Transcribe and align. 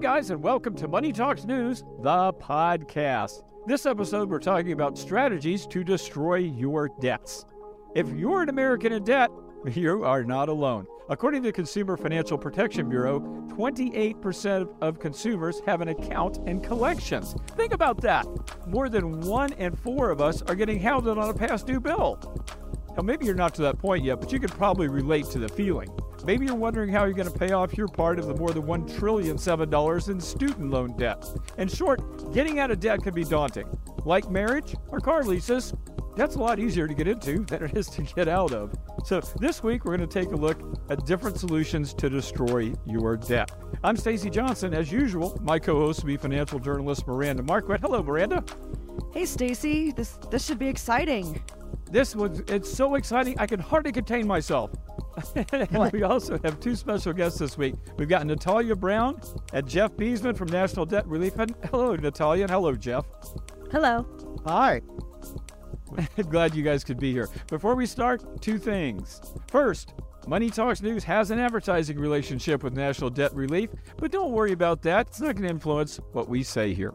Guys, 0.00 0.30
and 0.30 0.40
welcome 0.40 0.76
to 0.76 0.86
Money 0.86 1.12
Talks 1.12 1.44
News, 1.44 1.82
the 2.02 2.32
podcast. 2.34 3.42
This 3.66 3.84
episode, 3.84 4.30
we're 4.30 4.38
talking 4.38 4.70
about 4.70 4.96
strategies 4.96 5.66
to 5.66 5.82
destroy 5.82 6.36
your 6.36 6.88
debts. 7.00 7.44
If 7.96 8.08
you're 8.10 8.42
an 8.42 8.48
American 8.48 8.92
in 8.92 9.02
debt, 9.02 9.28
you 9.66 10.04
are 10.04 10.22
not 10.22 10.48
alone. 10.48 10.86
According 11.08 11.42
to 11.42 11.48
the 11.48 11.52
Consumer 11.52 11.96
Financial 11.96 12.38
Protection 12.38 12.88
Bureau, 12.88 13.18
28% 13.48 14.72
of 14.80 15.00
consumers 15.00 15.60
have 15.66 15.80
an 15.80 15.88
account 15.88 16.38
in 16.46 16.60
collections. 16.60 17.34
Think 17.56 17.72
about 17.72 18.00
that. 18.02 18.24
More 18.68 18.88
than 18.88 19.20
one 19.22 19.52
in 19.54 19.74
four 19.74 20.10
of 20.10 20.20
us 20.20 20.42
are 20.42 20.54
getting 20.54 20.78
hounded 20.78 21.18
on 21.18 21.28
a 21.28 21.34
past 21.34 21.66
due 21.66 21.80
bill. 21.80 22.20
Now, 22.96 23.02
maybe 23.02 23.26
you're 23.26 23.34
not 23.34 23.52
to 23.56 23.62
that 23.62 23.80
point 23.80 24.04
yet, 24.04 24.20
but 24.20 24.30
you 24.30 24.38
could 24.38 24.52
probably 24.52 24.86
relate 24.86 25.24
to 25.30 25.40
the 25.40 25.48
feeling. 25.48 25.88
Maybe 26.28 26.44
you're 26.44 26.56
wondering 26.56 26.90
how 26.90 27.06
you're 27.06 27.14
going 27.14 27.32
to 27.32 27.38
pay 27.38 27.52
off 27.52 27.74
your 27.74 27.88
part 27.88 28.18
of 28.18 28.26
the 28.26 28.34
more 28.34 28.50
than 28.50 28.64
$1 28.64 28.98
trillion 28.98 29.36
in 30.10 30.20
student 30.20 30.70
loan 30.70 30.94
debt. 30.98 31.24
In 31.56 31.68
short, 31.68 32.34
getting 32.34 32.58
out 32.58 32.70
of 32.70 32.80
debt 32.80 33.02
can 33.02 33.14
be 33.14 33.24
daunting. 33.24 33.66
Like 34.04 34.30
marriage 34.30 34.76
or 34.88 35.00
car 35.00 35.24
leases, 35.24 35.72
that's 36.16 36.34
a 36.34 36.38
lot 36.38 36.58
easier 36.58 36.86
to 36.86 36.92
get 36.92 37.08
into 37.08 37.44
than 37.46 37.62
it 37.62 37.74
is 37.74 37.88
to 37.88 38.02
get 38.02 38.28
out 38.28 38.52
of. 38.52 38.74
So 39.06 39.22
this 39.40 39.62
week 39.62 39.86
we're 39.86 39.96
going 39.96 40.06
to 40.06 40.22
take 40.22 40.30
a 40.32 40.36
look 40.36 40.60
at 40.90 41.06
different 41.06 41.38
solutions 41.38 41.94
to 41.94 42.10
destroy 42.10 42.74
your 42.84 43.16
debt. 43.16 43.50
I'm 43.82 43.96
Stacy 43.96 44.28
Johnson. 44.28 44.74
As 44.74 44.92
usual, 44.92 45.38
my 45.40 45.58
co-host 45.58 46.02
will 46.02 46.08
be 46.08 46.18
financial 46.18 46.58
journalist 46.58 47.06
Miranda 47.06 47.42
Marquit. 47.42 47.80
Hello, 47.80 48.02
Miranda. 48.02 48.44
Hey, 49.14 49.24
Stacy. 49.24 49.92
This 49.92 50.18
this 50.30 50.44
should 50.44 50.58
be 50.58 50.68
exciting. 50.68 51.42
This 51.90 52.14
was 52.14 52.40
it's 52.48 52.70
so 52.70 52.94
exciting 52.96 53.38
I 53.38 53.46
can 53.46 53.60
hardly 53.60 53.92
contain 53.92 54.26
myself. 54.26 54.70
and 55.52 55.92
we 55.92 56.02
also 56.02 56.38
have 56.44 56.60
two 56.60 56.74
special 56.76 57.12
guests 57.12 57.38
this 57.38 57.58
week. 57.58 57.74
We've 57.96 58.08
got 58.08 58.24
Natalia 58.26 58.76
Brown 58.76 59.20
and 59.52 59.66
Jeff 59.68 59.92
Beesman 59.92 60.36
from 60.36 60.48
National 60.48 60.86
Debt 60.86 61.06
Relief. 61.06 61.34
Hello, 61.70 61.96
Natalia, 61.96 62.44
and 62.44 62.50
hello, 62.50 62.74
Jeff. 62.74 63.04
Hello. 63.72 64.06
Hi. 64.46 64.80
Glad 66.28 66.54
you 66.54 66.62
guys 66.62 66.84
could 66.84 66.98
be 66.98 67.12
here. 67.12 67.28
Before 67.48 67.74
we 67.74 67.86
start, 67.86 68.40
two 68.40 68.58
things. 68.58 69.20
First, 69.48 69.94
Money 70.26 70.50
Talks 70.50 70.82
News 70.82 71.04
has 71.04 71.30
an 71.30 71.38
advertising 71.38 71.98
relationship 71.98 72.62
with 72.62 72.74
National 72.74 73.10
Debt 73.10 73.34
Relief, 73.34 73.70
but 73.96 74.12
don't 74.12 74.32
worry 74.32 74.52
about 74.52 74.82
that. 74.82 75.08
It's 75.08 75.20
not 75.20 75.34
going 75.34 75.44
to 75.44 75.48
influence 75.48 75.98
what 76.12 76.28
we 76.28 76.42
say 76.42 76.74
here. 76.74 76.92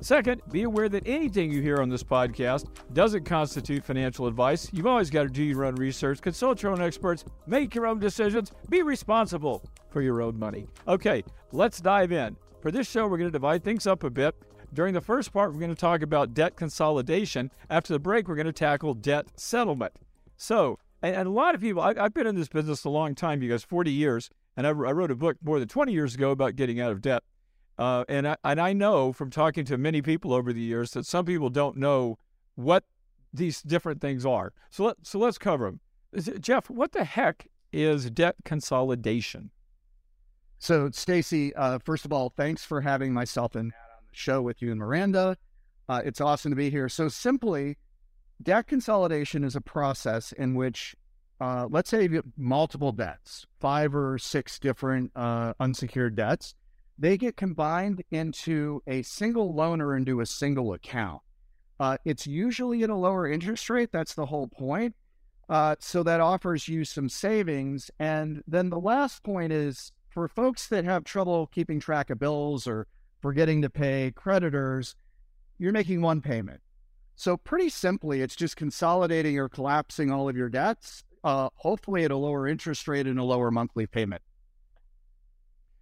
Second, 0.00 0.42
be 0.52 0.64
aware 0.64 0.88
that 0.88 1.06
anything 1.06 1.50
you 1.50 1.62
hear 1.62 1.80
on 1.80 1.88
this 1.88 2.02
podcast 2.02 2.66
doesn't 2.92 3.24
constitute 3.24 3.84
financial 3.84 4.26
advice. 4.26 4.68
You've 4.72 4.86
always 4.86 5.10
got 5.10 5.22
to 5.22 5.28
do 5.28 5.42
your 5.42 5.64
own 5.64 5.74
research, 5.76 6.20
consult 6.20 6.62
your 6.62 6.72
own 6.72 6.82
experts, 6.82 7.24
make 7.46 7.74
your 7.74 7.86
own 7.86 7.98
decisions, 7.98 8.52
be 8.68 8.82
responsible 8.82 9.64
for 9.90 10.02
your 10.02 10.20
own 10.20 10.38
money. 10.38 10.66
Okay, 10.86 11.24
let's 11.52 11.80
dive 11.80 12.12
in. 12.12 12.36
For 12.60 12.70
this 12.70 12.88
show, 12.88 13.06
we're 13.06 13.16
going 13.18 13.28
to 13.28 13.32
divide 13.32 13.64
things 13.64 13.86
up 13.86 14.04
a 14.04 14.10
bit. 14.10 14.34
During 14.74 14.92
the 14.92 15.00
first 15.00 15.32
part, 15.32 15.52
we're 15.52 15.60
going 15.60 15.74
to 15.74 15.80
talk 15.80 16.02
about 16.02 16.34
debt 16.34 16.56
consolidation. 16.56 17.50
After 17.70 17.92
the 17.92 17.98
break, 17.98 18.28
we're 18.28 18.34
going 18.34 18.46
to 18.46 18.52
tackle 18.52 18.92
debt 18.92 19.26
settlement. 19.36 19.92
So, 20.36 20.78
and, 21.02 21.26
a 21.26 21.30
lot 21.30 21.54
of 21.54 21.60
people, 21.60 21.80
I, 21.82 21.94
have 21.94 22.12
been 22.12 22.26
in 22.26 22.34
this 22.34 22.48
business 22.48 22.84
a 22.84 22.90
long 22.90 23.14
time, 23.14 23.42
you 23.42 23.48
guys, 23.48 23.62
40 23.62 23.90
years, 23.90 24.28
and 24.56 24.66
I, 24.66 24.70
I 24.70 24.72
wrote 24.72 25.10
a 25.10 25.16
book 25.16 25.36
more 25.42 25.58
than 25.58 25.68
20 25.68 25.92
years 25.92 26.14
ago 26.14 26.30
about 26.30 26.56
getting 26.56 26.80
out 26.80 26.92
of 26.92 27.00
debt. 27.00 27.22
Uh, 27.78 28.04
and 28.08 28.26
I, 28.28 28.36
and 28.44 28.60
I 28.60 28.72
know 28.72 29.12
from 29.12 29.30
talking 29.30 29.64
to 29.66 29.76
many 29.76 30.00
people 30.00 30.32
over 30.32 30.52
the 30.52 30.60
years 30.60 30.92
that 30.92 31.06
some 31.06 31.24
people 31.24 31.50
don't 31.50 31.76
know 31.76 32.18
what 32.54 32.84
these 33.32 33.60
different 33.62 34.00
things 34.00 34.24
are. 34.24 34.52
So 34.70 34.84
let 34.84 34.96
so 35.02 35.18
let's 35.18 35.38
cover 35.38 35.66
them. 35.66 35.80
It, 36.12 36.40
Jeff, 36.40 36.70
what 36.70 36.92
the 36.92 37.04
heck 37.04 37.48
is 37.72 38.10
debt 38.10 38.36
consolidation? 38.44 39.50
So, 40.58 40.90
Stacy, 40.90 41.54
uh, 41.54 41.78
first 41.84 42.06
of 42.06 42.12
all, 42.12 42.32
thanks 42.34 42.64
for 42.64 42.80
having 42.80 43.12
myself 43.12 43.54
and 43.54 43.68
Nat 43.68 43.96
on 43.98 44.04
the 44.10 44.16
show 44.16 44.40
with 44.40 44.62
you 44.62 44.70
and 44.70 44.80
Miranda. 44.80 45.36
Uh, 45.86 46.00
it's 46.04 46.20
awesome 46.20 46.50
to 46.50 46.56
be 46.56 46.70
here. 46.70 46.88
So, 46.88 47.08
simply, 47.08 47.76
debt 48.42 48.66
consolidation 48.66 49.44
is 49.44 49.54
a 49.54 49.60
process 49.60 50.32
in 50.32 50.54
which, 50.54 50.96
uh, 51.40 51.66
let's 51.70 51.90
say, 51.90 52.04
you 52.04 52.16
have 52.16 52.24
multiple 52.38 52.90
debts, 52.90 53.46
five 53.60 53.94
or 53.94 54.16
six 54.16 54.58
different 54.58 55.12
uh, 55.14 55.52
unsecured 55.60 56.16
debts 56.16 56.54
they 56.98 57.16
get 57.16 57.36
combined 57.36 58.02
into 58.10 58.82
a 58.86 59.02
single 59.02 59.54
loan 59.54 59.80
or 59.80 59.96
into 59.96 60.20
a 60.20 60.26
single 60.26 60.72
account. 60.72 61.20
Uh, 61.78 61.98
it's 62.04 62.26
usually 62.26 62.82
at 62.82 62.90
a 62.90 62.94
lower 62.94 63.28
interest 63.28 63.68
rate. 63.68 63.90
That's 63.92 64.14
the 64.14 64.26
whole 64.26 64.48
point. 64.48 64.94
Uh, 65.48 65.76
so 65.78 66.02
that 66.02 66.20
offers 66.20 66.68
you 66.68 66.84
some 66.84 67.08
savings. 67.08 67.90
And 67.98 68.42
then 68.46 68.70
the 68.70 68.80
last 68.80 69.22
point 69.22 69.52
is 69.52 69.92
for 70.08 70.26
folks 70.28 70.68
that 70.68 70.84
have 70.84 71.04
trouble 71.04 71.46
keeping 71.48 71.78
track 71.78 72.10
of 72.10 72.18
bills 72.18 72.66
or 72.66 72.86
forgetting 73.20 73.62
to 73.62 73.70
pay 73.70 74.12
creditors, 74.14 74.96
you're 75.58 75.72
making 75.72 76.00
one 76.00 76.20
payment. 76.20 76.60
So, 77.18 77.36
pretty 77.36 77.70
simply, 77.70 78.20
it's 78.20 78.36
just 78.36 78.56
consolidating 78.56 79.38
or 79.38 79.48
collapsing 79.48 80.10
all 80.10 80.28
of 80.28 80.36
your 80.36 80.50
debts, 80.50 81.02
uh, 81.24 81.48
hopefully 81.54 82.04
at 82.04 82.10
a 82.10 82.16
lower 82.16 82.46
interest 82.46 82.86
rate 82.86 83.06
and 83.06 83.18
a 83.18 83.24
lower 83.24 83.50
monthly 83.50 83.86
payment. 83.86 84.20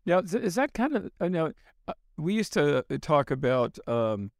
Now, 0.06 0.18
is 0.18 0.54
that 0.54 0.74
kind 0.74 0.96
of, 0.96 1.10
you 1.20 1.30
know, 1.30 1.52
uh, 1.88 1.92
we 2.16 2.34
used 2.34 2.52
to 2.54 2.84
uh, 2.90 2.98
talk 3.00 3.30
about 3.30 3.78
um, 3.88 4.30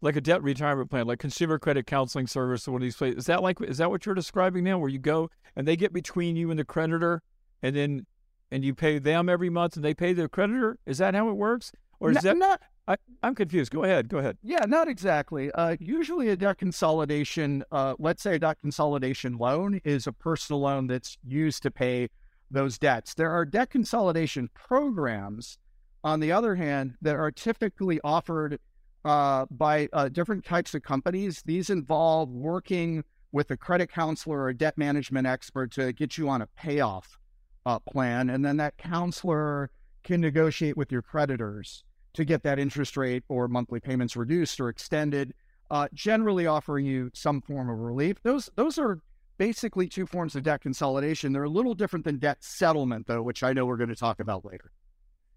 like 0.00 0.16
a 0.16 0.20
debt 0.20 0.42
retirement 0.42 0.90
plan, 0.90 1.06
like 1.06 1.18
consumer 1.18 1.58
credit 1.58 1.86
counseling 1.86 2.26
service 2.26 2.66
or 2.66 2.72
one 2.72 2.82
of 2.82 2.84
these 2.84 2.96
places. 2.96 3.18
Is 3.20 3.26
that 3.26 3.42
like, 3.42 3.60
is 3.62 3.78
that 3.78 3.90
what 3.90 4.04
you're 4.04 4.14
describing 4.14 4.64
now, 4.64 4.78
where 4.78 4.88
you 4.88 4.98
go 4.98 5.30
and 5.56 5.66
they 5.66 5.76
get 5.76 5.92
between 5.92 6.36
you 6.36 6.50
and 6.50 6.58
the 6.58 6.64
creditor 6.64 7.22
and 7.62 7.74
then, 7.76 8.06
and 8.50 8.64
you 8.64 8.74
pay 8.74 8.98
them 8.98 9.28
every 9.28 9.48
month 9.48 9.76
and 9.76 9.84
they 9.84 9.94
pay 9.94 10.12
the 10.12 10.28
creditor? 10.28 10.78
Is 10.86 10.98
that 10.98 11.14
how 11.14 11.28
it 11.28 11.34
works? 11.34 11.72
Or 12.00 12.10
is 12.10 12.18
that, 12.22 12.36
not, 12.36 12.60
I, 12.88 12.96
am 13.22 13.34
confused. 13.34 13.70
Go 13.70 13.84
ahead. 13.84 14.08
Go 14.08 14.18
ahead. 14.18 14.38
Yeah, 14.42 14.64
not 14.66 14.88
exactly. 14.88 15.52
Uh, 15.52 15.76
usually, 15.78 16.28
a 16.30 16.36
debt 16.36 16.58
consolidation, 16.58 17.62
uh, 17.70 17.94
let's 17.98 18.22
say 18.22 18.34
a 18.34 18.38
debt 18.38 18.58
consolidation 18.60 19.38
loan, 19.38 19.80
is 19.84 20.06
a 20.06 20.12
personal 20.12 20.62
loan 20.62 20.88
that's 20.88 21.16
used 21.24 21.62
to 21.62 21.70
pay 21.70 22.08
those 22.52 22.78
debts. 22.78 23.14
There 23.14 23.30
are 23.30 23.44
debt 23.44 23.70
consolidation 23.70 24.48
programs, 24.54 25.58
on 26.04 26.20
the 26.20 26.32
other 26.32 26.54
hand, 26.54 26.94
that 27.02 27.16
are 27.16 27.30
typically 27.30 28.00
offered 28.04 28.58
uh, 29.04 29.46
by 29.50 29.88
uh, 29.92 30.08
different 30.08 30.44
types 30.44 30.74
of 30.74 30.82
companies. 30.82 31.42
These 31.44 31.70
involve 31.70 32.28
working 32.28 33.04
with 33.32 33.50
a 33.50 33.56
credit 33.56 33.90
counselor 33.90 34.40
or 34.40 34.48
a 34.50 34.54
debt 34.54 34.76
management 34.76 35.26
expert 35.26 35.72
to 35.72 35.92
get 35.92 36.18
you 36.18 36.28
on 36.28 36.42
a 36.42 36.46
payoff 36.48 37.18
uh, 37.64 37.78
plan. 37.78 38.30
And 38.30 38.44
then 38.44 38.58
that 38.58 38.76
counselor 38.76 39.70
can 40.04 40.20
negotiate 40.20 40.76
with 40.76 40.92
your 40.92 41.02
creditors 41.02 41.84
to 42.14 42.24
get 42.24 42.42
that 42.42 42.58
interest 42.58 42.96
rate 42.96 43.24
or 43.28 43.48
monthly 43.48 43.80
payments 43.80 44.16
reduced 44.16 44.60
or 44.60 44.68
extended, 44.68 45.32
uh, 45.70 45.88
generally 45.94 46.46
offering 46.46 46.84
you 46.84 47.10
some 47.14 47.40
form 47.40 47.70
of 47.70 47.78
relief. 47.78 48.22
Those, 48.22 48.50
those 48.54 48.78
are 48.78 48.98
basically 49.38 49.88
two 49.88 50.06
forms 50.06 50.36
of 50.36 50.42
debt 50.42 50.60
consolidation. 50.60 51.32
They're 51.32 51.44
a 51.44 51.48
little 51.48 51.74
different 51.74 52.04
than 52.04 52.18
debt 52.18 52.38
settlement, 52.40 53.06
though, 53.06 53.22
which 53.22 53.42
I 53.42 53.52
know 53.52 53.66
we're 53.66 53.76
going 53.76 53.88
to 53.88 53.96
talk 53.96 54.20
about 54.20 54.44
later. 54.44 54.72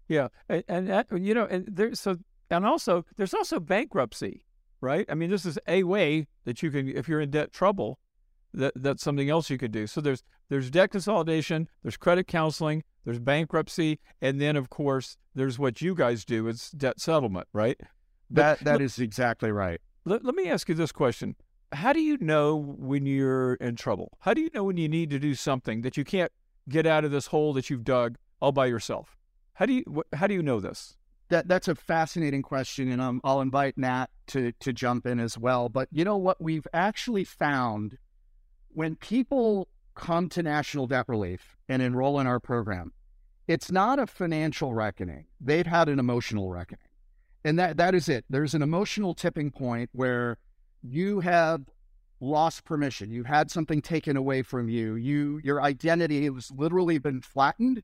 Yeah, 0.08 0.28
and, 0.48 0.64
and 0.68 0.88
that, 0.88 1.06
you 1.12 1.34
know, 1.34 1.46
and 1.46 1.66
there's 1.66 2.00
so 2.00 2.16
and 2.50 2.64
also 2.64 3.04
there's 3.16 3.34
also 3.34 3.58
bankruptcy, 3.58 4.44
right? 4.80 5.06
I 5.08 5.14
mean, 5.14 5.30
this 5.30 5.44
is 5.44 5.58
a 5.66 5.82
way 5.82 6.28
that 6.44 6.62
you 6.62 6.70
can, 6.70 6.88
if 6.88 7.08
you're 7.08 7.20
in 7.20 7.30
debt 7.30 7.52
trouble, 7.52 7.98
that 8.54 8.72
that's 8.76 9.02
something 9.02 9.28
else 9.28 9.50
you 9.50 9.58
could 9.58 9.72
do. 9.72 9.86
So 9.86 10.00
there's 10.00 10.22
there's 10.48 10.70
debt 10.70 10.90
consolidation, 10.90 11.68
there's 11.82 11.96
credit 11.96 12.26
counseling, 12.26 12.84
there's 13.04 13.18
bankruptcy, 13.18 13.98
and 14.20 14.40
then 14.40 14.56
of 14.56 14.70
course 14.70 15.16
there's 15.34 15.58
what 15.58 15.82
you 15.82 15.94
guys 15.94 16.24
do. 16.24 16.46
It's 16.48 16.70
debt 16.70 17.00
settlement, 17.00 17.48
right? 17.52 17.78
But, 18.30 18.58
that 18.58 18.64
that 18.64 18.80
is 18.80 18.98
exactly 18.98 19.50
right. 19.50 19.80
Let, 20.04 20.24
let 20.24 20.34
me 20.34 20.48
ask 20.48 20.68
you 20.68 20.74
this 20.74 20.92
question: 20.92 21.36
how 21.72 21.92
do 21.92 22.00
you 22.00 22.16
know 22.20 22.56
when 22.56 23.06
you're 23.06 23.54
in 23.54 23.76
trouble? 23.76 24.16
How 24.20 24.34
do 24.34 24.40
you 24.40 24.50
know 24.54 24.64
when 24.64 24.76
you 24.76 24.88
need 24.88 25.10
to 25.10 25.18
do 25.18 25.34
something 25.34 25.82
that 25.82 25.96
you 25.96 26.04
can't 26.04 26.32
get 26.68 26.86
out 26.86 27.04
of 27.04 27.10
this 27.10 27.26
hole 27.26 27.52
that 27.54 27.70
you've 27.70 27.84
dug 27.84 28.16
all 28.40 28.52
by 28.52 28.66
yourself? 28.66 29.16
How 29.54 29.66
do 29.66 29.72
you 29.72 30.04
how 30.14 30.26
do 30.26 30.34
you 30.34 30.42
know 30.42 30.60
this? 30.60 30.96
That 31.28 31.48
that's 31.48 31.66
a 31.66 31.74
fascinating 31.74 32.42
question, 32.42 32.90
and 32.90 33.00
um, 33.00 33.20
I'll 33.24 33.40
invite 33.40 33.76
Nat 33.76 34.06
to 34.28 34.52
to 34.52 34.72
jump 34.72 35.06
in 35.06 35.18
as 35.18 35.36
well. 35.36 35.68
But 35.68 35.88
you 35.90 36.04
know 36.04 36.16
what 36.16 36.40
we've 36.40 36.66
actually 36.72 37.24
found 37.24 37.98
when 38.68 38.94
people 38.96 39.68
come 39.94 40.28
to 40.28 40.42
National 40.42 40.86
Debt 40.86 41.06
Relief 41.08 41.56
and 41.68 41.82
enroll 41.82 42.20
in 42.20 42.26
our 42.26 42.38
program, 42.38 42.92
it's 43.48 43.72
not 43.72 43.98
a 43.98 44.06
financial 44.06 44.74
reckoning. 44.74 45.26
They've 45.40 45.66
had 45.66 45.88
an 45.88 45.98
emotional 45.98 46.50
reckoning, 46.50 46.88
and 47.44 47.58
that 47.58 47.76
that 47.78 47.94
is 47.94 48.08
it. 48.08 48.24
There's 48.30 48.54
an 48.54 48.62
emotional 48.62 49.14
tipping 49.14 49.50
point 49.50 49.90
where 49.92 50.38
you 50.82 51.20
have 51.20 51.62
lost 52.20 52.64
permission. 52.64 53.10
You've 53.10 53.26
had 53.26 53.50
something 53.50 53.82
taken 53.82 54.16
away 54.16 54.42
from 54.42 54.68
you. 54.68 54.94
You 54.94 55.40
your 55.44 55.62
identity 55.62 56.24
has 56.26 56.50
literally 56.50 56.98
been 56.98 57.20
flattened, 57.20 57.82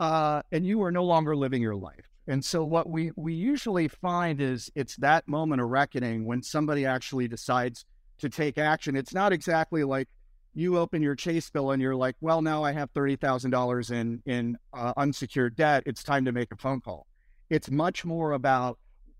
uh, 0.00 0.42
and 0.52 0.66
you 0.66 0.82
are 0.82 0.92
no 0.92 1.04
longer 1.04 1.36
living 1.36 1.62
your 1.62 1.76
life. 1.76 2.08
And 2.28 2.44
so 2.44 2.64
what 2.64 2.88
we 2.88 3.12
we 3.16 3.34
usually 3.34 3.88
find 3.88 4.40
is 4.40 4.70
it's 4.74 4.96
that 4.96 5.28
moment 5.28 5.62
of 5.62 5.68
reckoning 5.68 6.24
when 6.24 6.42
somebody 6.42 6.84
actually 6.84 7.28
decides 7.28 7.84
to 8.18 8.28
take 8.28 8.58
action. 8.58 8.96
It's 8.96 9.14
not 9.14 9.32
exactly 9.32 9.84
like 9.84 10.08
you 10.54 10.78
open 10.78 11.02
your 11.02 11.14
Chase 11.14 11.50
bill 11.50 11.70
and 11.70 11.82
you're 11.82 11.94
like, 11.94 12.16
well, 12.20 12.40
now 12.40 12.64
I 12.64 12.72
have 12.72 12.90
thirty 12.90 13.16
thousand 13.16 13.50
dollars 13.50 13.90
in 13.90 14.22
in 14.26 14.56
uh, 14.72 14.92
unsecured 14.96 15.54
debt. 15.54 15.82
It's 15.86 16.02
time 16.02 16.24
to 16.24 16.32
make 16.32 16.50
a 16.52 16.56
phone 16.56 16.80
call. 16.80 17.06
It's 17.50 17.70
much 17.70 18.04
more 18.04 18.32
about 18.32 18.78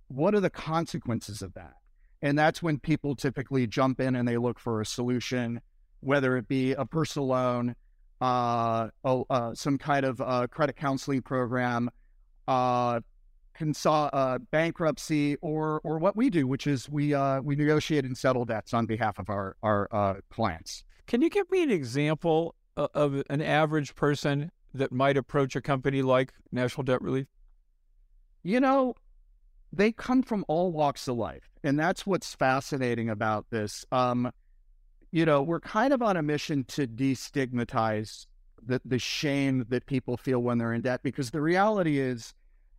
what 0.09 0.35
are 0.35 0.41
the 0.41 0.51
consequences 0.51 1.43
of 1.43 1.55
that? 1.55 1.75
And 2.23 2.39
that's 2.39 2.63
when 2.63 2.79
people 2.79 3.15
typically 3.15 3.67
jump 3.67 4.01
in 4.01 4.17
and 4.17 4.27
they 4.27 4.39
look 4.39 4.59
for 4.59 4.81
a 4.81 4.87
solution, 4.87 5.61
whether 6.01 6.37
it 6.37 6.49
be 6.49 6.73
a 6.73 6.85
personal 6.85 7.29
loan, 7.29 7.75
uh, 8.21 8.89
uh, 9.05 9.55
some 9.55 9.79
kind 9.79 10.07
of 10.07 10.21
uh, 10.21 10.47
credit 10.51 10.77
counseling 10.77 11.23
program, 11.23 11.91
uh, 12.49 13.01
consol- 13.59 14.11
uh, 14.13 14.39
bankruptcy, 14.51 15.37
or 15.43 15.81
or 15.85 15.99
what 15.99 16.17
we 16.17 16.31
do, 16.31 16.47
which 16.47 16.67
is 16.67 16.89
we 16.89 17.13
uh, 17.13 17.41
we 17.43 17.57
negotiate 17.57 18.05
and 18.05 18.17
settle 18.17 18.45
debts 18.45 18.73
on 18.73 18.87
behalf 18.87 19.19
of 19.19 19.29
our 19.29 19.57
our 19.63 19.89
uh, 19.93 20.15
clients. 20.31 20.85
Can 21.07 21.23
you 21.23 21.31
give 21.31 21.51
me 21.51 21.63
an 21.63 21.71
example 21.71 22.55
of 22.77 23.23
an 23.31 23.41
average 23.41 23.95
person 23.95 24.51
that 24.75 24.93
might 24.93 25.17
approach 25.17 25.55
a 25.57 25.61
company 25.61 26.03
like 26.03 26.33
National 26.53 26.85
Debt 26.85 27.01
Relief? 27.01 27.27
You 28.43 28.61
know, 28.61 28.95
they 29.77 29.93
come 29.93 30.23
from 30.23 30.45
all 30.49 30.73
walks 30.73 31.07
of 31.09 31.17
life, 31.17 31.49
and 31.63 31.79
that's 31.79 32.07
what's 32.07 32.35
fascinating 32.35 33.11
about 33.11 33.47
this. 33.51 33.85
Um, 33.93 34.31
you 35.13 35.25
know, 35.25 35.43
we're 35.43 35.61
kind 35.61 35.93
of 35.93 36.03
on 36.03 36.17
a 36.17 36.23
mission 36.23 36.65
to 36.65 36.87
destigmatize 36.87 38.27
the, 38.65 38.81
the 38.85 38.99
shame 38.99 39.65
that 39.69 39.87
people 39.87 40.17
feel 40.17 40.41
when 40.41 40.59
they're 40.59 40.73
in 40.73 40.83
debt 40.83 41.01
because 41.03 41.31
the 41.31 41.41
reality 41.41 41.99
is, 41.99 42.35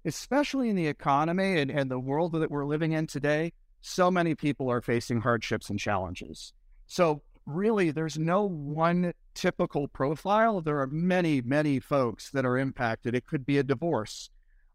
especially 0.05 0.69
in 0.69 0.75
the 0.75 0.88
economy 0.88 1.59
and, 1.59 1.71
and 1.71 1.89
the 1.89 1.99
world 1.99 2.33
that 2.33 2.51
we're 2.51 2.65
living 2.65 2.91
in 2.91 3.07
today, 3.07 3.53
so 3.81 4.11
many 4.11 4.35
people 4.35 4.69
are 4.69 4.81
facing 4.81 5.21
hardships 5.21 5.69
and 5.69 5.79
challenges. 5.79 6.53
So, 6.88 7.21
really, 7.45 7.91
there's 7.91 8.17
no 8.17 8.44
one 8.44 9.13
typical 9.33 9.88
profile. 9.88 10.61
There 10.61 10.79
are 10.79 10.88
many, 10.88 11.41
many 11.41 11.79
folks 11.79 12.31
that 12.31 12.45
are 12.45 12.57
impacted. 12.57 13.15
It 13.15 13.25
could 13.25 13.45
be 13.45 13.57
a 13.57 13.63
divorce, 13.63 14.29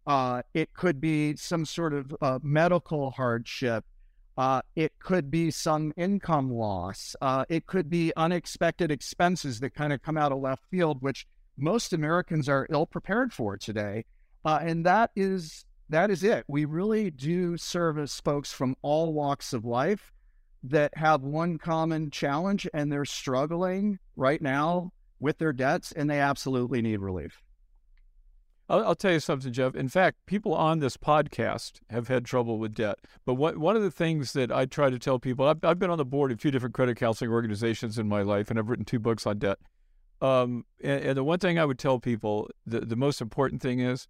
uh, 0.06 0.42
it 0.54 0.72
could 0.74 1.00
be 1.00 1.36
some 1.36 1.64
sort 1.64 1.94
of 1.94 2.14
uh, 2.20 2.38
medical 2.42 3.10
hardship. 3.10 3.84
Uh, 4.36 4.62
it 4.74 4.98
could 4.98 5.30
be 5.30 5.50
some 5.50 5.92
income 5.96 6.50
loss. 6.50 7.14
Uh, 7.20 7.44
it 7.48 7.66
could 7.66 7.90
be 7.90 8.12
unexpected 8.16 8.90
expenses 8.90 9.60
that 9.60 9.74
kind 9.74 9.92
of 9.92 10.02
come 10.02 10.16
out 10.16 10.32
of 10.32 10.38
left 10.38 10.64
field, 10.70 11.02
which 11.02 11.26
most 11.56 11.92
Americans 11.92 12.48
are 12.48 12.66
ill 12.70 12.86
prepared 12.86 13.32
for 13.32 13.56
today. 13.56 14.04
Uh, 14.44 14.58
and 14.62 14.84
that 14.86 15.10
is 15.14 15.64
that 15.88 16.10
is 16.10 16.24
it. 16.24 16.44
We 16.48 16.64
really 16.64 17.10
do 17.10 17.58
service 17.58 18.18
folks 18.20 18.50
from 18.52 18.74
all 18.80 19.12
walks 19.12 19.52
of 19.52 19.64
life 19.64 20.12
that 20.64 20.96
have 20.96 21.22
one 21.22 21.58
common 21.58 22.10
challenge, 22.10 22.66
and 22.72 22.90
they're 22.90 23.04
struggling 23.04 23.98
right 24.16 24.40
now 24.40 24.92
with 25.20 25.38
their 25.38 25.52
debts, 25.52 25.92
and 25.92 26.08
they 26.08 26.18
absolutely 26.18 26.80
need 26.80 27.00
relief. 27.00 27.42
I'll, 28.72 28.86
I'll, 28.86 28.94
tell 28.94 29.12
you 29.12 29.20
something, 29.20 29.52
Jeff. 29.52 29.74
In 29.74 29.90
fact, 29.90 30.24
people 30.24 30.54
on 30.54 30.78
this 30.78 30.96
podcast 30.96 31.80
have 31.90 32.08
had 32.08 32.24
trouble 32.24 32.58
with 32.58 32.74
debt. 32.74 33.00
But 33.26 33.34
what, 33.34 33.58
one 33.58 33.76
of 33.76 33.82
the 33.82 33.90
things 33.90 34.32
that 34.32 34.50
I 34.50 34.64
try 34.64 34.88
to 34.88 34.98
tell 34.98 35.18
people, 35.18 35.46
I've, 35.46 35.62
I've, 35.62 35.78
been 35.78 35.90
on 35.90 35.98
the 35.98 36.06
board 36.06 36.32
of 36.32 36.38
a 36.38 36.40
few 36.40 36.50
different 36.50 36.74
credit 36.74 36.96
counseling 36.96 37.30
organizations 37.30 37.98
in 37.98 38.08
my 38.08 38.22
life, 38.22 38.48
and 38.48 38.58
I've 38.58 38.70
written 38.70 38.86
two 38.86 38.98
books 38.98 39.26
on 39.26 39.38
debt. 39.38 39.58
Um, 40.22 40.64
and, 40.82 41.04
and, 41.04 41.16
the 41.18 41.24
one 41.24 41.38
thing 41.38 41.58
I 41.58 41.66
would 41.66 41.78
tell 41.78 41.98
people, 41.98 42.48
the, 42.64 42.80
the 42.80 42.96
most 42.96 43.20
important 43.20 43.60
thing 43.60 43.80
is, 43.80 44.08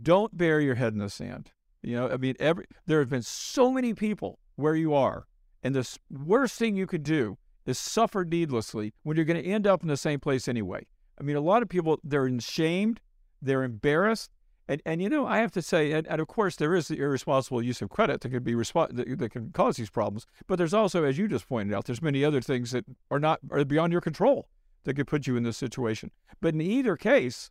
don't 0.00 0.34
bury 0.34 0.64
your 0.64 0.76
head 0.76 0.94
in 0.94 0.98
the 0.98 1.10
sand. 1.10 1.50
You 1.82 1.96
know, 1.96 2.08
I 2.08 2.16
mean, 2.16 2.36
every 2.40 2.64
there 2.86 3.00
have 3.00 3.10
been 3.10 3.22
so 3.22 3.70
many 3.70 3.92
people 3.92 4.38
where 4.56 4.74
you 4.74 4.94
are, 4.94 5.26
and 5.62 5.74
the 5.74 5.86
worst 6.10 6.58
thing 6.58 6.74
you 6.74 6.86
could 6.86 7.02
do 7.02 7.36
is 7.66 7.78
suffer 7.78 8.24
needlessly 8.24 8.94
when 9.02 9.16
you're 9.16 9.26
going 9.26 9.42
to 9.42 9.48
end 9.48 9.66
up 9.66 9.82
in 9.82 9.88
the 9.88 9.98
same 9.98 10.20
place 10.20 10.48
anyway. 10.48 10.86
I 11.20 11.22
mean, 11.22 11.36
a 11.36 11.40
lot 11.40 11.62
of 11.62 11.68
people 11.68 12.00
they're 12.02 12.26
ashamed 12.26 13.00
they're 13.44 13.62
embarrassed. 13.62 14.30
And, 14.66 14.80
and 14.86 15.02
you 15.02 15.10
know, 15.10 15.26
I 15.26 15.38
have 15.38 15.52
to 15.52 15.62
say, 15.62 15.92
and, 15.92 16.06
and 16.06 16.20
of 16.20 16.26
course, 16.26 16.56
there 16.56 16.74
is 16.74 16.88
the 16.88 16.98
irresponsible 16.98 17.62
use 17.62 17.82
of 17.82 17.90
credit 17.90 18.22
that 18.22 18.30
can 18.30 18.42
be 18.42 18.54
resp- 18.54 18.94
that, 18.96 19.18
that 19.18 19.28
can 19.30 19.50
cause 19.50 19.76
these 19.76 19.90
problems. 19.90 20.26
But 20.46 20.56
there's 20.56 20.72
also, 20.72 21.04
as 21.04 21.18
you 21.18 21.28
just 21.28 21.48
pointed 21.48 21.74
out, 21.74 21.84
there's 21.84 22.00
many 22.00 22.24
other 22.24 22.40
things 22.40 22.70
that 22.70 22.86
are 23.10 23.20
not 23.20 23.40
are 23.50 23.64
beyond 23.64 23.92
your 23.92 24.00
control 24.00 24.48
that 24.84 24.94
could 24.94 25.06
put 25.06 25.26
you 25.26 25.36
in 25.36 25.42
this 25.42 25.58
situation. 25.58 26.10
But 26.40 26.54
in 26.54 26.62
either 26.62 26.96
case, 26.96 27.50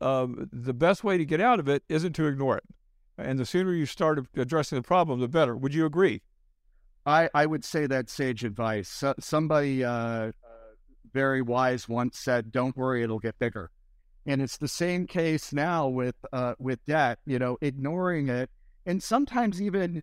um, 0.00 0.48
the 0.52 0.74
best 0.74 1.04
way 1.04 1.16
to 1.16 1.24
get 1.24 1.40
out 1.40 1.60
of 1.60 1.68
it 1.68 1.84
isn't 1.88 2.14
to 2.14 2.26
ignore 2.26 2.56
it. 2.56 2.64
And 3.16 3.38
the 3.38 3.46
sooner 3.46 3.72
you 3.72 3.86
start 3.86 4.20
addressing 4.36 4.76
the 4.76 4.82
problem, 4.82 5.20
the 5.20 5.28
better. 5.28 5.56
Would 5.56 5.74
you 5.74 5.86
agree? 5.86 6.22
I, 7.06 7.30
I 7.34 7.46
would 7.46 7.64
say 7.64 7.86
that 7.86 8.10
sage 8.10 8.44
advice. 8.44 8.88
So, 8.88 9.14
somebody 9.18 9.82
uh, 9.82 10.32
very 11.12 11.42
wise 11.42 11.88
once 11.88 12.18
said, 12.18 12.52
"Don't 12.52 12.76
worry, 12.76 13.02
it'll 13.02 13.18
get 13.18 13.38
bigger." 13.38 13.70
And 14.28 14.42
it's 14.42 14.58
the 14.58 14.68
same 14.68 15.06
case 15.06 15.54
now 15.54 15.88
with 15.88 16.14
uh, 16.34 16.54
with 16.58 16.84
debt. 16.84 17.18
You 17.24 17.38
know, 17.38 17.56
ignoring 17.62 18.28
it, 18.28 18.50
and 18.84 19.02
sometimes 19.02 19.60
even 19.60 20.02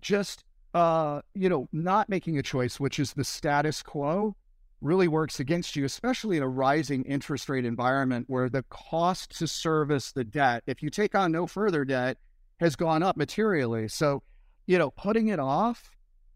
just 0.00 0.42
uh, 0.72 1.20
you 1.34 1.50
know 1.50 1.68
not 1.70 2.08
making 2.08 2.38
a 2.38 2.42
choice, 2.42 2.80
which 2.80 2.98
is 2.98 3.12
the 3.12 3.24
status 3.24 3.82
quo, 3.82 4.34
really 4.80 5.06
works 5.06 5.38
against 5.38 5.76
you, 5.76 5.84
especially 5.84 6.38
in 6.38 6.42
a 6.42 6.48
rising 6.48 7.04
interest 7.04 7.48
rate 7.50 7.66
environment 7.66 8.24
where 8.28 8.48
the 8.48 8.64
cost 8.70 9.36
to 9.38 9.46
service 9.46 10.12
the 10.12 10.24
debt, 10.24 10.62
if 10.66 10.82
you 10.82 10.88
take 10.88 11.14
on 11.14 11.30
no 11.30 11.46
further 11.46 11.84
debt, 11.84 12.16
has 12.58 12.74
gone 12.74 13.02
up 13.02 13.18
materially. 13.18 13.86
So, 13.86 14.22
you 14.66 14.78
know, 14.78 14.90
putting 14.90 15.28
it 15.28 15.38
off 15.38 15.90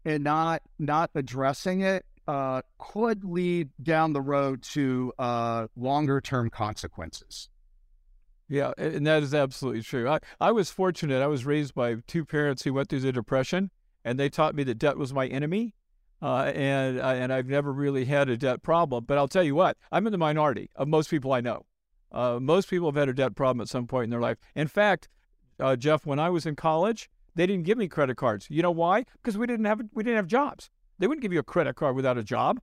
and 0.05 0.23
not 0.23 0.61
not 0.77 1.09
addressing 1.15 1.81
it 1.81 2.05
uh, 2.27 2.61
could 2.77 3.23
lead 3.23 3.69
down 3.81 4.13
the 4.13 4.21
road 4.21 4.61
to 4.61 5.13
uh, 5.17 5.67
longer 5.75 6.19
term 6.21 6.49
consequences. 6.49 7.49
Yeah, 8.49 8.71
and 8.77 9.05
that 9.05 9.23
is 9.23 9.33
absolutely 9.33 9.81
true. 9.81 10.07
I, 10.07 10.19
I 10.39 10.51
was 10.51 10.69
fortunate. 10.71 11.21
I 11.21 11.27
was 11.27 11.45
raised 11.45 11.73
by 11.73 11.95
two 12.07 12.23
parents 12.23 12.63
who 12.63 12.73
went 12.73 12.89
through 12.89 13.01
the 13.01 13.11
Depression, 13.11 13.71
and 14.05 14.17
they 14.17 14.29
taught 14.29 14.55
me 14.55 14.63
that 14.63 14.79
debt 14.79 14.97
was 14.97 15.13
my 15.13 15.27
enemy. 15.27 15.73
Uh, 16.19 16.51
and 16.55 16.99
and 16.99 17.31
I've 17.31 17.45
never 17.45 17.71
really 17.71 18.05
had 18.05 18.27
a 18.27 18.37
debt 18.37 18.63
problem. 18.63 19.05
But 19.05 19.19
I'll 19.19 19.27
tell 19.27 19.43
you 19.43 19.53
what, 19.53 19.77
I'm 19.91 20.07
in 20.07 20.11
the 20.11 20.17
minority 20.17 20.71
of 20.75 20.87
most 20.87 21.11
people 21.11 21.31
I 21.31 21.41
know. 21.41 21.65
Uh, 22.11 22.39
most 22.41 22.69
people 22.69 22.87
have 22.87 22.95
had 22.95 23.09
a 23.09 23.13
debt 23.13 23.35
problem 23.35 23.61
at 23.61 23.67
some 23.67 23.85
point 23.85 24.05
in 24.05 24.09
their 24.09 24.21
life. 24.21 24.37
In 24.55 24.67
fact, 24.67 25.09
uh, 25.59 25.75
Jeff, 25.75 26.05
when 26.05 26.19
I 26.19 26.29
was 26.29 26.45
in 26.45 26.55
college, 26.55 27.09
they 27.35 27.45
didn't 27.45 27.65
give 27.65 27.77
me 27.77 27.87
credit 27.87 28.17
cards. 28.17 28.47
You 28.49 28.63
know 28.63 28.71
why? 28.71 29.05
Because 29.21 29.37
we 29.37 29.45
didn't 29.45 29.65
have 29.65 29.81
we 29.93 30.03
didn't 30.03 30.17
have 30.17 30.27
jobs. 30.27 30.71
They 30.99 31.07
wouldn't 31.07 31.21
give 31.21 31.33
you 31.33 31.39
a 31.39 31.43
credit 31.43 31.75
card 31.75 31.95
without 31.95 32.17
a 32.17 32.23
job. 32.23 32.59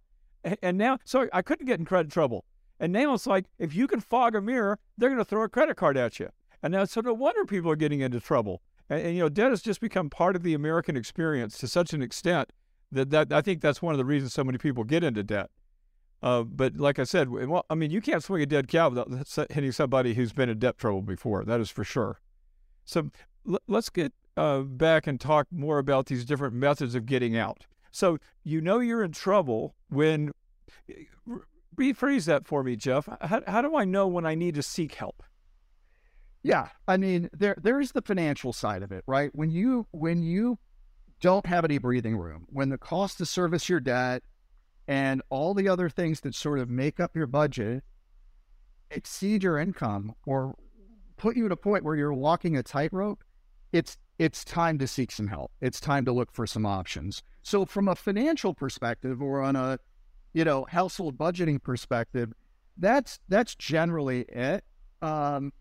And 0.63 0.77
now, 0.77 0.99
so 1.05 1.29
I 1.33 1.43
couldn't 1.43 1.67
get 1.67 1.79
in 1.79 1.85
credit 1.85 2.13
trouble. 2.13 2.45
And 2.81 2.93
now 2.93 3.15
it's 3.15 3.27
like, 3.27 3.47
if 3.59 3.75
you 3.75 3.87
can 3.87 4.01
fog 4.01 4.35
a 4.35 4.41
mirror, 4.41 4.79
they're 4.99 5.09
going 5.09 5.19
to 5.19 5.25
throw 5.25 5.45
a 5.45 5.49
credit 5.49 5.77
card 5.77 5.97
at 5.97 6.19
you. 6.19 6.29
And 6.63 6.73
now, 6.73 6.85
so 6.85 7.01
no 7.01 7.15
wonder 7.15 7.45
people 7.45 7.71
are 7.71 7.77
getting 7.77 8.01
into 8.01 8.21
trouble. 8.21 8.61
And, 8.91 9.01
and, 9.01 9.17
you 9.17 9.23
know, 9.23 9.29
debt 9.29 9.51
has 9.51 9.63
just 9.63 9.81
become 9.81 10.11
part 10.11 10.37
of 10.37 10.43
the 10.43 10.55
American 10.55 10.97
experience 10.97 11.56
to 11.58 11.69
such 11.69 11.93
an 11.93 12.03
extent 12.03 12.51
that, 12.93 13.11
that 13.11 13.32
I 13.32 13.41
think 13.41 13.61
that's 13.61 13.81
one 13.81 13.94
of 13.94 13.99
the 13.99 14.05
reasons 14.05 14.35
so 14.35 14.44
many 14.44 14.58
people 14.58 14.85
get 14.85 15.05
into 15.05 15.23
debt. 15.23 15.51
Uh, 16.23 16.43
but 16.43 16.77
like 16.77 16.99
I 16.99 17.05
said, 17.05 17.29
well, 17.29 17.67
I 17.69 17.75
mean, 17.75 17.91
you 17.91 18.01
can't 18.01 18.23
swing 18.23 18.43
a 18.43 18.47
dead 18.47 18.69
cow 18.69 18.89
without 18.89 19.51
hitting 19.51 19.73
somebody 19.73 20.15
who's 20.15 20.32
been 20.32 20.49
in 20.49 20.58
debt 20.58 20.79
trouble 20.79 21.03
before. 21.03 21.44
That 21.44 21.61
is 21.61 21.70
for 21.70 21.85
sure. 21.85 22.20
So 22.85 23.11
l- 23.49 23.58
let's 23.69 23.91
get 23.91 24.13
uh, 24.37 24.61
back 24.61 25.06
and 25.06 25.20
talk 25.20 25.47
more 25.51 25.79
about 25.79 26.06
these 26.06 26.25
different 26.25 26.55
methods 26.55 26.94
of 26.94 27.05
getting 27.05 27.37
out. 27.37 27.67
So 27.94 28.19
you 28.43 28.60
know 28.60 28.81
you're 28.81 29.05
in 29.05 29.13
trouble 29.13 29.77
when. 29.89 30.32
Rephrase 31.77 32.27
that 32.27 32.46
for 32.46 32.63
me, 32.63 32.77
Jeff. 32.77 33.08
How, 33.20 33.43
how 33.48 33.60
do 33.60 33.77
I 33.77 33.84
know 33.84 34.06
when 34.06 34.24
I 34.24 34.36
need 34.36 34.55
to 34.55 34.63
seek 34.63 34.94
help? 34.94 35.24
Yeah, 36.43 36.69
I 36.86 36.96
mean 36.96 37.31
there 37.32 37.56
there 37.60 37.81
is 37.81 37.93
the 37.93 38.03
financial 38.03 38.53
side 38.53 38.82
of 38.82 38.93
it, 38.93 39.03
right? 39.06 39.31
When 39.34 39.51
you 39.51 39.86
when 39.91 40.22
you 40.22 40.58
don't 41.20 41.46
have 41.46 41.65
any 41.65 41.79
breathing 41.79 42.17
room, 42.17 42.46
when 42.48 42.69
the 42.69 42.79
cost 42.79 43.19
to 43.19 43.27
service 43.27 43.69
your 43.69 43.81
debt 43.81 44.22
and 44.86 45.22
all 45.31 45.55
the 45.55 45.69
other 45.69 45.89
things 45.89 46.20
that 46.20 46.34
sort 46.34 46.58
of 46.58 46.69
make 46.69 47.01
up 47.01 47.17
your 47.17 47.27
budget 47.27 47.82
exceed 48.91 49.43
your 49.43 49.58
income 49.58 50.15
or 50.27 50.55
put 51.17 51.36
you 51.36 51.46
at 51.46 51.53
a 51.53 51.56
point 51.56 51.82
where 51.82 51.96
you're 51.96 52.13
walking 52.13 52.56
a 52.56 52.63
tightrope, 52.63 53.24
it's 53.72 53.96
it's 54.19 54.44
time 54.44 54.79
to 54.79 54.87
seek 54.87 55.11
some 55.11 55.29
help. 55.29 55.51
It's 55.61 55.81
time 55.81 56.05
to 56.05 56.13
look 56.13 56.33
for 56.33 56.47
some 56.47 56.67
options. 56.67 57.23
So 57.43 57.65
from 57.65 57.89
a 57.89 57.94
financial 57.94 58.55
perspective 58.55 59.21
or 59.21 59.43
on 59.43 59.56
a, 59.56 59.79
you 60.33 60.44
know, 60.44 60.67
household 60.69 61.19
budgeting 61.19 61.63
perspective, 61.63 62.33
that's 62.77 63.21
that's 63.29 63.55
generally 63.55 64.23
it. 64.23 64.65
Um, 65.03 65.53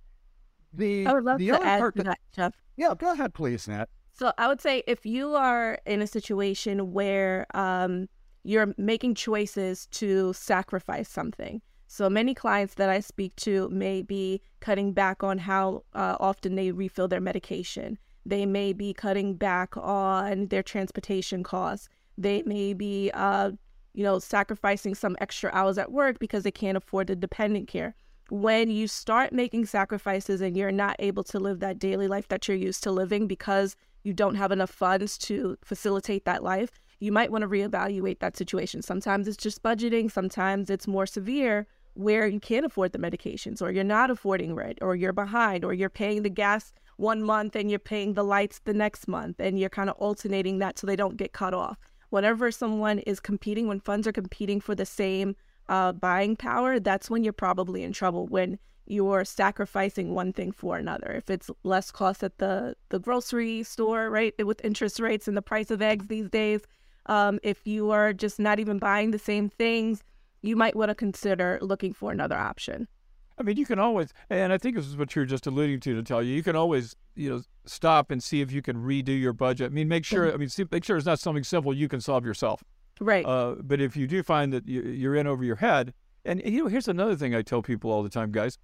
the 0.73 1.05
I 1.05 1.13
would 1.13 1.23
love 1.23 1.39
to 1.39 1.63
add 1.63 1.79
part 1.79 1.95
to 1.97 2.03
that, 2.03 2.19
Jeff. 2.35 2.53
Yeah, 2.77 2.93
go 2.97 3.11
ahead, 3.11 3.33
please, 3.33 3.67
Nat. 3.67 3.89
So 4.13 4.31
I 4.37 4.47
would 4.47 4.61
say 4.61 4.83
if 4.87 5.05
you 5.05 5.35
are 5.35 5.79
in 5.85 6.01
a 6.01 6.07
situation 6.07 6.93
where 6.93 7.47
um, 7.55 8.07
you're 8.43 8.73
making 8.77 9.15
choices 9.15 9.87
to 9.87 10.33
sacrifice 10.33 11.09
something. 11.09 11.61
So 11.87 12.09
many 12.09 12.33
clients 12.33 12.75
that 12.75 12.89
I 12.89 12.99
speak 12.99 13.35
to 13.37 13.69
may 13.69 14.01
be 14.01 14.41
cutting 14.59 14.93
back 14.93 15.23
on 15.23 15.37
how 15.37 15.83
uh, 15.93 16.17
often 16.19 16.55
they 16.55 16.71
refill 16.71 17.07
their 17.07 17.21
medication. 17.21 17.97
They 18.25 18.45
may 18.45 18.73
be 18.73 18.93
cutting 18.93 19.35
back 19.35 19.75
on 19.77 20.47
their 20.47 20.63
transportation 20.63 21.43
costs. 21.43 21.89
They 22.17 22.43
may 22.43 22.73
be, 22.73 23.11
uh, 23.13 23.51
you 23.93 24.03
know, 24.03 24.19
sacrificing 24.19 24.95
some 24.95 25.15
extra 25.19 25.49
hours 25.53 25.77
at 25.77 25.91
work 25.91 26.19
because 26.19 26.43
they 26.43 26.51
can't 26.51 26.77
afford 26.77 27.07
the 27.07 27.15
dependent 27.15 27.67
care. 27.67 27.95
when 28.29 28.69
you 28.69 28.87
start 28.87 29.33
making 29.33 29.65
sacrifices 29.65 30.41
and 30.41 30.55
you're 30.57 30.71
not 30.71 30.95
able 30.99 31.23
to 31.23 31.39
live 31.39 31.59
that 31.59 31.77
daily 31.77 32.07
life 32.07 32.27
that 32.29 32.47
you're 32.47 32.57
used 32.57 32.81
to 32.83 32.91
living 32.91 33.27
because 33.27 33.75
you 34.03 34.13
don't 34.13 34.35
have 34.35 34.51
enough 34.51 34.69
funds 34.71 35.17
to 35.17 35.57
facilitate 35.63 36.25
that 36.25 36.43
life, 36.43 36.79
you 36.99 37.11
might 37.11 37.31
want 37.31 37.41
to 37.43 37.47
reevaluate 37.47 38.19
that 38.19 38.37
situation. 38.37 38.81
Sometimes 38.81 39.27
it's 39.27 39.37
just 39.37 39.61
budgeting, 39.61 40.11
sometimes 40.11 40.69
it's 40.69 40.87
more 40.87 41.05
severe 41.05 41.67
where 41.95 42.25
you 42.25 42.39
can't 42.39 42.65
afford 42.65 42.91
the 42.91 42.97
medications 42.97 43.61
or 43.61 43.71
you're 43.71 43.83
not 43.83 44.09
affording 44.09 44.55
rent 44.55 44.79
or 44.81 44.95
you're 44.95 45.13
behind 45.13 45.63
or 45.63 45.73
you're 45.73 45.89
paying 45.89 46.23
the 46.23 46.29
gas 46.29 46.71
one 46.97 47.23
month 47.23 47.55
and 47.55 47.69
you're 47.69 47.79
paying 47.79 48.13
the 48.13 48.23
lights 48.23 48.59
the 48.63 48.73
next 48.73 49.07
month 49.07 49.39
and 49.39 49.59
you're 49.59 49.69
kind 49.69 49.89
of 49.89 49.95
alternating 49.97 50.59
that 50.59 50.77
so 50.77 50.87
they 50.87 50.95
don't 50.95 51.17
get 51.17 51.33
cut 51.33 51.53
off. 51.53 51.77
Whenever 52.09 52.51
someone 52.51 52.99
is 52.99 53.19
competing, 53.19 53.67
when 53.67 53.79
funds 53.79 54.07
are 54.07 54.11
competing 54.11 54.61
for 54.61 54.75
the 54.75 54.85
same 54.85 55.35
uh, 55.69 55.91
buying 55.91 56.35
power, 56.35 56.79
that's 56.79 57.09
when 57.09 57.23
you're 57.23 57.33
probably 57.33 57.83
in 57.83 57.91
trouble 57.91 58.27
when 58.27 58.59
you're 58.85 59.25
sacrificing 59.25 60.13
one 60.13 60.33
thing 60.33 60.51
for 60.51 60.77
another. 60.77 61.11
If 61.11 61.29
it's 61.29 61.49
less 61.63 61.89
cost 61.89 62.23
at 62.23 62.37
the, 62.37 62.75
the 62.89 62.99
grocery 62.99 63.63
store, 63.63 64.09
right, 64.09 64.33
with 64.45 64.63
interest 64.63 64.99
rates 64.99 65.27
and 65.27 65.37
the 65.37 65.41
price 65.41 65.71
of 65.71 65.81
eggs 65.81 66.07
these 66.07 66.29
days, 66.29 66.61
um, 67.05 67.39
if 67.43 67.65
you 67.65 67.91
are 67.91 68.13
just 68.13 68.39
not 68.39 68.59
even 68.59 68.79
buying 68.79 69.11
the 69.11 69.19
same 69.19 69.49
things, 69.49 70.03
you 70.41 70.55
might 70.55 70.75
want 70.75 70.89
to 70.89 70.95
consider 70.95 71.57
looking 71.61 71.93
for 71.93 72.11
another 72.11 72.37
option. 72.37 72.87
I 73.37 73.43
mean, 73.43 73.57
you 73.57 73.65
can 73.65 73.79
always, 73.79 74.13
and 74.29 74.53
I 74.53 74.57
think 74.57 74.75
this 74.75 74.85
is 74.85 74.95
what 74.95 75.15
you're 75.15 75.25
just 75.25 75.47
alluding 75.47 75.79
to 75.81 75.95
to 75.95 76.03
tell 76.03 76.21
you. 76.21 76.35
You 76.35 76.43
can 76.43 76.55
always, 76.55 76.95
you 77.15 77.29
know, 77.29 77.41
stop 77.65 78.11
and 78.11 78.21
see 78.21 78.41
if 78.41 78.51
you 78.51 78.61
can 78.61 78.77
redo 78.77 79.19
your 79.19 79.33
budget. 79.33 79.71
I 79.71 79.73
mean, 79.73 79.87
make 79.87 80.05
sure. 80.05 80.31
I 80.31 80.37
mean, 80.37 80.49
see, 80.49 80.65
make 80.71 80.83
sure 80.83 80.97
it's 80.97 81.05
not 81.05 81.19
something 81.19 81.43
simple 81.43 81.73
you 81.73 81.87
can 81.87 81.99
solve 81.99 82.25
yourself. 82.25 82.63
Right. 82.99 83.25
Uh, 83.25 83.55
but 83.61 83.81
if 83.81 83.97
you 83.97 84.07
do 84.07 84.21
find 84.21 84.53
that 84.53 84.67
you're 84.67 85.15
in 85.15 85.25
over 85.25 85.43
your 85.43 85.55
head, 85.55 85.93
and 86.25 86.41
you 86.45 86.63
know, 86.63 86.67
here's 86.69 86.87
another 86.87 87.15
thing 87.15 87.33
I 87.33 87.41
tell 87.41 87.61
people 87.61 87.91
all 87.91 88.03
the 88.03 88.09
time, 88.09 88.31
guys. 88.31 88.57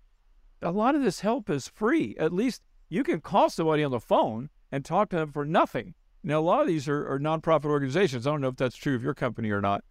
A 0.62 0.72
lot 0.72 0.94
of 0.94 1.02
this 1.02 1.22
help 1.22 1.50
is 1.50 1.68
free. 1.68 2.16
At 2.20 2.34
least 2.34 2.62
you 2.90 3.04
can 3.04 3.22
call 3.22 3.50
somebody 3.50 3.84
on 3.84 3.92
the 3.92 4.00
phone 4.00 4.50
and 4.72 4.86
talk 4.86 5.10
to 5.10 5.16
them 5.16 5.32
for 5.32 5.46
nothing. 5.46 5.94
Now, 6.24 6.40
a 6.40 6.42
lot 6.42 6.62
of 6.62 6.68
these 6.68 6.88
are, 6.88 7.10
are 7.12 7.20
nonprofit 7.20 7.66
organizations. 7.66 8.28
I 8.28 8.32
don't 8.32 8.42
know 8.42 8.50
if 8.50 8.58
that's 8.58 8.76
true 8.76 8.96
of 8.96 9.04
your 9.04 9.14
company 9.14 9.52
or 9.52 9.62
not. 9.62 9.84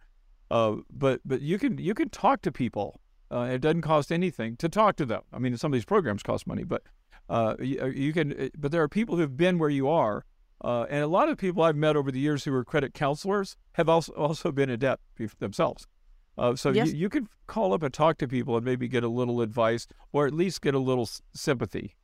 Uh, 0.51 0.77
but 0.91 1.21
but 1.25 1.41
you 1.41 1.59
can 1.59 1.77
you 1.77 1.93
can 1.93 2.09
talk 2.09 2.41
to 2.41 2.51
people. 2.51 2.99
Uh, 3.31 3.41
it 3.51 3.59
doesn't 3.59 3.81
cost 3.81 4.11
anything 4.11 4.55
to 4.57 4.67
talk 4.67 4.95
to 4.95 5.05
them. 5.05 5.21
I 5.31 5.39
mean, 5.39 5.55
some 5.57 5.71
of 5.71 5.77
these 5.77 5.85
programs 5.85 6.23
cost 6.23 6.47
money, 6.47 6.63
but 6.63 6.81
uh, 7.29 7.55
you, 7.59 7.79
uh, 7.81 7.85
you, 7.85 8.11
can. 8.11 8.33
Uh, 8.33 8.49
but 8.57 8.71
there 8.71 8.81
are 8.81 8.87
people 8.87 9.17
who've 9.17 9.37
been 9.37 9.59
where 9.59 9.69
you 9.69 9.87
are, 9.87 10.25
uh, 10.63 10.85
and 10.89 11.03
a 11.03 11.07
lot 11.07 11.29
of 11.29 11.37
people 11.37 11.61
I've 11.61 11.75
met 11.75 11.95
over 11.95 12.11
the 12.11 12.19
years 12.19 12.43
who 12.43 12.53
are 12.53 12.65
credit 12.65 12.93
counselors 12.93 13.55
have 13.73 13.87
also 13.87 14.13
also 14.13 14.51
been 14.51 14.69
in 14.69 14.79
debt 14.79 14.99
themselves. 15.37 15.87
so 16.55 16.71
yes. 16.71 16.87
you, 16.87 16.97
you 16.97 17.09
can 17.09 17.29
call 17.45 17.73
up 17.73 17.83
and 17.83 17.93
talk 17.93 18.17
to 18.17 18.27
people 18.27 18.55
and 18.55 18.65
maybe 18.65 18.87
get 18.87 19.03
a 19.03 19.07
little 19.07 19.41
advice 19.41 19.85
or 20.11 20.25
at 20.25 20.33
least 20.33 20.61
get 20.61 20.73
a 20.73 20.79
little 20.79 21.03
s- 21.03 21.21
sympathy. 21.33 21.95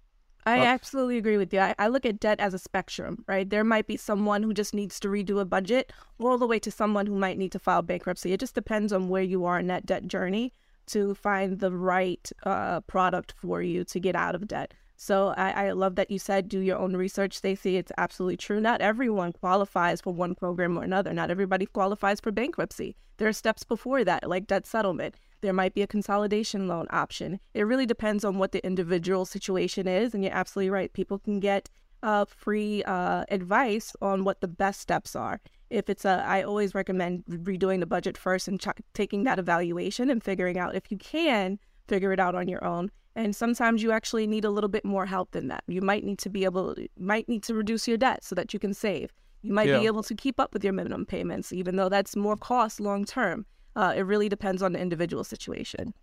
I 0.45 0.59
uh, 0.59 0.65
absolutely 0.65 1.17
agree 1.17 1.37
with 1.37 1.51
you. 1.51 1.59
I, 1.59 1.73
I, 1.79 1.87
look 1.87 2.05
at 2.05 2.19
debt 2.19 2.39
as 2.39 2.53
a 2.53 2.59
spectrum, 2.59 3.25
right? 3.27 3.49
There 3.49 3.63
might 3.63 3.87
be 3.87 3.97
someone 3.97 4.43
who 4.43 4.53
just 4.53 4.75
needs 4.75 4.99
to 4.99 5.07
redo 5.07 5.39
a 5.39 5.45
budget, 5.45 5.91
all 6.19 6.37
the 6.37 6.45
way 6.45 6.59
to 6.59 6.69
someone 6.69 7.07
who 7.07 7.15
might 7.15 7.39
need 7.39 7.51
to 7.53 7.59
file 7.59 7.81
bankruptcy. 7.81 8.31
It 8.31 8.39
just 8.39 8.53
depends 8.53 8.93
on 8.93 9.09
where 9.09 9.23
you 9.23 9.45
are 9.45 9.57
in 9.57 9.65
that 9.67 9.87
debt 9.87 10.05
journey 10.05 10.53
to 10.87 11.15
find 11.15 11.59
the 11.59 11.71
right 11.71 12.31
uh, 12.43 12.81
product 12.81 13.33
for 13.37 13.61
you 13.61 13.83
to 13.85 13.99
get 13.99 14.15
out 14.15 14.35
of 14.35 14.47
debt. 14.47 14.73
So 14.97 15.33
I, 15.35 15.67
I 15.67 15.71
love 15.71 15.95
that 15.95 16.09
you 16.09 16.19
said 16.19 16.47
do 16.47 16.59
your 16.59 16.77
own 16.77 16.95
research, 16.95 17.33
Stacey. 17.33 17.77
It's 17.77 17.91
absolutely 17.97 18.37
true. 18.37 18.61
Not 18.61 18.81
everyone 18.81 19.33
qualifies 19.33 20.01
for 20.01 20.13
one 20.13 20.35
program 20.35 20.77
or 20.77 20.83
another. 20.83 21.13
Not 21.13 21.29
everybody 21.29 21.65
qualifies 21.65 22.19
for 22.19 22.31
bankruptcy. 22.31 22.95
There 23.17 23.27
are 23.27 23.33
steps 23.33 23.63
before 23.63 24.03
that, 24.03 24.27
like 24.27 24.47
debt 24.47 24.65
settlement. 24.65 25.15
There 25.41 25.53
might 25.53 25.73
be 25.73 25.81
a 25.81 25.87
consolidation 25.87 26.67
loan 26.67 26.87
option. 26.89 27.39
It 27.53 27.63
really 27.63 27.85
depends 27.85 28.23
on 28.23 28.37
what 28.37 28.51
the 28.51 28.65
individual 28.65 29.25
situation 29.25 29.87
is. 29.87 30.13
And 30.13 30.23
you're 30.23 30.33
absolutely 30.33 30.69
right. 30.69 30.91
People 30.91 31.19
can 31.19 31.39
get 31.39 31.69
uh, 32.01 32.25
free 32.25 32.83
uh, 32.83 33.25
advice 33.29 33.95
on 34.01 34.23
what 34.23 34.41
the 34.41 34.47
best 34.47 34.79
steps 34.79 35.15
are. 35.15 35.41
If 35.69 35.89
it's 35.89 36.05
a, 36.05 36.23
I 36.27 36.43
always 36.43 36.75
recommend 36.75 37.23
redoing 37.25 37.79
the 37.79 37.85
budget 37.85 38.17
first 38.17 38.47
and 38.47 38.59
ch- 38.59 38.67
taking 38.93 39.23
that 39.23 39.39
evaluation 39.39 40.09
and 40.09 40.23
figuring 40.23 40.57
out 40.57 40.75
if 40.75 40.91
you 40.91 40.97
can 40.97 41.59
figure 41.87 42.11
it 42.11 42.19
out 42.19 42.35
on 42.35 42.47
your 42.47 42.63
own. 42.63 42.91
And 43.15 43.35
sometimes 43.35 43.81
you 43.81 43.91
actually 43.91 44.27
need 44.27 44.45
a 44.45 44.49
little 44.49 44.67
bit 44.67 44.83
more 44.83 45.05
help 45.05 45.31
than 45.31 45.47
that. 45.47 45.63
You 45.67 45.81
might 45.81 46.03
need 46.03 46.19
to 46.19 46.29
be 46.29 46.43
able, 46.43 46.75
to, 46.75 46.87
might 46.99 47.29
need 47.29 47.43
to 47.43 47.53
reduce 47.53 47.87
your 47.87 47.97
debt 47.97 48.23
so 48.23 48.35
that 48.35 48.53
you 48.53 48.59
can 48.59 48.73
save. 48.73 49.11
You 49.41 49.53
might 49.53 49.69
yeah. 49.69 49.79
be 49.79 49.85
able 49.85 50.03
to 50.03 50.15
keep 50.15 50.39
up 50.39 50.53
with 50.53 50.63
your 50.63 50.73
minimum 50.73 51.05
payments, 51.05 51.53
even 51.53 51.75
though 51.75 51.87
that's 51.87 52.15
more 52.15 52.35
cost 52.35 52.79
long 52.79 53.05
term. 53.05 53.45
Uh, 53.75 53.93
it 53.95 54.01
really 54.01 54.27
depends 54.27 54.61
on 54.61 54.73
the 54.73 54.79
individual 54.79 55.23
situation. 55.23 55.93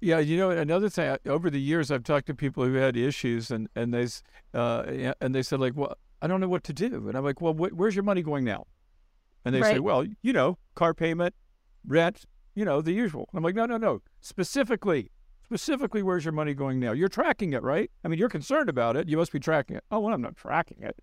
Yeah, 0.00 0.18
you 0.18 0.38
know 0.38 0.50
another 0.50 0.88
thing. 0.88 1.16
Over 1.26 1.50
the 1.50 1.60
years, 1.60 1.90
I've 1.90 2.04
talked 2.04 2.26
to 2.26 2.34
people 2.34 2.64
who 2.64 2.74
had 2.74 2.96
issues, 2.96 3.50
and 3.50 3.68
and 3.76 3.92
they 3.92 4.06
uh, 4.54 5.12
and 5.20 5.34
they 5.34 5.42
said 5.42 5.60
like, 5.60 5.76
"Well, 5.76 5.94
I 6.22 6.26
don't 6.26 6.40
know 6.40 6.48
what 6.48 6.64
to 6.64 6.72
do," 6.72 7.08
and 7.08 7.16
I'm 7.16 7.24
like, 7.24 7.40
"Well, 7.40 7.54
wh- 7.54 7.76
where's 7.76 7.94
your 7.94 8.04
money 8.04 8.22
going 8.22 8.44
now?" 8.44 8.66
And 9.44 9.54
they 9.54 9.60
right. 9.60 9.74
say, 9.74 9.78
"Well, 9.78 10.06
you 10.22 10.32
know, 10.32 10.58
car 10.74 10.94
payment, 10.94 11.34
rent, 11.86 12.24
you 12.54 12.64
know, 12.64 12.80
the 12.80 12.92
usual." 12.92 13.28
I'm 13.34 13.42
like, 13.42 13.54
"No, 13.54 13.66
no, 13.66 13.76
no. 13.76 14.02
Specifically, 14.20 15.10
specifically, 15.44 16.02
where's 16.02 16.24
your 16.24 16.32
money 16.32 16.54
going 16.54 16.78
now? 16.78 16.92
You're 16.92 17.08
tracking 17.08 17.52
it, 17.54 17.62
right? 17.62 17.90
I 18.04 18.08
mean, 18.08 18.18
you're 18.18 18.28
concerned 18.28 18.68
about 18.68 18.96
it. 18.96 19.08
You 19.08 19.16
must 19.16 19.32
be 19.32 19.40
tracking 19.40 19.76
it. 19.76 19.84
Oh, 19.90 20.00
well, 20.00 20.14
I'm 20.14 20.22
not 20.22 20.36
tracking 20.36 20.82
it. 20.82 20.96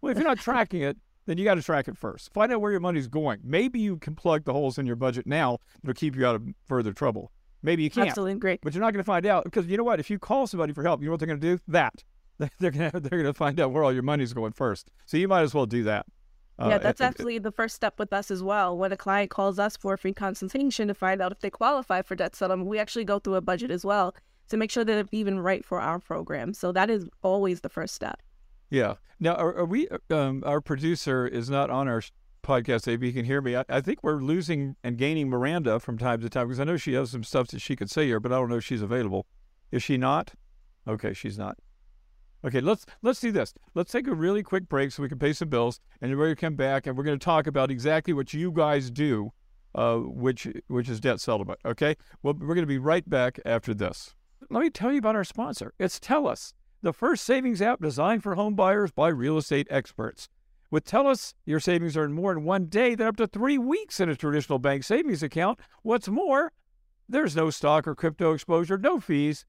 Well, 0.00 0.10
if 0.10 0.18
you're 0.18 0.26
not 0.26 0.38
tracking 0.40 0.82
it, 0.82 0.96
then 1.26 1.36
you 1.36 1.44
got 1.44 1.56
to 1.56 1.62
track 1.62 1.86
it 1.86 1.98
first. 1.98 2.32
Find 2.32 2.50
out 2.50 2.60
where 2.60 2.70
your 2.70 2.80
money's 2.80 3.08
going. 3.08 3.40
Maybe 3.44 3.78
you 3.78 3.98
can 3.98 4.14
plug 4.14 4.44
the 4.44 4.52
holes 4.52 4.78
in 4.78 4.86
your 4.86 4.96
budget 4.96 5.26
now 5.26 5.58
that'll 5.82 5.94
keep 5.94 6.16
you 6.16 6.26
out 6.26 6.34
of 6.34 6.42
further 6.66 6.92
trouble. 6.92 7.30
Maybe 7.62 7.82
you 7.82 7.90
can't. 7.90 8.08
Absolutely 8.08 8.38
great. 8.38 8.60
But 8.62 8.74
you're 8.74 8.80
not 8.80 8.92
going 8.92 9.04
to 9.04 9.06
find 9.06 9.26
out 9.26 9.44
because 9.44 9.66
you 9.66 9.76
know 9.76 9.84
what? 9.84 10.00
If 10.00 10.08
you 10.08 10.18
call 10.18 10.46
somebody 10.46 10.72
for 10.72 10.82
help, 10.82 11.00
you 11.00 11.06
know 11.06 11.12
what 11.12 11.20
they're 11.20 11.26
going 11.26 11.40
to 11.40 11.56
do? 11.56 11.62
That 11.68 12.02
they're 12.58 12.70
going 12.70 12.90
to 12.90 13.00
they're 13.00 13.22
to 13.22 13.34
find 13.34 13.60
out 13.60 13.72
where 13.72 13.84
all 13.84 13.92
your 13.92 14.02
money's 14.02 14.32
going 14.32 14.52
first. 14.52 14.90
So 15.06 15.16
you 15.16 15.28
might 15.28 15.42
as 15.42 15.54
well 15.54 15.66
do 15.66 15.84
that. 15.84 16.06
Uh, 16.58 16.68
yeah, 16.68 16.78
that's 16.78 17.00
absolutely 17.00 17.38
the 17.38 17.52
first 17.52 17.74
step 17.74 17.98
with 17.98 18.12
us 18.12 18.30
as 18.30 18.42
well. 18.42 18.76
When 18.76 18.92
a 18.92 18.96
client 18.96 19.30
calls 19.30 19.58
us 19.58 19.76
for 19.76 19.94
a 19.94 19.98
free 19.98 20.12
consultation 20.12 20.88
to 20.88 20.94
find 20.94 21.22
out 21.22 21.32
if 21.32 21.40
they 21.40 21.48
qualify 21.48 22.02
for 22.02 22.14
debt 22.14 22.36
settlement, 22.36 22.68
we 22.68 22.78
actually 22.78 23.04
go 23.04 23.18
through 23.18 23.36
a 23.36 23.40
budget 23.40 23.70
as 23.70 23.84
well 23.84 24.14
to 24.50 24.58
make 24.58 24.70
sure 24.70 24.84
that 24.84 24.98
it's 24.98 25.08
even 25.12 25.40
right 25.40 25.64
for 25.64 25.80
our 25.80 25.98
program. 25.98 26.52
So 26.52 26.70
that 26.72 26.90
is 26.90 27.08
always 27.22 27.62
the 27.62 27.70
first 27.70 27.94
step. 27.94 28.20
Yeah. 28.68 28.94
Now, 29.18 29.36
are, 29.36 29.54
are 29.56 29.64
we? 29.64 29.88
Um, 30.10 30.42
our 30.44 30.60
producer 30.60 31.26
is 31.26 31.48
not 31.48 31.70
on 31.70 31.88
our 31.88 32.02
podcast, 32.42 32.88
AB, 32.88 33.06
you 33.06 33.12
can 33.12 33.24
hear 33.24 33.40
me. 33.40 33.56
I, 33.56 33.64
I, 33.68 33.80
think 33.80 34.00
we're 34.02 34.20
losing 34.20 34.76
and 34.82 34.96
gaining 34.96 35.28
Miranda 35.28 35.78
from 35.78 35.98
time 35.98 36.20
to 36.20 36.28
time 36.28 36.48
because 36.48 36.60
I 36.60 36.64
know 36.64 36.76
she 36.76 36.94
has 36.94 37.10
some 37.10 37.24
stuff 37.24 37.48
that 37.48 37.60
she 37.60 37.76
could 37.76 37.90
say 37.90 38.06
here, 38.06 38.20
but 38.20 38.32
I 38.32 38.36
don't 38.36 38.48
know 38.48 38.56
if 38.56 38.64
she's 38.64 38.82
available. 38.82 39.26
Is 39.70 39.82
she 39.82 39.96
not? 39.96 40.32
Okay, 40.88 41.12
she's 41.12 41.38
not. 41.38 41.58
Okay, 42.44 42.60
let's 42.60 42.86
let's 43.02 43.20
do 43.20 43.32
this. 43.32 43.52
Let's 43.74 43.92
take 43.92 44.06
a 44.06 44.14
really 44.14 44.42
quick 44.42 44.68
break 44.68 44.92
so 44.92 45.02
we 45.02 45.08
can 45.08 45.18
pay 45.18 45.32
some 45.34 45.48
bills, 45.48 45.80
and 46.00 46.10
we're 46.16 46.26
going 46.26 46.36
to 46.36 46.40
come 46.40 46.56
back 46.56 46.86
and 46.86 46.96
we're 46.96 47.04
going 47.04 47.18
to 47.18 47.24
talk 47.24 47.46
about 47.46 47.70
exactly 47.70 48.14
what 48.14 48.32
you 48.32 48.50
guys 48.50 48.90
do, 48.90 49.32
uh, 49.74 49.96
which 49.96 50.48
which 50.68 50.88
is 50.88 51.00
debt 51.00 51.20
settlement. 51.20 51.60
Okay, 51.64 51.96
well 52.22 52.34
we're 52.34 52.54
going 52.54 52.60
to 52.60 52.66
be 52.66 52.78
right 52.78 53.08
back 53.08 53.38
after 53.44 53.74
this. 53.74 54.14
Let 54.48 54.62
me 54.62 54.70
tell 54.70 54.90
you 54.90 54.98
about 54.98 55.16
our 55.16 55.24
sponsor. 55.24 55.74
It's 55.78 56.00
Tellus, 56.00 56.54
the 56.82 56.94
first 56.94 57.24
savings 57.24 57.60
app 57.60 57.82
designed 57.82 58.22
for 58.22 58.34
home 58.34 58.54
buyers 58.54 58.90
by 58.90 59.08
real 59.08 59.36
estate 59.36 59.66
experts. 59.70 60.28
With 60.70 60.84
Tellus, 60.84 61.34
your 61.44 61.60
savings 61.60 61.96
earn 61.96 62.12
more 62.12 62.32
in 62.32 62.44
one 62.44 62.66
day 62.66 62.94
than 62.94 63.08
up 63.08 63.16
to 63.16 63.26
three 63.26 63.58
weeks 63.58 64.00
in 64.00 64.08
a 64.08 64.16
traditional 64.16 64.58
bank 64.58 64.84
savings 64.84 65.22
account. 65.22 65.58
What's 65.82 66.08
more, 66.08 66.52
there's 67.08 67.36
no 67.36 67.50
stock 67.50 67.86
or 67.86 67.94
crypto 67.94 68.32
exposure, 68.32 68.78
no 68.78 68.98
fees, 68.98 69.44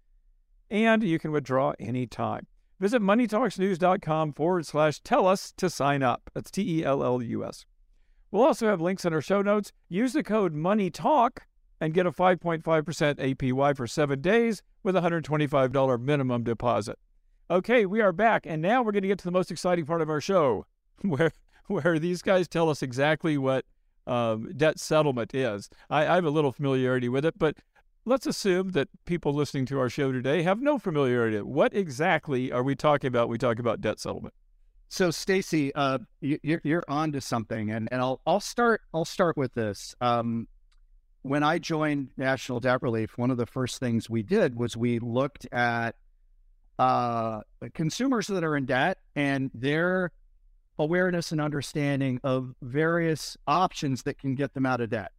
and 0.70 1.04
you 1.04 1.20
can 1.20 1.32
withdraw 1.32 1.74
anytime. 1.80 2.48
Visit 2.82 3.04
moneytalksnews.com 3.04 4.34
forward 4.34 4.66
slash 4.66 5.02
tell 5.02 5.28
us 5.28 5.54
to 5.56 5.70
sign 5.70 6.02
up. 6.02 6.32
That's 6.34 6.50
T 6.50 6.80
E 6.80 6.84
L 6.84 7.04
L 7.04 7.22
U 7.22 7.46
S. 7.46 7.64
We'll 8.32 8.42
also 8.42 8.66
have 8.66 8.82
links 8.82 9.06
in 9.06 9.14
our 9.14 9.22
show 9.22 9.44
notes. 9.44 9.72
Use 9.88 10.14
the 10.14 10.24
code 10.24 10.56
MONEYTALK 10.56 11.42
and 11.80 11.94
get 11.94 12.08
a 12.08 12.12
5.5% 12.12 12.64
APY 12.64 13.78
for 13.78 13.86
seven 13.86 14.20
days 14.20 14.64
with 14.82 14.96
a 14.96 15.02
$125 15.02 16.02
minimum 16.02 16.44
deposit. 16.44 16.98
Okay, 17.52 17.86
we 17.86 18.02
are 18.02 18.12
back, 18.12 18.48
and 18.48 18.64
now 18.64 18.82
we're 18.82 18.94
going 18.94 19.04
to 19.04 19.08
get 19.08 19.20
to 19.20 19.26
the 19.26 19.32
most 19.32 19.52
exciting 19.52 19.86
part 19.86 20.02
of 20.02 20.10
our 20.10 20.22
show 20.22 20.66
where 21.04 21.32
where 21.68 22.00
these 22.00 22.24
guys 22.24 22.48
tell 22.48 22.68
us 22.68 22.82
exactly 22.82 23.38
what 23.38 23.64
um, 24.08 24.52
debt 24.58 24.80
settlement 24.80 25.36
is. 25.36 25.70
I, 25.88 26.08
I 26.08 26.16
have 26.16 26.26
a 26.26 26.32
little 26.32 26.52
familiarity 26.52 27.10
with 27.10 27.26
it, 27.26 27.38
but 27.38 27.58
let's 28.06 28.26
assume 28.26 28.70
that 28.72 28.88
people 29.06 29.34
listening 29.34 29.66
to 29.68 29.80
our 29.80 29.90
show 29.90 30.12
today 30.12 30.44
have 30.44 30.62
no 30.62 30.78
familiarity. 30.80 31.42
What 31.42 31.76
exactly 31.76 32.52
are 32.52 32.64
we 32.64 32.76
talking 32.76 33.08
about? 33.08 33.28
When 33.28 33.34
we 33.34 33.38
talk 33.38 33.60
about 33.60 33.82
debt 33.82 34.00
settlement. 34.00 34.34
So, 34.88 35.10
Stacy, 35.10 35.74
uh, 35.74 36.00
you, 36.20 36.38
you're 36.44 36.62
you're 36.64 36.84
on 36.88 37.14
to 37.14 37.22
something, 37.22 37.72
and, 37.72 37.88
and 37.92 38.02
I'll 38.02 38.20
I'll 38.26 38.42
start 38.42 38.82
I'll 38.94 39.06
start 39.06 39.38
with 39.38 39.54
this. 39.54 39.96
Um, 40.02 40.48
when 41.22 41.44
I 41.44 41.60
joined 41.60 42.10
National 42.18 42.60
Debt 42.60 42.82
Relief, 42.82 43.18
one 43.18 43.32
of 43.32 43.38
the 43.38 43.46
first 43.46 43.80
things 43.80 44.10
we 44.10 44.24
did 44.24 44.56
was 44.56 44.76
we 44.76 45.00
looked 45.00 45.48
at 45.54 45.96
uh, 46.80 47.42
consumers 47.74 48.28
that 48.28 48.44
are 48.44 48.58
in 48.58 48.66
debt 48.66 48.98
and 49.16 49.52
their 49.54 50.12
awareness 50.80 51.32
and 51.32 51.40
understanding 51.40 52.20
of 52.24 52.56
various 52.62 53.38
options 53.48 54.04
that 54.04 54.18
can 54.18 54.34
get 54.34 54.54
them 54.56 54.66
out 54.66 54.82
of 54.82 54.90
debt. 54.90 55.12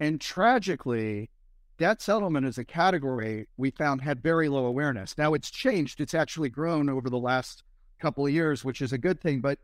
And 0.00 0.20
tragically, 0.20 1.30
debt 1.78 2.02
settlement 2.02 2.46
as 2.46 2.58
a 2.58 2.64
category 2.64 3.46
we 3.56 3.70
found 3.70 4.02
had 4.02 4.22
very 4.22 4.48
low 4.48 4.66
awareness. 4.66 5.16
Now 5.16 5.34
it's 5.34 5.50
changed; 5.50 6.00
it's 6.00 6.14
actually 6.14 6.50
grown 6.50 6.88
over 6.88 7.08
the 7.08 7.18
last 7.18 7.62
couple 7.98 8.26
of 8.26 8.32
years, 8.32 8.64
which 8.64 8.82
is 8.82 8.92
a 8.92 8.98
good 8.98 9.20
thing. 9.20 9.40
But 9.40 9.58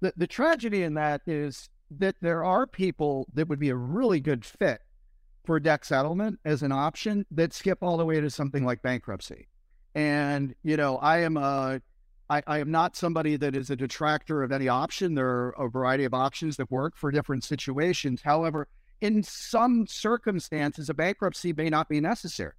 the 0.00 0.12
the 0.16 0.26
tragedy 0.26 0.82
in 0.82 0.94
that 0.94 1.22
is 1.26 1.68
that 1.90 2.16
there 2.20 2.44
are 2.44 2.66
people 2.66 3.26
that 3.34 3.48
would 3.48 3.58
be 3.58 3.70
a 3.70 3.76
really 3.76 4.20
good 4.20 4.44
fit 4.44 4.80
for 5.44 5.60
debt 5.60 5.84
settlement 5.84 6.38
as 6.44 6.62
an 6.62 6.72
option 6.72 7.26
that 7.30 7.52
skip 7.52 7.78
all 7.82 7.96
the 7.96 8.04
way 8.04 8.20
to 8.20 8.30
something 8.30 8.64
like 8.64 8.82
bankruptcy. 8.82 9.48
And 9.94 10.54
you 10.62 10.76
know, 10.76 10.96
I 10.98 11.18
am 11.18 11.36
a 11.36 11.80
I, 12.30 12.42
I, 12.46 12.58
am 12.60 12.70
not 12.70 12.96
somebody 12.96 13.36
that 13.36 13.54
is 13.54 13.68
a 13.68 13.76
detractor 13.76 14.42
of 14.42 14.50
any 14.50 14.66
option. 14.66 15.14
There 15.14 15.28
are 15.28 15.54
a 15.58 15.68
variety 15.68 16.04
of 16.04 16.14
options 16.14 16.56
that 16.56 16.70
work 16.70 16.96
for 16.96 17.10
different 17.10 17.44
situations. 17.44 18.22
However, 18.22 18.66
in 19.04 19.22
some 19.22 19.86
circumstances, 19.86 20.88
a 20.88 20.94
bankruptcy 20.94 21.52
may 21.52 21.68
not 21.68 21.90
be 21.90 22.00
necessary. 22.00 22.54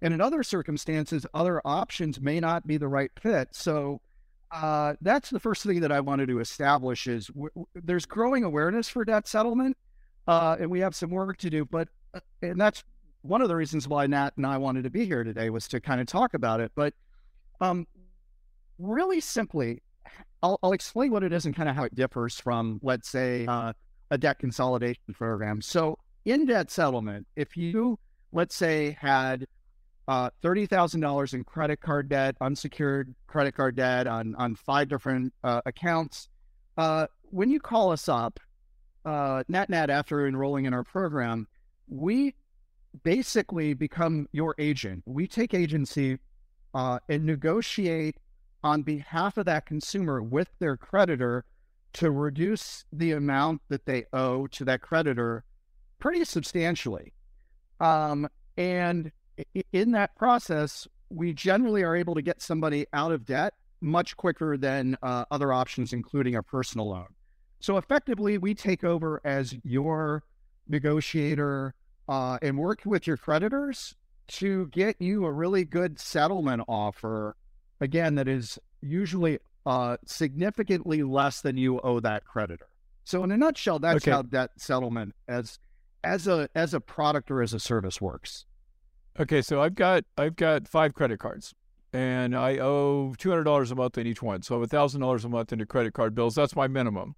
And 0.00 0.14
in 0.14 0.20
other 0.22 0.42
circumstances, 0.42 1.26
other 1.34 1.60
options 1.62 2.22
may 2.22 2.40
not 2.40 2.66
be 2.66 2.78
the 2.78 2.88
right 2.88 3.10
fit. 3.20 3.48
So 3.52 4.00
uh, 4.50 4.94
that's 5.02 5.28
the 5.28 5.38
first 5.38 5.62
thing 5.62 5.80
that 5.80 5.92
I 5.92 6.00
wanted 6.00 6.28
to 6.28 6.40
establish 6.40 7.06
is 7.06 7.26
w- 7.26 7.50
w- 7.50 7.66
there's 7.74 8.06
growing 8.06 8.44
awareness 8.44 8.88
for 8.88 9.04
debt 9.04 9.28
settlement, 9.28 9.76
uh, 10.26 10.56
and 10.58 10.70
we 10.70 10.80
have 10.80 10.94
some 10.94 11.10
work 11.10 11.36
to 11.38 11.50
do. 11.50 11.66
But 11.66 11.88
uh, 12.14 12.20
and 12.40 12.58
that's 12.58 12.82
one 13.20 13.42
of 13.42 13.48
the 13.48 13.56
reasons 13.56 13.86
why 13.86 14.06
Nat 14.06 14.30
and 14.38 14.46
I 14.46 14.56
wanted 14.56 14.84
to 14.84 14.90
be 14.90 15.04
here 15.04 15.22
today 15.22 15.50
was 15.50 15.68
to 15.68 15.80
kind 15.80 16.00
of 16.00 16.06
talk 16.06 16.32
about 16.32 16.60
it. 16.60 16.72
But 16.74 16.94
um, 17.60 17.86
really 18.78 19.20
simply, 19.20 19.82
I'll, 20.42 20.58
I'll, 20.62 20.72
explain 20.72 21.10
what 21.10 21.24
it 21.24 21.32
is 21.32 21.44
and 21.44 21.54
kind 21.54 21.68
of 21.68 21.76
how 21.76 21.84
it 21.84 21.94
differs 21.94 22.40
from, 22.40 22.80
let's 22.82 23.08
say, 23.08 23.46
uh, 23.46 23.74
a 24.10 24.18
debt 24.18 24.38
consolidation 24.38 25.02
program. 25.12 25.60
So, 25.60 25.98
in 26.24 26.46
debt 26.46 26.70
settlement, 26.70 27.26
if 27.36 27.56
you, 27.56 27.98
let's 28.32 28.54
say, 28.54 28.96
had 28.98 29.46
uh, 30.08 30.30
$30,000 30.42 31.34
in 31.34 31.44
credit 31.44 31.80
card 31.80 32.08
debt, 32.08 32.36
unsecured 32.40 33.14
credit 33.26 33.54
card 33.54 33.76
debt 33.76 34.06
on, 34.06 34.34
on 34.36 34.54
five 34.54 34.88
different 34.88 35.32
uh, 35.42 35.60
accounts, 35.66 36.28
uh, 36.76 37.06
when 37.30 37.50
you 37.50 37.60
call 37.60 37.92
us 37.92 38.08
up, 38.08 38.40
uh, 39.04 39.42
NatNat, 39.50 39.90
after 39.90 40.26
enrolling 40.26 40.64
in 40.64 40.72
our 40.72 40.84
program, 40.84 41.46
we 41.88 42.34
basically 43.02 43.74
become 43.74 44.28
your 44.32 44.54
agent. 44.58 45.02
We 45.06 45.26
take 45.26 45.52
agency 45.52 46.18
uh, 46.74 47.00
and 47.08 47.24
negotiate 47.24 48.16
on 48.62 48.82
behalf 48.82 49.36
of 49.36 49.46
that 49.46 49.66
consumer 49.66 50.22
with 50.22 50.48
their 50.58 50.76
creditor 50.76 51.44
to 51.94 52.10
reduce 52.10 52.84
the 52.92 53.12
amount 53.12 53.62
that 53.68 53.86
they 53.86 54.04
owe 54.12 54.46
to 54.48 54.64
that 54.64 54.82
creditor 54.82 55.44
pretty 55.98 56.24
substantially. 56.24 57.12
Um, 57.80 58.28
and 58.56 59.10
in 59.72 59.92
that 59.92 60.14
process, 60.16 60.86
we 61.10 61.32
generally 61.32 61.82
are 61.82 61.96
able 61.96 62.14
to 62.14 62.22
get 62.22 62.42
somebody 62.42 62.86
out 62.92 63.12
of 63.12 63.24
debt 63.24 63.54
much 63.80 64.16
quicker 64.16 64.56
than 64.56 64.96
uh, 65.02 65.24
other 65.30 65.52
options, 65.52 65.92
including 65.92 66.34
a 66.34 66.42
personal 66.42 66.88
loan. 66.88 67.06
So 67.60 67.76
effectively, 67.76 68.38
we 68.38 68.54
take 68.54 68.84
over 68.84 69.20
as 69.24 69.54
your 69.62 70.22
negotiator 70.68 71.74
uh, 72.08 72.38
and 72.42 72.58
work 72.58 72.80
with 72.84 73.06
your 73.06 73.16
creditors 73.16 73.94
to 74.26 74.66
get 74.68 75.00
you 75.00 75.24
a 75.24 75.32
really 75.32 75.64
good 75.64 75.98
settlement 75.98 76.62
offer 76.68 77.36
again, 77.80 78.14
that 78.16 78.28
is 78.28 78.58
usually 78.80 79.38
uh, 79.66 79.96
significantly 80.04 81.02
less 81.02 81.40
than 81.40 81.56
you 81.56 81.80
owe 81.80 82.00
that 82.00 82.24
creditor. 82.24 82.68
So, 83.04 83.22
in 83.24 83.30
a 83.32 83.36
nutshell, 83.36 83.78
that's 83.78 84.04
okay. 84.04 84.10
how 84.10 84.22
debt 84.22 84.50
settlement 84.56 85.14
as 85.28 85.58
as 86.02 86.26
a 86.26 86.48
as 86.54 86.74
a 86.74 86.80
product 86.80 87.30
or 87.30 87.42
as 87.42 87.52
a 87.52 87.60
service 87.60 88.00
works. 88.00 88.46
Okay, 89.18 89.42
so 89.42 89.60
I've 89.62 89.74
got 89.74 90.04
I've 90.16 90.36
got 90.36 90.66
five 90.66 90.94
credit 90.94 91.18
cards, 91.18 91.54
and 91.92 92.36
I 92.36 92.58
owe 92.58 93.14
two 93.18 93.30
hundred 93.30 93.44
dollars 93.44 93.70
a 93.70 93.74
month 93.74 93.98
in 93.98 94.06
each 94.06 94.22
one. 94.22 94.42
So 94.42 94.56
I 94.56 94.60
have 94.60 94.70
thousand 94.70 95.00
dollars 95.00 95.24
a 95.24 95.28
month 95.28 95.52
into 95.52 95.66
credit 95.66 95.94
card 95.94 96.14
bills. 96.14 96.34
That's 96.34 96.56
my 96.56 96.66
minimum. 96.66 97.14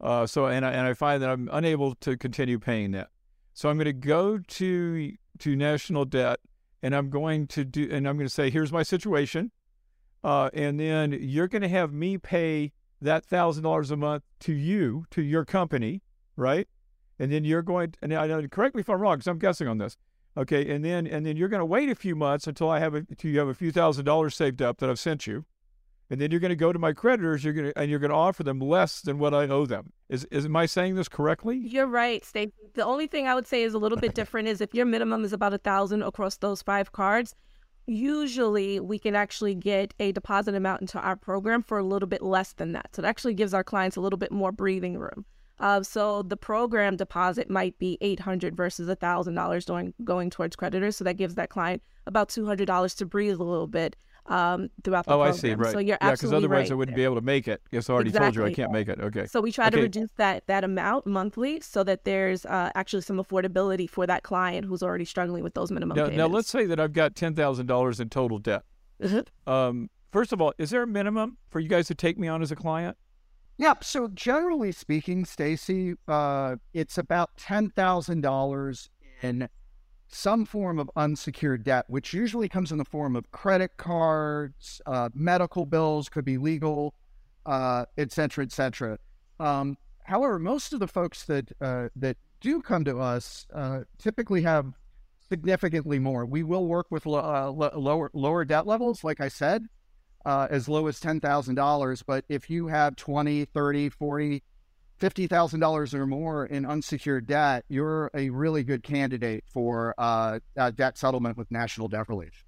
Uh, 0.00 0.26
so 0.26 0.46
and 0.46 0.64
I, 0.64 0.72
and 0.72 0.86
I 0.86 0.94
find 0.94 1.22
that 1.22 1.30
I'm 1.30 1.48
unable 1.52 1.94
to 1.96 2.16
continue 2.16 2.58
paying 2.58 2.92
that. 2.92 3.08
So 3.54 3.68
I'm 3.68 3.76
going 3.76 3.86
to 3.86 3.92
go 3.92 4.38
to 4.38 5.12
to 5.38 5.56
national 5.56 6.04
debt, 6.04 6.40
and 6.82 6.94
I'm 6.94 7.10
going 7.10 7.46
to 7.48 7.64
do 7.64 7.88
and 7.90 8.08
I'm 8.08 8.16
going 8.16 8.28
to 8.28 8.34
say, 8.34 8.50
here's 8.50 8.72
my 8.72 8.82
situation. 8.82 9.50
Uh, 10.24 10.48
and 10.54 10.80
then 10.80 11.12
you're 11.20 11.46
going 11.46 11.62
to 11.62 11.68
have 11.68 11.92
me 11.92 12.16
pay 12.16 12.72
that 13.00 13.24
thousand 13.26 13.62
dollars 13.62 13.90
a 13.90 13.96
month 13.96 14.24
to 14.40 14.54
you, 14.54 15.04
to 15.10 15.22
your 15.22 15.44
company, 15.44 16.02
right? 16.34 16.66
And 17.18 17.30
then 17.30 17.44
you're 17.44 17.62
going 17.62 17.92
to, 17.92 17.98
and 18.02 18.14
I, 18.14 18.46
correct 18.46 18.74
me 18.74 18.80
if 18.80 18.88
I'm 18.88 19.00
wrong, 19.00 19.16
because 19.16 19.28
I'm 19.28 19.38
guessing 19.38 19.68
on 19.68 19.78
this. 19.78 19.96
Okay, 20.36 20.74
and 20.74 20.84
then 20.84 21.06
and 21.06 21.24
then 21.24 21.36
you're 21.36 21.48
going 21.48 21.60
to 21.60 21.64
wait 21.66 21.88
a 21.88 21.94
few 21.94 22.16
months 22.16 22.48
until 22.48 22.68
I 22.68 22.80
have 22.80 22.94
a, 22.94 23.06
until 23.08 23.30
you 23.30 23.38
have 23.38 23.46
a 23.46 23.54
few 23.54 23.70
thousand 23.70 24.04
dollars 24.04 24.34
saved 24.34 24.60
up 24.60 24.78
that 24.78 24.90
I've 24.90 24.98
sent 24.98 25.28
you, 25.28 25.44
and 26.10 26.20
then 26.20 26.32
you're 26.32 26.40
going 26.40 26.48
to 26.48 26.56
go 26.56 26.72
to 26.72 26.78
my 26.78 26.92
creditors. 26.92 27.44
You're 27.44 27.52
going 27.52 27.66
to 27.66 27.78
and 27.78 27.88
you're 27.88 28.00
going 28.00 28.10
to 28.10 28.16
offer 28.16 28.42
them 28.42 28.58
less 28.58 29.00
than 29.00 29.20
what 29.20 29.32
I 29.32 29.46
owe 29.46 29.64
them. 29.64 29.92
Is 30.08 30.24
is 30.32 30.46
am 30.46 30.56
I 30.56 30.66
saying 30.66 30.96
this 30.96 31.08
correctly? 31.08 31.58
You're 31.58 31.86
right, 31.86 32.24
Stacey. 32.24 32.52
The 32.74 32.84
only 32.84 33.06
thing 33.06 33.28
I 33.28 33.36
would 33.36 33.46
say 33.46 33.62
is 33.62 33.74
a 33.74 33.78
little 33.78 33.98
bit 33.98 34.14
different 34.14 34.48
is 34.48 34.60
if 34.60 34.74
your 34.74 34.86
minimum 34.86 35.24
is 35.24 35.32
about 35.32 35.54
a 35.54 35.58
thousand 35.58 36.02
across 36.02 36.36
those 36.38 36.62
five 36.62 36.90
cards, 36.90 37.36
usually 37.86 38.80
we 38.80 38.98
can 38.98 39.14
actually 39.14 39.54
get 39.54 39.94
a 40.00 40.12
deposit 40.12 40.54
amount 40.54 40.80
into 40.80 40.98
our 40.98 41.16
program 41.16 41.62
for 41.62 41.78
a 41.78 41.84
little 41.84 42.08
bit 42.08 42.22
less 42.22 42.52
than 42.52 42.72
that. 42.72 42.94
So 42.94 43.02
it 43.02 43.06
actually 43.06 43.34
gives 43.34 43.54
our 43.54 43.64
clients 43.64 43.96
a 43.96 44.00
little 44.00 44.18
bit 44.18 44.32
more 44.32 44.52
breathing 44.52 44.98
room. 44.98 45.24
Uh, 45.58 45.82
so 45.82 46.22
the 46.22 46.36
program 46.36 46.96
deposit 46.96 47.48
might 47.48 47.78
be 47.78 47.96
800 48.00 48.56
versus 48.56 48.88
a 48.88 48.96
$1,000 48.96 49.66
going, 49.66 49.94
going 50.02 50.30
towards 50.30 50.56
creditors. 50.56 50.96
So 50.96 51.04
that 51.04 51.16
gives 51.16 51.36
that 51.36 51.50
client 51.50 51.82
about 52.06 52.28
$200 52.28 52.96
to 52.96 53.06
breathe 53.06 53.38
a 53.38 53.44
little 53.44 53.68
bit 53.68 53.96
um, 54.26 54.70
throughout 54.82 55.06
the 55.06 55.12
oh, 55.12 55.16
program. 55.16 55.34
I 55.34 55.36
see. 55.36 55.54
Right. 55.54 55.72
So 55.72 55.78
you're 55.78 55.98
yeah, 56.00 56.10
because 56.12 56.32
otherwise 56.32 56.70
right 56.70 56.72
I 56.72 56.74
wouldn't 56.74 56.96
there. 56.96 57.02
be 57.02 57.04
able 57.04 57.16
to 57.16 57.20
make 57.20 57.48
it. 57.48 57.62
Yes, 57.70 57.90
I 57.90 57.94
already 57.94 58.10
exactly. 58.10 58.26
told 58.26 58.36
you 58.36 58.44
I 58.44 58.54
can't 58.54 58.72
make 58.72 58.88
it. 58.88 59.00
Okay. 59.00 59.26
So 59.26 59.40
we 59.40 59.52
try 59.52 59.66
okay. 59.68 59.76
to 59.76 59.82
reduce 59.82 60.10
that 60.16 60.46
that 60.46 60.64
amount 60.64 61.06
monthly 61.06 61.60
so 61.60 61.84
that 61.84 62.04
there's 62.04 62.46
uh, 62.46 62.70
actually 62.74 63.02
some 63.02 63.18
affordability 63.18 63.88
for 63.88 64.06
that 64.06 64.22
client 64.22 64.66
who's 64.66 64.82
already 64.82 65.04
struggling 65.04 65.42
with 65.42 65.54
those 65.54 65.70
minimum 65.70 65.96
now, 65.96 66.04
payments. 66.04 66.18
Now 66.18 66.26
let's 66.26 66.48
say 66.48 66.66
that 66.66 66.80
I've 66.80 66.92
got 66.92 67.14
ten 67.14 67.34
thousand 67.34 67.66
dollars 67.66 68.00
in 68.00 68.08
total 68.08 68.38
debt. 68.38 68.62
Mm-hmm. 69.02 69.50
Um, 69.52 69.90
first 70.12 70.32
of 70.32 70.40
all, 70.40 70.54
is 70.58 70.70
there 70.70 70.82
a 70.82 70.86
minimum 70.86 71.36
for 71.50 71.60
you 71.60 71.68
guys 71.68 71.86
to 71.88 71.94
take 71.94 72.18
me 72.18 72.28
on 72.28 72.42
as 72.42 72.50
a 72.50 72.56
client? 72.56 72.96
Yeah. 73.56 73.74
So 73.82 74.08
generally 74.08 74.72
speaking, 74.72 75.24
Stacy, 75.24 75.94
uh, 76.08 76.56
it's 76.72 76.98
about 76.98 77.36
ten 77.36 77.70
thousand 77.70 78.22
dollars 78.22 78.90
in 79.22 79.48
some 80.14 80.44
form 80.44 80.78
of 80.78 80.90
unsecured 80.96 81.64
debt, 81.64 81.84
which 81.88 82.14
usually 82.14 82.48
comes 82.48 82.70
in 82.70 82.78
the 82.78 82.84
form 82.84 83.16
of 83.16 83.30
credit 83.32 83.76
cards, 83.76 84.80
uh, 84.86 85.08
medical 85.14 85.66
bills, 85.66 86.08
could 86.08 86.24
be 86.24 86.38
legal, 86.38 86.94
uh, 87.46 87.84
et 87.98 88.12
cetera, 88.12 88.44
et 88.44 88.52
cetera. 88.52 88.98
Um, 89.40 89.76
however, 90.04 90.38
most 90.38 90.72
of 90.72 90.80
the 90.80 90.86
folks 90.86 91.24
that 91.24 91.50
uh, 91.60 91.88
that 91.96 92.16
do 92.40 92.62
come 92.62 92.84
to 92.84 92.98
us 92.98 93.46
uh, 93.54 93.80
typically 93.98 94.42
have 94.42 94.74
significantly 95.28 95.98
more. 95.98 96.24
We 96.24 96.42
will 96.42 96.66
work 96.66 96.86
with 96.90 97.06
lo- 97.06 97.18
uh, 97.18 97.76
lower 97.76 98.10
lower 98.14 98.44
debt 98.44 98.66
levels, 98.66 99.02
like 99.02 99.20
I 99.20 99.28
said, 99.28 99.66
uh, 100.24 100.46
as 100.50 100.68
low 100.68 100.86
as 100.86 101.00
$10,000. 101.00 102.02
But 102.06 102.24
if 102.28 102.48
you 102.48 102.68
have 102.68 102.96
20, 102.96 103.46
30, 103.46 103.88
40, 103.88 104.42
$50,000 105.00 105.94
or 105.94 106.06
more 106.06 106.46
in 106.46 106.64
unsecured 106.64 107.26
debt, 107.26 107.64
you're 107.68 108.10
a 108.14 108.30
really 108.30 108.62
good 108.62 108.82
candidate 108.82 109.44
for 109.46 109.94
uh, 109.98 110.38
debt 110.74 110.96
settlement 110.96 111.36
with 111.36 111.50
National 111.50 111.88
Debt 111.88 112.08
Relief. 112.08 112.44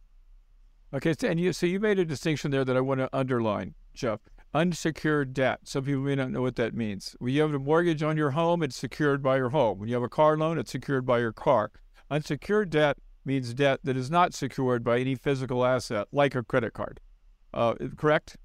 Okay, 0.95 1.15
and 1.25 1.41
you, 1.41 1.53
so 1.53 1.67
you 1.67 1.81
made 1.81 1.99
a 1.99 2.05
distinction 2.05 2.51
there 2.51 2.65
that 2.65 2.77
I 2.77 2.81
want 2.81 3.01
to 3.01 3.09
underline, 3.13 3.75
Jeff. 3.93 4.21
Unsecured 4.55 5.35
debt. 5.35 5.61
Some 5.65 5.85
people 5.85 6.03
may 6.03 6.15
not 6.15 6.31
know 6.31 6.41
what 6.41 6.57
that 6.57 6.75
means. 6.75 7.15
When 7.19 7.35
you 7.35 7.43
have 7.43 7.53
a 7.53 7.59
mortgage 7.59 8.03
on 8.03 8.17
your 8.17 8.31
home, 8.31 8.63
it's 8.63 8.77
secured 8.77 9.23
by 9.23 9.37
your 9.37 9.51
home. 9.51 9.79
When 9.79 9.89
you 9.89 9.95
have 9.97 10.05
a 10.05 10.09
car 10.09 10.39
loan, 10.39 10.59
it's 10.59 10.71
secured 10.71 11.05
by 11.05 11.19
your 11.19 11.33
car. 11.33 11.71
Unsecured 12.11 12.71
debt 12.71 12.97
means 13.25 13.53
debt 13.53 13.81
that 13.83 13.97
is 13.97 14.11
not 14.11 14.33
secured 14.33 14.85
by 14.85 15.01
any 15.01 15.17
physical 15.17 15.65
asset, 15.65 16.07
like 16.13 16.35
a 16.35 16.43
credit 16.43 16.73
card. 16.73 17.01
Uh, 17.53 17.75
correct? 17.97 18.37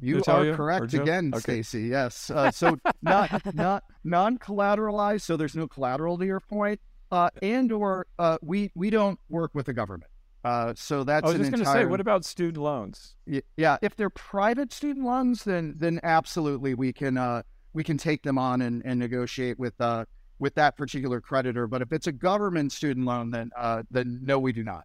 You 0.00 0.22
are 0.26 0.54
correct 0.54 0.94
again, 0.94 1.30
okay. 1.34 1.62
Stacey. 1.62 1.82
Yes. 1.82 2.30
Uh, 2.40 2.50
so 2.50 2.78
not 3.02 3.54
not 3.54 3.84
non 4.02 4.38
collateralized, 4.38 5.22
so 5.22 5.36
there's 5.36 5.54
no 5.56 5.68
collateral 5.68 6.16
to 6.16 6.24
your 6.24 6.40
point, 6.40 6.80
uh, 7.10 7.28
and 7.42 7.70
or 7.70 8.06
uh, 8.18 8.38
we 8.40 8.70
we 8.74 8.88
don't 8.88 9.18
work 9.28 9.50
with 9.52 9.66
the 9.66 9.74
government. 9.74 10.10
Uh, 10.42 10.72
so 10.74 11.04
that's. 11.04 11.24
I 11.24 11.28
was 11.28 11.38
just 11.38 11.50
going 11.50 11.64
to 11.64 11.70
say, 11.70 11.84
what 11.84 12.00
about 12.00 12.24
student 12.24 12.56
loans? 12.56 13.16
Yeah, 13.56 13.76
if 13.82 13.94
they're 13.96 14.10
private 14.10 14.72
student 14.72 15.04
loans, 15.04 15.44
then 15.44 15.74
then 15.76 16.00
absolutely 16.02 16.72
we 16.74 16.94
can 16.94 17.18
uh, 17.18 17.42
we 17.74 17.84
can 17.84 17.98
take 17.98 18.22
them 18.22 18.38
on 18.38 18.62
and, 18.62 18.80
and 18.86 18.98
negotiate 18.98 19.58
with 19.58 19.78
uh, 19.80 20.06
with 20.38 20.54
that 20.54 20.78
particular 20.78 21.20
creditor. 21.20 21.66
But 21.66 21.82
if 21.82 21.92
it's 21.92 22.06
a 22.06 22.12
government 22.12 22.72
student 22.72 23.04
loan, 23.04 23.30
then 23.32 23.50
then 23.90 24.20
no, 24.22 24.38
we 24.38 24.52
do 24.52 24.64
not. 24.64 24.84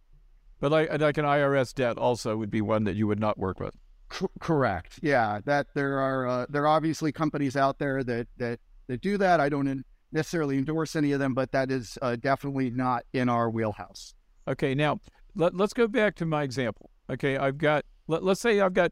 But 0.59 0.71
like 0.71 0.99
like 0.99 1.17
an 1.17 1.25
IRS 1.25 1.73
debt 1.73 1.97
also 1.97 2.35
would 2.35 2.51
be 2.51 2.61
one 2.61 2.83
that 2.83 2.95
you 2.95 3.07
would 3.07 3.19
not 3.19 3.37
work 3.37 3.61
with. 3.61 3.75
C- 4.11 4.27
correct. 4.39 4.99
Yeah, 5.01 5.39
that 5.45 5.67
there 5.73 5.99
are 5.99 6.27
uh, 6.27 6.45
there 6.49 6.63
are 6.63 6.67
obviously 6.67 7.11
companies 7.11 7.55
out 7.55 7.79
there 7.79 8.03
that 8.03 8.27
that 8.37 8.59
that 8.87 9.01
do 9.01 9.17
that. 9.17 9.39
I 9.39 9.49
don't 9.49 9.83
necessarily 10.11 10.57
endorse 10.57 10.95
any 10.95 11.11
of 11.11 11.19
them, 11.19 11.33
but 11.33 11.51
that 11.51 11.71
is 11.71 11.97
uh, 12.01 12.15
definitely 12.15 12.69
not 12.69 13.03
in 13.13 13.29
our 13.29 13.49
wheelhouse. 13.49 14.13
Okay, 14.47 14.75
now 14.75 14.99
let, 15.35 15.55
let's 15.55 15.73
go 15.73 15.87
back 15.87 16.15
to 16.15 16.25
my 16.25 16.43
example. 16.43 16.89
Okay, 17.09 17.37
I've 17.37 17.57
got 17.57 17.85
let, 18.07 18.23
let's 18.23 18.41
say 18.41 18.61
I've 18.61 18.73
got 18.73 18.91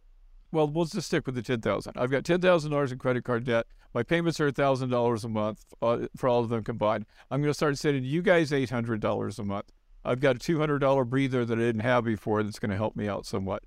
well, 0.52 0.68
we'll 0.68 0.86
just 0.86 1.08
stick 1.08 1.26
with 1.26 1.36
the 1.36 1.42
ten 1.42 1.62
thousand. 1.62 1.94
I've 1.96 2.12
got 2.12 2.24
ten 2.26 2.42
thousand 2.42 2.72
dollars 2.72 2.92
in 2.92 3.00
credit 3.00 3.24
card 3.24 3.46
debt. 3.46 3.66
My 3.94 4.04
payments 4.04 4.40
are 4.40 4.52
thousand 4.52 4.90
dollars 4.90 5.24
a 5.24 5.30
month 5.30 5.64
uh, 5.82 6.08
for 6.18 6.28
all 6.28 6.42
of 6.42 6.50
them 6.50 6.64
combined. 6.64 7.06
I'm 7.30 7.42
going 7.42 7.52
to 7.52 7.56
start 7.56 7.78
sending 7.78 8.04
you 8.04 8.22
guys 8.22 8.52
eight 8.52 8.70
hundred 8.70 9.00
dollars 9.02 9.40
a 9.40 9.44
month. 9.44 9.72
I've 10.04 10.20
got 10.20 10.36
a 10.36 10.40
two 10.40 10.60
hundred 10.60 10.80
dollar 10.80 11.06
breather 11.06 11.46
that 11.46 11.58
I 11.58 11.62
didn't 11.62 11.82
have 11.82 12.04
before 12.04 12.44
that's 12.44 12.60
going 12.60 12.72
to 12.72 12.78
help 12.78 12.96
me 12.96 13.08
out 13.08 13.26
somewhat. 13.26 13.64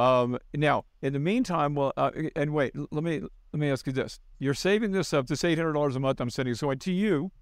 Um, 0.00 0.38
now, 0.54 0.86
in 1.02 1.12
the 1.12 1.18
meantime, 1.18 1.74
well, 1.74 1.92
uh, 1.94 2.10
and 2.34 2.54
wait, 2.54 2.72
let 2.90 3.04
me 3.04 3.20
let 3.52 3.60
me 3.60 3.70
ask 3.70 3.86
you 3.86 3.92
this: 3.92 4.18
You're 4.38 4.54
saving 4.54 4.92
this 4.92 5.12
up, 5.12 5.26
this 5.26 5.44
eight 5.44 5.58
hundred 5.58 5.74
dollars 5.74 5.94
a 5.94 6.00
month 6.00 6.22
I'm 6.22 6.30
sending 6.30 6.54
so 6.54 6.72
to 6.72 6.92
you, 6.92 7.32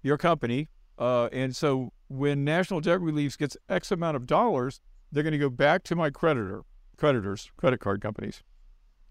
your 0.00 0.16
company, 0.16 0.68
uh, 0.96 1.28
and 1.32 1.56
so 1.56 1.92
when 2.06 2.44
National 2.44 2.80
Debt 2.80 3.00
Relief 3.00 3.36
gets 3.36 3.56
X 3.68 3.90
amount 3.90 4.16
of 4.16 4.26
dollars, 4.26 4.80
they're 5.10 5.24
going 5.24 5.32
to 5.32 5.38
go 5.38 5.50
back 5.50 5.82
to 5.84 5.96
my 5.96 6.08
creditor 6.08 6.62
creditors, 6.96 7.50
credit 7.56 7.80
card 7.80 8.00
companies, 8.00 8.44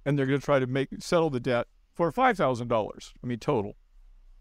and 0.06 0.18
they're 0.18 0.26
going 0.26 0.40
to 0.40 0.46
try 0.46 0.60
to 0.60 0.68
make 0.68 0.88
settle 1.00 1.30
the 1.30 1.42
debt 1.42 1.68
for 1.94 2.10
five 2.10 2.38
thousand 2.38 2.70
dollars. 2.70 3.14
I 3.22 3.28
mean, 3.28 3.40
total. 3.40 3.76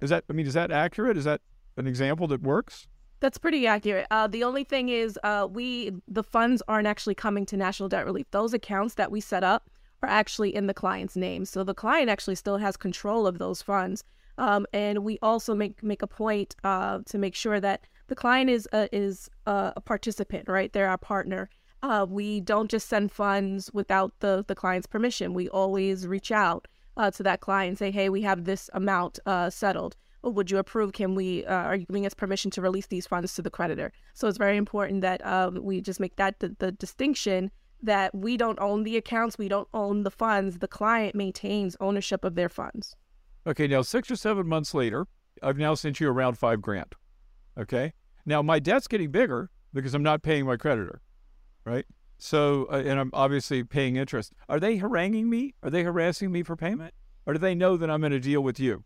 Is 0.01 0.11
that? 0.11 0.22
I 0.31 0.35
mean, 0.35 0.46
is 0.46 0.55
that 0.55 0.70
accurate? 0.70 1.16
Is 1.16 1.25
that 1.25 1.40
an 1.77 1.88
example 1.88 2.29
that 2.29 2.42
works? 2.42 2.87
That's 3.22 3.38
pretty 3.38 3.68
accurate. 3.68 4.08
Uh, 4.11 4.26
the 4.26 4.42
only 4.42 4.64
thing 4.64 4.88
is, 4.88 5.18
uh, 5.22 5.46
we 5.48 5.92
the 6.08 6.24
funds 6.24 6.61
aren't 6.66 6.88
actually 6.88 7.14
coming 7.14 7.46
to 7.46 7.56
National 7.56 7.88
Debt 7.88 8.04
Relief. 8.04 8.26
Those 8.32 8.52
accounts 8.52 8.94
that 8.94 9.12
we 9.12 9.20
set 9.20 9.44
up 9.44 9.70
are 10.02 10.08
actually 10.08 10.52
in 10.52 10.66
the 10.66 10.74
client's 10.74 11.14
name, 11.14 11.44
so 11.44 11.62
the 11.62 11.72
client 11.72 12.11
actually 12.11 12.35
still 12.35 12.56
has 12.56 12.76
control 12.76 13.28
of 13.28 13.38
those 13.38 13.62
funds. 13.62 14.02
Um, 14.38 14.66
and 14.72 15.04
we 15.04 15.20
also 15.22 15.54
make 15.54 15.85
make 15.85 16.02
a 16.02 16.08
point 16.08 16.56
uh, 16.64 16.98
to 17.06 17.16
make 17.16 17.37
sure 17.37 17.61
that 17.61 17.87
the 18.08 18.16
client 18.16 18.50
is 18.50 18.68
a, 18.72 18.88
is 18.92 19.30
a 19.46 19.80
participant, 19.80 20.48
right? 20.48 20.72
They're 20.72 20.88
our 20.88 20.98
partner, 20.98 21.48
uh, 21.82 22.06
we 22.08 22.40
don't 22.40 22.70
just 22.70 22.88
send 22.88 23.12
funds 23.12 23.70
without 23.72 24.12
the, 24.20 24.44
the 24.46 24.54
client's 24.54 24.87
permission. 24.87 25.35
We 25.35 25.48
always 25.48 26.06
reach 26.06 26.30
out 26.30 26.68
uh, 26.96 27.11
to 27.12 27.22
that 27.24 27.40
client 27.40 27.68
and 27.70 27.78
say, 27.78 27.90
hey, 27.90 28.08
we 28.08 28.22
have 28.22 28.44
this 28.44 28.70
amount 28.72 29.18
uh, 29.26 29.50
settled. 30.22 30.37
would 30.37 30.50
you 30.50 30.58
approve? 30.58 30.92
Can 30.92 31.14
we, 31.14 31.44
uh, 31.46 31.54
are 31.54 31.76
you 31.76 31.87
giving 31.87 32.06
us 32.06 32.14
permission 32.14 32.50
to 32.52 32.61
release 32.61 32.87
these 32.87 33.06
funds 33.06 33.35
to 33.35 33.42
the 33.42 33.50
creditor? 33.50 33.92
So 34.14 34.28
it's 34.28 34.38
very 34.38 34.56
important 34.56 35.02
that 35.02 35.24
um, 35.26 35.58
we 35.62 35.80
just 35.80 36.00
make 36.00 36.16
that 36.16 36.40
the, 36.40 36.54
the 36.58 36.72
distinction 36.72 37.50
that 37.82 38.14
we 38.14 38.37
don't 38.37 38.61
own 38.61 38.85
the 38.85 38.96
accounts, 38.96 39.38
we 39.38 39.48
don't 39.48 39.68
own 39.74 40.04
the 40.04 40.11
funds. 40.11 40.58
The 40.58 40.68
client 40.68 41.14
maintains 41.14 41.76
ownership 41.80 42.24
of 42.24 42.37
their 42.37 42.48
funds. 42.48 42.94
Okay, 43.46 43.66
now 43.66 43.82
six 43.82 44.11
or 44.11 44.16
seven 44.16 44.46
months 44.46 44.72
later, 44.72 45.06
I've 45.42 45.58
now 45.58 45.74
sent 45.74 45.98
you 45.98 46.08
around 46.08 46.38
five 46.38 46.62
grand. 46.62 46.94
Okay, 47.58 47.92
now 48.24 48.40
my 48.40 48.61
debt's 48.61 48.87
getting 48.87 49.11
bigger 49.11 49.50
because 49.74 49.94
I'm 49.94 50.02
not 50.02 50.22
paying 50.22 50.46
my 50.46 50.56
creditor 50.56 51.02
right? 51.64 51.87
So, 52.18 52.66
uh, 52.70 52.82
and 52.85 53.00
I'm 53.00 53.11
obviously 53.12 53.64
paying 53.64 53.96
interest. 53.96 54.32
Are 54.48 54.61
they 54.61 54.76
haranguing 54.76 55.28
me? 55.28 55.54
Are 55.62 55.70
they 55.70 55.82
harassing 55.82 56.30
me 56.30 56.42
for 56.42 56.56
payment? 56.56 56.94
Or 57.26 57.32
do 57.32 57.38
they 57.38 57.54
know 57.54 57.76
that 57.76 57.90
I'm 57.90 58.00
going 58.00 58.12
to 58.12 58.20
deal 58.20 58.42
with 58.42 58.61
you? 58.61 58.85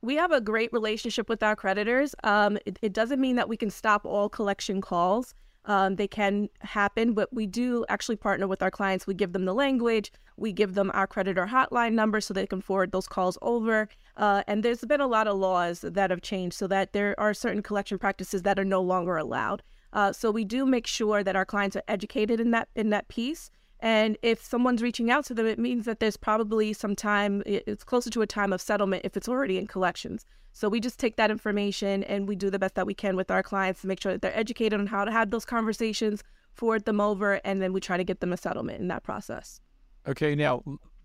We 0.00 0.14
have 0.14 0.30
a 0.30 0.40
great 0.40 0.72
relationship 0.72 1.28
with 1.28 1.42
our 1.42 1.56
creditors. 1.56 2.14
Um, 2.22 2.56
it, 2.64 2.78
it, 2.82 2.92
doesn't 2.92 3.20
mean 3.20 3.34
that 3.36 3.48
we 3.48 3.56
can 3.56 3.70
stop 3.70 4.06
all 4.06 4.28
collection 4.28 4.80
calls. 4.80 5.34
Um, 5.64 5.96
they 5.96 6.06
can 6.06 6.48
happen, 6.60 7.14
but 7.14 7.32
we 7.32 7.46
do 7.46 7.84
actually 7.88 8.16
partner 8.16 8.46
with 8.46 8.62
our 8.62 8.70
clients. 8.70 9.06
We 9.06 9.14
give 9.14 9.32
them 9.32 9.44
the 9.44 9.54
language, 9.54 10.12
we 10.36 10.52
give 10.52 10.74
them 10.74 10.90
our 10.94 11.06
creditor 11.06 11.46
hotline 11.46 11.92
number 11.92 12.20
so 12.20 12.32
they 12.32 12.46
can 12.46 12.60
forward 12.60 12.92
those 12.92 13.08
calls 13.08 13.36
over. 13.42 13.88
Uh, 14.16 14.44
and 14.46 14.62
there's 14.62 14.84
been 14.84 15.00
a 15.00 15.06
lot 15.06 15.26
of 15.26 15.36
laws 15.36 15.80
that 15.80 16.10
have 16.10 16.22
changed 16.22 16.56
so 16.56 16.68
that 16.68 16.92
there 16.92 17.18
are 17.18 17.34
certain 17.34 17.62
collection 17.62 17.98
practices 17.98 18.42
that 18.42 18.58
are 18.58 18.64
no 18.64 18.80
longer 18.80 19.16
allowed. 19.16 19.62
Uh, 19.92 20.12
so 20.12 20.30
we 20.30 20.44
do 20.44 20.64
make 20.64 20.86
sure 20.86 21.24
that 21.24 21.34
our 21.34 21.44
clients 21.44 21.74
are 21.74 21.82
educated 21.88 22.38
in 22.40 22.52
that 22.52 22.68
in 22.76 22.90
that 22.90 23.08
piece. 23.08 23.50
And 23.80 24.18
if 24.22 24.44
someone's 24.44 24.82
reaching 24.82 25.10
out 25.10 25.24
to 25.26 25.34
them, 25.34 25.46
it 25.46 25.58
means 25.58 25.84
that 25.84 26.00
there's 26.00 26.16
probably 26.16 26.72
some 26.72 26.96
time, 26.96 27.42
it's 27.46 27.84
closer 27.84 28.10
to 28.10 28.22
a 28.22 28.26
time 28.26 28.52
of 28.52 28.60
settlement 28.60 29.02
if 29.04 29.16
it's 29.16 29.28
already 29.28 29.56
in 29.58 29.66
collections. 29.66 30.26
So 30.52 30.68
we 30.68 30.80
just 30.80 30.98
take 30.98 31.16
that 31.16 31.30
information 31.30 32.02
and 32.04 32.26
we 32.26 32.34
do 32.34 32.50
the 32.50 32.58
best 32.58 32.74
that 32.74 32.86
we 32.86 32.94
can 32.94 33.14
with 33.14 33.30
our 33.30 33.42
clients 33.42 33.82
to 33.82 33.86
make 33.86 34.00
sure 34.00 34.12
that 34.12 34.22
they're 34.22 34.36
educated 34.36 34.80
on 34.80 34.88
how 34.88 35.04
to 35.04 35.12
have 35.12 35.30
those 35.30 35.44
conversations, 35.44 36.24
forward 36.52 36.84
them 36.84 37.00
over, 37.00 37.34
and 37.44 37.62
then 37.62 37.72
we 37.72 37.80
try 37.80 37.96
to 37.96 38.02
get 38.02 38.18
them 38.18 38.32
a 38.32 38.36
settlement 38.36 38.80
in 38.80 38.88
that 38.88 39.04
process. 39.04 39.60
Okay, 40.08 40.34
now 40.34 40.64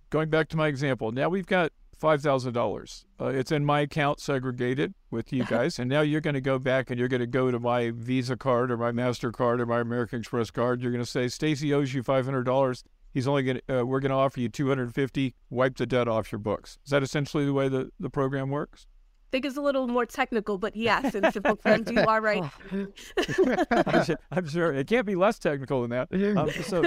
going 0.09 0.29
back 0.29 0.49
to 0.49 0.57
my 0.57 0.67
example, 0.67 1.11
now 1.11 1.29
we've 1.29 1.45
got 1.45 1.71
five 1.97 2.21
thousand 2.21 2.55
uh, 2.55 2.59
dollars. 2.59 3.05
It's 3.19 3.51
in 3.51 3.65
my 3.65 3.81
account, 3.81 4.19
segregated 4.19 4.93
with 5.11 5.31
you 5.31 5.43
guys, 5.49 5.79
and 5.79 5.89
now 5.89 6.01
you're 6.01 6.21
going 6.21 6.33
to 6.33 6.41
go 6.41 6.59
back 6.59 6.89
and 6.89 6.99
you're 6.99 7.07
going 7.07 7.21
to 7.21 7.27
go 7.27 7.51
to 7.51 7.59
my 7.59 7.91
Visa 7.91 8.35
card 8.35 8.71
or 8.71 8.77
my 8.77 8.91
Mastercard 8.91 9.59
or 9.59 9.65
my 9.65 9.79
American 9.79 10.19
Express 10.19 10.51
card. 10.51 10.81
You're 10.81 10.91
going 10.91 11.03
to 11.03 11.09
say 11.09 11.27
Stacy 11.27 11.73
owes 11.73 11.93
you 11.93 12.03
five 12.03 12.25
hundred 12.25 12.43
dollars. 12.43 12.83
He's 13.13 13.27
only 13.27 13.43
going 13.43 13.61
to. 13.67 13.81
Uh, 13.81 13.83
we're 13.83 13.99
going 13.99 14.11
to 14.11 14.15
offer 14.15 14.39
you 14.39 14.49
two 14.49 14.67
hundred 14.67 14.93
fifty. 14.93 15.35
Wipe 15.49 15.77
the 15.77 15.85
debt 15.85 16.07
off 16.07 16.31
your 16.31 16.39
books. 16.39 16.77
Is 16.85 16.91
that 16.91 17.03
essentially 17.03 17.45
the 17.45 17.53
way 17.53 17.69
the 17.69 17.91
the 17.99 18.09
program 18.09 18.49
works? 18.49 18.87
Think 19.33 19.45
it's 19.45 19.57
a 19.57 19.61
little 19.61 19.87
more 19.87 20.05
technical, 20.05 20.59
but 20.59 20.75
yes, 20.75 21.15
in 21.15 21.29
simple 21.31 21.55
terms, 21.55 21.89
you 21.89 21.99
are 22.01 22.21
right. 22.21 22.43
I'm, 22.71 24.03
sure, 24.03 24.19
I'm, 24.31 24.47
sure, 24.47 24.73
it 24.73 24.87
can't 24.87 25.07
be 25.07 25.15
less 25.15 25.39
technical 25.39 25.81
than 25.81 25.89
that. 25.89 26.37
Um, 26.37 26.51
so, 26.63 26.83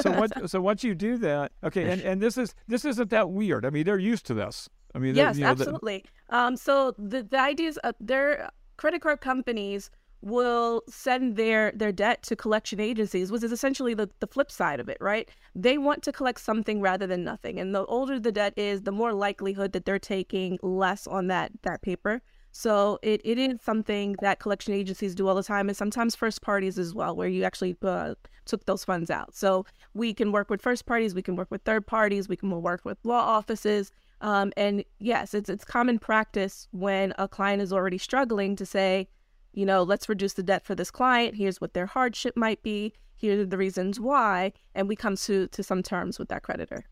so, 0.00 0.12
what, 0.12 0.48
so 0.48 0.60
once 0.60 0.84
you 0.84 0.94
do 0.94 1.18
that, 1.18 1.50
okay, 1.64 1.90
and, 1.90 2.00
and 2.02 2.22
this 2.22 2.38
is 2.38 2.54
this 2.68 2.84
isn't 2.84 3.10
that 3.10 3.30
weird. 3.30 3.66
I 3.66 3.70
mean, 3.70 3.84
they're 3.84 3.98
used 3.98 4.24
to 4.26 4.34
this. 4.34 4.68
I 4.94 4.98
mean, 4.98 5.16
yes, 5.16 5.36
you 5.36 5.42
know, 5.42 5.50
absolutely. 5.50 6.04
The... 6.28 6.36
um, 6.36 6.56
so 6.56 6.94
the 6.96 7.24
the 7.24 7.40
idea 7.40 7.68
is 7.68 7.80
uh, 7.82 7.92
their 7.98 8.50
credit 8.76 9.02
card 9.02 9.20
companies 9.20 9.90
will 10.22 10.82
send 10.88 11.36
their 11.36 11.72
their 11.72 11.92
debt 11.92 12.22
to 12.24 12.36
collection 12.36 12.80
agencies, 12.80 13.32
which 13.32 13.42
is 13.42 13.52
essentially 13.52 13.94
the, 13.94 14.08
the 14.20 14.26
flip 14.26 14.50
side 14.50 14.80
of 14.80 14.88
it, 14.88 14.98
right? 15.00 15.28
They 15.54 15.78
want 15.78 16.02
to 16.02 16.12
collect 16.12 16.40
something 16.40 16.80
rather 16.80 17.06
than 17.06 17.24
nothing. 17.24 17.58
And 17.58 17.74
the 17.74 17.84
older 17.86 18.20
the 18.20 18.32
debt 18.32 18.54
is, 18.56 18.82
the 18.82 18.92
more 18.92 19.12
likelihood 19.12 19.72
that 19.72 19.84
they're 19.84 19.98
taking 19.98 20.58
less 20.62 21.06
on 21.06 21.28
that 21.28 21.52
that 21.62 21.82
paper. 21.82 22.22
So 22.52 22.98
it, 23.02 23.20
it 23.24 23.38
is 23.38 23.60
something 23.62 24.16
that 24.22 24.40
collection 24.40 24.74
agencies 24.74 25.14
do 25.14 25.28
all 25.28 25.36
the 25.36 25.42
time, 25.42 25.68
and 25.68 25.76
sometimes 25.76 26.16
first 26.16 26.42
parties 26.42 26.78
as 26.78 26.92
well, 26.92 27.14
where 27.14 27.28
you 27.28 27.44
actually 27.44 27.76
uh, 27.82 28.14
took 28.44 28.66
those 28.66 28.84
funds 28.84 29.08
out. 29.08 29.34
So 29.36 29.64
we 29.94 30.12
can 30.12 30.32
work 30.32 30.50
with 30.50 30.60
first 30.60 30.84
parties, 30.84 31.14
we 31.14 31.22
can 31.22 31.36
work 31.36 31.50
with 31.50 31.62
third 31.62 31.86
parties, 31.86 32.28
we 32.28 32.36
can 32.36 32.50
work 32.50 32.84
with 32.84 32.98
law 33.04 33.20
offices. 33.20 33.92
Um, 34.20 34.52
and 34.56 34.84
yes, 34.98 35.32
it's 35.32 35.48
it's 35.48 35.64
common 35.64 35.98
practice 35.98 36.68
when 36.72 37.14
a 37.18 37.28
client 37.28 37.62
is 37.62 37.72
already 37.72 37.98
struggling 37.98 38.56
to 38.56 38.66
say, 38.66 39.08
you 39.52 39.66
know, 39.66 39.82
let's 39.82 40.08
reduce 40.08 40.34
the 40.34 40.42
debt 40.42 40.64
for 40.64 40.74
this 40.74 40.90
client. 40.90 41.34
Here's 41.34 41.60
what 41.60 41.74
their 41.74 41.86
hardship 41.86 42.36
might 42.36 42.62
be. 42.62 42.92
Here 43.16 43.40
are 43.40 43.44
the 43.44 43.58
reasons 43.58 44.00
why. 44.00 44.52
And 44.74 44.88
we 44.88 44.96
come 44.96 45.16
to, 45.16 45.48
to 45.48 45.62
some 45.62 45.82
terms 45.82 46.18
with 46.18 46.28
that 46.28 46.42
creditor. 46.42 46.84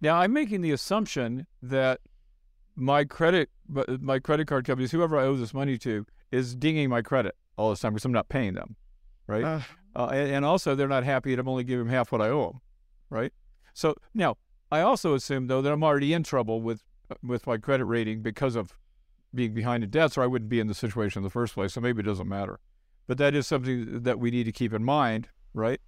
Now, 0.00 0.16
I'm 0.16 0.32
making 0.32 0.62
the 0.62 0.72
assumption 0.72 1.46
that 1.62 2.00
my 2.74 3.04
credit, 3.04 3.50
my 3.68 4.18
credit 4.18 4.46
card 4.46 4.64
companies, 4.64 4.90
whoever 4.90 5.16
I 5.18 5.24
owe 5.24 5.36
this 5.36 5.54
money 5.54 5.78
to, 5.78 6.06
is 6.30 6.54
dinging 6.54 6.88
my 6.88 7.02
credit 7.02 7.36
all 7.56 7.70
this 7.70 7.80
time 7.80 7.92
because 7.92 8.04
I'm 8.04 8.12
not 8.12 8.28
paying 8.28 8.54
them, 8.54 8.76
right? 9.26 9.44
Uh, 9.44 9.60
uh, 9.94 10.06
and, 10.06 10.30
and, 10.30 10.44
also, 10.44 10.74
they're 10.74 10.88
not 10.88 11.04
happy 11.04 11.34
that 11.34 11.40
I'm 11.40 11.48
only 11.48 11.64
giving 11.64 11.84
them 11.84 11.94
half 11.94 12.10
what 12.10 12.22
I 12.22 12.30
owe 12.30 12.46
them, 12.46 12.60
right? 13.10 13.32
So 13.74 13.94
now, 14.14 14.38
I 14.72 14.80
also 14.80 15.14
assume 15.14 15.48
though 15.48 15.60
that 15.60 15.70
I'm 15.70 15.84
already 15.84 16.14
in 16.14 16.22
trouble 16.22 16.62
with 16.62 16.82
with 17.22 17.46
my 17.46 17.58
credit 17.58 17.84
rating 17.84 18.22
because 18.22 18.56
of 18.56 18.72
being 19.34 19.54
behind 19.54 19.84
in 19.84 19.90
debts, 19.90 20.16
or 20.18 20.22
I 20.22 20.26
wouldn't 20.26 20.48
be 20.48 20.60
in 20.60 20.66
the 20.66 20.74
situation 20.74 21.20
in 21.20 21.24
the 21.24 21.30
first 21.30 21.54
place. 21.54 21.72
So 21.72 21.80
maybe 21.80 22.00
it 22.00 22.06
doesn't 22.06 22.28
matter. 22.28 22.60
But 23.06 23.18
that 23.18 23.34
is 23.34 23.46
something 23.46 24.02
that 24.02 24.18
we 24.18 24.30
need 24.30 24.44
to 24.44 24.52
keep 24.52 24.72
in 24.72 24.84
mind, 24.84 25.28
right? 25.54 25.80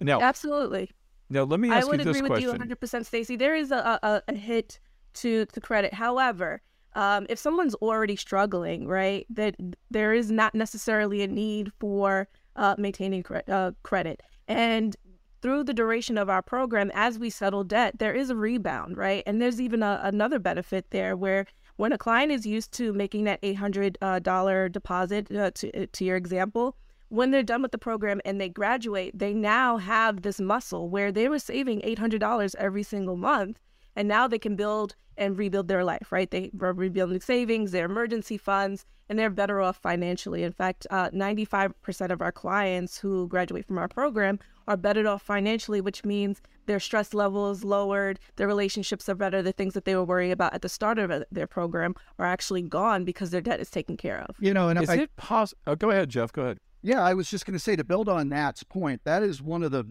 Now, 0.00 0.20
absolutely. 0.20 0.90
Now, 1.30 1.42
let 1.44 1.60
me 1.60 1.70
ask 1.70 1.86
you 1.86 1.96
this 1.96 2.04
question. 2.06 2.06
I 2.06 2.08
would 2.08 2.16
agree 2.16 2.28
question. 2.28 2.58
with 2.58 2.68
you 2.68 2.98
100%, 3.00 3.06
Stacy. 3.06 3.36
There 3.36 3.54
is 3.54 3.70
a, 3.70 3.98
a, 4.02 4.22
a 4.28 4.34
hit 4.34 4.78
to, 5.14 5.46
to 5.46 5.60
credit. 5.60 5.92
However, 5.92 6.62
um, 6.94 7.26
if 7.28 7.38
someone's 7.38 7.74
already 7.76 8.16
struggling, 8.16 8.86
right, 8.86 9.26
that 9.30 9.56
there 9.90 10.14
is 10.14 10.30
not 10.30 10.54
necessarily 10.54 11.22
a 11.22 11.28
need 11.28 11.72
for 11.78 12.28
uh, 12.56 12.74
maintaining 12.78 13.22
cre- 13.22 13.38
uh, 13.48 13.72
credit. 13.82 14.22
And 14.46 14.96
through 15.42 15.64
the 15.64 15.74
duration 15.74 16.18
of 16.18 16.28
our 16.28 16.42
program, 16.42 16.90
as 16.94 17.18
we 17.18 17.30
settle 17.30 17.62
debt, 17.62 17.98
there 17.98 18.14
is 18.14 18.30
a 18.30 18.36
rebound, 18.36 18.96
right? 18.96 19.22
And 19.26 19.40
there's 19.40 19.60
even 19.60 19.82
a, 19.82 20.00
another 20.02 20.38
benefit 20.38 20.86
there 20.90 21.16
where 21.16 21.46
when 21.78 21.92
a 21.92 21.98
client 21.98 22.32
is 22.32 22.44
used 22.44 22.72
to 22.72 22.92
making 22.92 23.22
that 23.24 23.40
$800 23.40 23.96
uh, 24.02 24.68
deposit, 24.68 25.34
uh, 25.34 25.52
to, 25.52 25.82
uh, 25.82 25.86
to 25.92 26.04
your 26.04 26.16
example, 26.16 26.76
when 27.08 27.30
they're 27.30 27.44
done 27.44 27.62
with 27.62 27.70
the 27.70 27.78
program 27.78 28.20
and 28.24 28.40
they 28.40 28.48
graduate, 28.48 29.16
they 29.16 29.32
now 29.32 29.76
have 29.76 30.22
this 30.22 30.40
muscle 30.40 30.90
where 30.90 31.12
they 31.12 31.28
were 31.28 31.38
saving 31.38 31.80
$800 31.82 32.54
every 32.56 32.82
single 32.82 33.16
month. 33.16 33.60
And 33.94 34.08
now 34.08 34.26
they 34.26 34.40
can 34.40 34.56
build 34.56 34.96
and 35.16 35.38
rebuild 35.38 35.68
their 35.68 35.84
life, 35.84 36.10
right? 36.10 36.28
They 36.28 36.50
are 36.60 36.72
rebuilding 36.72 37.20
savings, 37.20 37.70
their 37.70 37.86
emergency 37.86 38.38
funds, 38.38 38.84
and 39.08 39.16
they're 39.16 39.30
better 39.30 39.60
off 39.60 39.76
financially. 39.76 40.42
In 40.42 40.52
fact, 40.52 40.84
uh, 40.90 41.10
95% 41.10 42.10
of 42.10 42.20
our 42.20 42.32
clients 42.32 42.98
who 42.98 43.28
graduate 43.28 43.66
from 43.66 43.78
our 43.78 43.88
program 43.88 44.40
are 44.66 44.76
better 44.76 45.06
off 45.06 45.22
financially, 45.22 45.80
which 45.80 46.04
means 46.04 46.42
their 46.68 46.78
stress 46.78 47.12
levels 47.12 47.64
lowered, 47.64 48.20
their 48.36 48.46
relationships 48.46 49.08
are 49.08 49.16
better. 49.16 49.42
The 49.42 49.52
things 49.52 49.74
that 49.74 49.84
they 49.84 49.96
were 49.96 50.04
worried 50.04 50.30
about 50.30 50.54
at 50.54 50.62
the 50.62 50.68
start 50.68 50.98
of 51.00 51.10
uh, 51.10 51.24
their 51.32 51.48
program 51.48 51.96
are 52.20 52.26
actually 52.26 52.62
gone 52.62 53.04
because 53.04 53.30
their 53.30 53.40
debt 53.40 53.58
is 53.58 53.70
taken 53.70 53.96
care 53.96 54.20
of. 54.28 54.36
You 54.38 54.54
know, 54.54 54.68
and 54.68 54.80
is 54.80 54.88
I, 54.88 54.96
it 54.98 55.16
possible? 55.16 55.60
Oh, 55.66 55.74
go 55.74 55.90
ahead, 55.90 56.10
Jeff. 56.10 56.32
Go 56.32 56.42
ahead. 56.42 56.58
Yeah, 56.82 57.02
I 57.02 57.14
was 57.14 57.28
just 57.28 57.44
going 57.44 57.54
to 57.54 57.58
say 57.58 57.74
to 57.74 57.82
build 57.82 58.08
on 58.08 58.28
Nat's 58.28 58.62
point, 58.62 59.00
that 59.04 59.24
is 59.24 59.42
one 59.42 59.64
of 59.64 59.72
the 59.72 59.84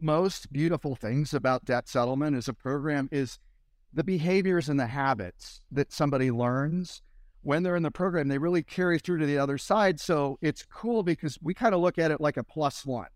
most 0.00 0.50
beautiful 0.50 0.94
things 0.94 1.34
about 1.34 1.66
debt 1.66 1.86
settlement 1.86 2.34
as 2.34 2.48
a 2.48 2.54
program 2.54 3.10
is 3.12 3.38
the 3.92 4.04
behaviors 4.04 4.68
and 4.70 4.80
the 4.80 4.86
habits 4.86 5.60
that 5.70 5.92
somebody 5.92 6.30
learns 6.30 7.02
when 7.42 7.62
they're 7.62 7.76
in 7.76 7.82
the 7.82 7.90
program, 7.90 8.28
they 8.28 8.38
really 8.38 8.62
carry 8.62 8.98
through 8.98 9.18
to 9.18 9.26
the 9.26 9.38
other 9.38 9.58
side. 9.58 9.98
So 9.98 10.38
it's 10.42 10.64
cool 10.64 11.02
because 11.02 11.38
we 11.42 11.54
kind 11.54 11.74
of 11.74 11.80
look 11.80 11.98
at 11.98 12.10
it 12.10 12.20
like 12.20 12.36
a 12.36 12.44
plus 12.44 12.84
one. 12.84 13.08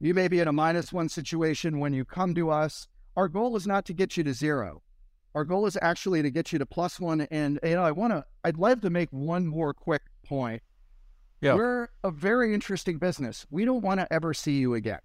You 0.00 0.14
may 0.14 0.28
be 0.28 0.40
in 0.40 0.48
a 0.48 0.52
minus 0.52 0.92
one 0.92 1.08
situation 1.08 1.78
when 1.78 1.92
you 1.92 2.04
come 2.04 2.34
to 2.34 2.50
us. 2.50 2.88
Our 3.16 3.28
goal 3.28 3.56
is 3.56 3.66
not 3.66 3.84
to 3.86 3.92
get 3.94 4.16
you 4.16 4.24
to 4.24 4.34
zero. 4.34 4.82
Our 5.34 5.44
goal 5.44 5.66
is 5.66 5.76
actually 5.82 6.22
to 6.22 6.30
get 6.30 6.52
you 6.52 6.58
to 6.58 6.66
plus 6.66 7.00
one. 7.00 7.22
And 7.22 7.58
you 7.62 7.74
know, 7.74 7.82
I 7.84 7.92
want 7.92 8.12
to. 8.12 8.24
I'd 8.44 8.58
love 8.58 8.80
to 8.82 8.90
make 8.90 9.08
one 9.10 9.46
more 9.46 9.72
quick 9.74 10.02
point. 10.24 10.62
Yeah. 11.40 11.54
We're 11.54 11.88
a 12.02 12.10
very 12.10 12.54
interesting 12.54 12.98
business. 12.98 13.46
We 13.50 13.64
don't 13.64 13.82
want 13.82 14.00
to 14.00 14.12
ever 14.12 14.32
see 14.32 14.58
you 14.58 14.74
again. 14.74 15.00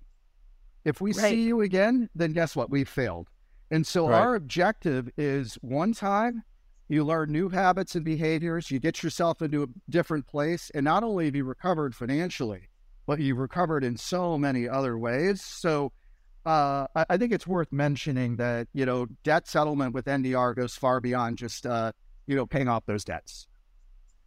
If 0.85 1.01
we 1.01 1.11
Right. 1.11 1.31
see 1.31 1.43
you 1.43 1.61
again, 1.61 2.09
then 2.15 2.31
guess 2.33 2.55
what? 2.55 2.69
We've 2.69 2.87
failed. 2.87 3.27
And 3.71 3.85
so 3.85 4.07
Right. 4.07 4.19
our 4.21 4.35
objective 4.35 5.09
is 5.17 5.55
one 5.55 5.93
time 5.93 6.43
you 6.87 7.03
learn 7.03 7.31
new 7.31 7.49
habits 7.49 7.95
and 7.95 8.05
behaviors, 8.05 8.71
you 8.71 8.79
get 8.79 9.03
yourself 9.03 9.41
into 9.41 9.63
a 9.63 9.67
different 9.89 10.25
place, 10.25 10.71
and 10.73 10.83
not 10.85 11.03
only 11.03 11.25
have 11.25 11.35
you 11.35 11.43
recovered 11.43 11.93
financially, 11.93 12.68
but 13.09 13.19
you've 13.19 13.39
recovered 13.39 13.83
in 13.83 13.97
so 13.97 14.37
many 14.37 14.69
other 14.69 14.95
ways. 14.95 15.41
So 15.41 15.91
uh, 16.45 16.85
I, 16.95 17.05
I 17.09 17.17
think 17.17 17.33
it's 17.33 17.47
worth 17.47 17.71
mentioning 17.71 18.35
that 18.35 18.67
you 18.71 18.85
know 18.85 19.07
debt 19.23 19.47
settlement 19.47 19.95
with 19.95 20.05
NDR 20.05 20.55
goes 20.55 20.75
far 20.75 20.99
beyond 20.99 21.39
just 21.39 21.65
uh, 21.65 21.91
you 22.27 22.35
know 22.35 22.45
paying 22.45 22.67
off 22.67 22.85
those 22.85 23.03
debts. 23.03 23.47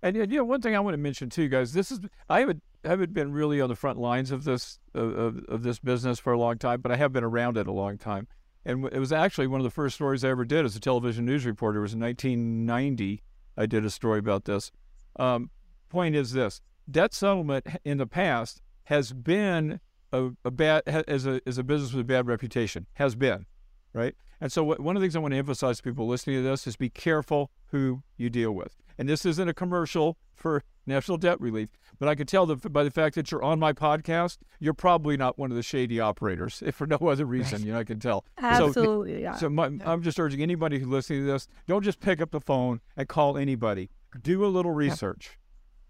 And, 0.03 0.17
and 0.17 0.33
you 0.33 0.39
know, 0.39 0.45
one 0.45 0.61
thing 0.61 0.75
I 0.75 0.81
want 0.81 0.95
to 0.95 0.99
mention 0.99 1.31
too, 1.31 1.47
guys. 1.47 1.73
This 1.73 1.93
is 1.93 2.01
I 2.29 2.41
haven't 2.41 2.61
haven't 2.85 3.15
been 3.15 3.31
really 3.31 3.61
on 3.61 3.69
the 3.69 3.77
front 3.77 4.01
lines 4.01 4.33
of 4.33 4.43
this 4.43 4.81
of, 4.95 5.45
of, 5.49 5.63
this 5.63 5.79
business 5.79 6.19
for 6.19 6.33
a 6.33 6.39
long 6.39 6.59
time, 6.59 6.81
but 6.81 6.91
I 6.91 6.97
have 6.97 7.13
been 7.13 7.23
around 7.23 7.57
it 7.59 7.69
a 7.69 7.73
long 7.73 7.99
time. 7.99 8.27
And 8.65 8.87
it 8.87 8.99
was 8.99 9.13
actually 9.13 9.47
one 9.47 9.61
of 9.61 9.65
the 9.65 9.71
first 9.71 9.95
stories 9.95 10.25
I 10.25 10.31
ever 10.31 10.45
did 10.45 10.65
as 10.65 10.75
a 10.75 10.81
television 10.81 11.25
news 11.25 11.47
reporter. 11.47 11.79
It 11.79 11.83
was 11.83 11.95
in 11.95 12.01
1990. 12.01 13.23
I 13.57 13.67
did 13.67 13.85
a 13.85 13.91
story 13.91 14.19
about 14.19 14.45
this. 14.45 14.73
Um, 15.21 15.51
point 15.89 16.17
is 16.17 16.33
this: 16.33 16.61
debt 16.91 17.15
settlement 17.15 17.65
in 17.85 17.99
the 17.99 18.09
past 18.09 18.61
has 18.93 19.13
been 19.13 19.81
a, 20.13 20.31
a 20.45 20.51
bad 20.51 20.83
as 20.87 21.27
a 21.27 21.41
as 21.47 21.57
a 21.59 21.65
business 21.65 21.93
with 21.93 22.03
a 22.03 22.05
bad 22.05 22.27
reputation. 22.27 22.87
Has 22.95 23.15
been, 23.15 23.47
right? 23.95 24.15
And 24.41 24.53
so, 24.53 24.63
what, 24.65 24.81
one 24.81 24.97
of 24.97 25.01
the 25.01 25.05
things 25.05 25.17
I 25.17 25.21
want 25.21 25.33
to 25.33 25.39
emphasize 25.39 25.77
to 25.79 25.83
people 25.83 26.07
listening 26.07 26.37
to 26.37 26.43
this 26.43 26.67
is 26.67 26.77
be 26.77 26.91
careful 26.91 27.51
who 27.67 28.03
you 28.17 28.29
deal 28.29 28.53
with. 28.53 28.77
And 28.99 29.09
this 29.09 29.25
isn't 29.25 29.49
a 29.49 29.55
commercial 29.55 30.19
for 30.35 30.63
national 30.85 31.17
debt 31.17 31.41
relief, 31.41 31.69
but 31.99 32.09
I 32.09 32.15
can 32.17 32.27
tell 32.27 32.45
that 32.47 32.73
by 32.73 32.83
the 32.85 32.91
fact 32.91 33.15
that 33.15 33.31
you're 33.31 33.43
on 33.43 33.59
my 33.61 33.73
podcast, 33.73 34.39
you're 34.59 34.75
probably 34.75 35.17
not 35.17 35.39
one 35.39 35.51
of 35.53 35.57
the 35.57 35.63
shady 35.63 35.99
operators, 36.01 36.63
if 36.67 36.75
for 36.75 36.87
no 36.87 36.99
other 37.09 37.25
reason. 37.25 37.65
You 37.65 37.73
know, 37.73 37.79
I 37.79 37.85
can 37.85 38.01
tell. 38.01 38.25
So- 38.39 38.45
Absolutely, 38.67 39.23
yeah. 39.23 39.37
So 39.37 39.49
my, 39.49 39.71
I'm 39.85 40.03
just 40.03 40.19
urging 40.21 40.43
anybody 40.43 40.79
who's 40.81 40.89
listening 40.89 41.21
to 41.25 41.33
this, 41.33 41.49
don't 41.69 41.83
just 41.85 42.01
pick 42.01 42.21
up 42.21 42.33
the 42.33 42.41
phone 42.41 42.81
and 42.97 43.09
call 43.09 43.39
anybody. 43.39 43.91
Do 44.21 44.45
a 44.45 44.49
little 44.49 44.73
research. 44.73 45.39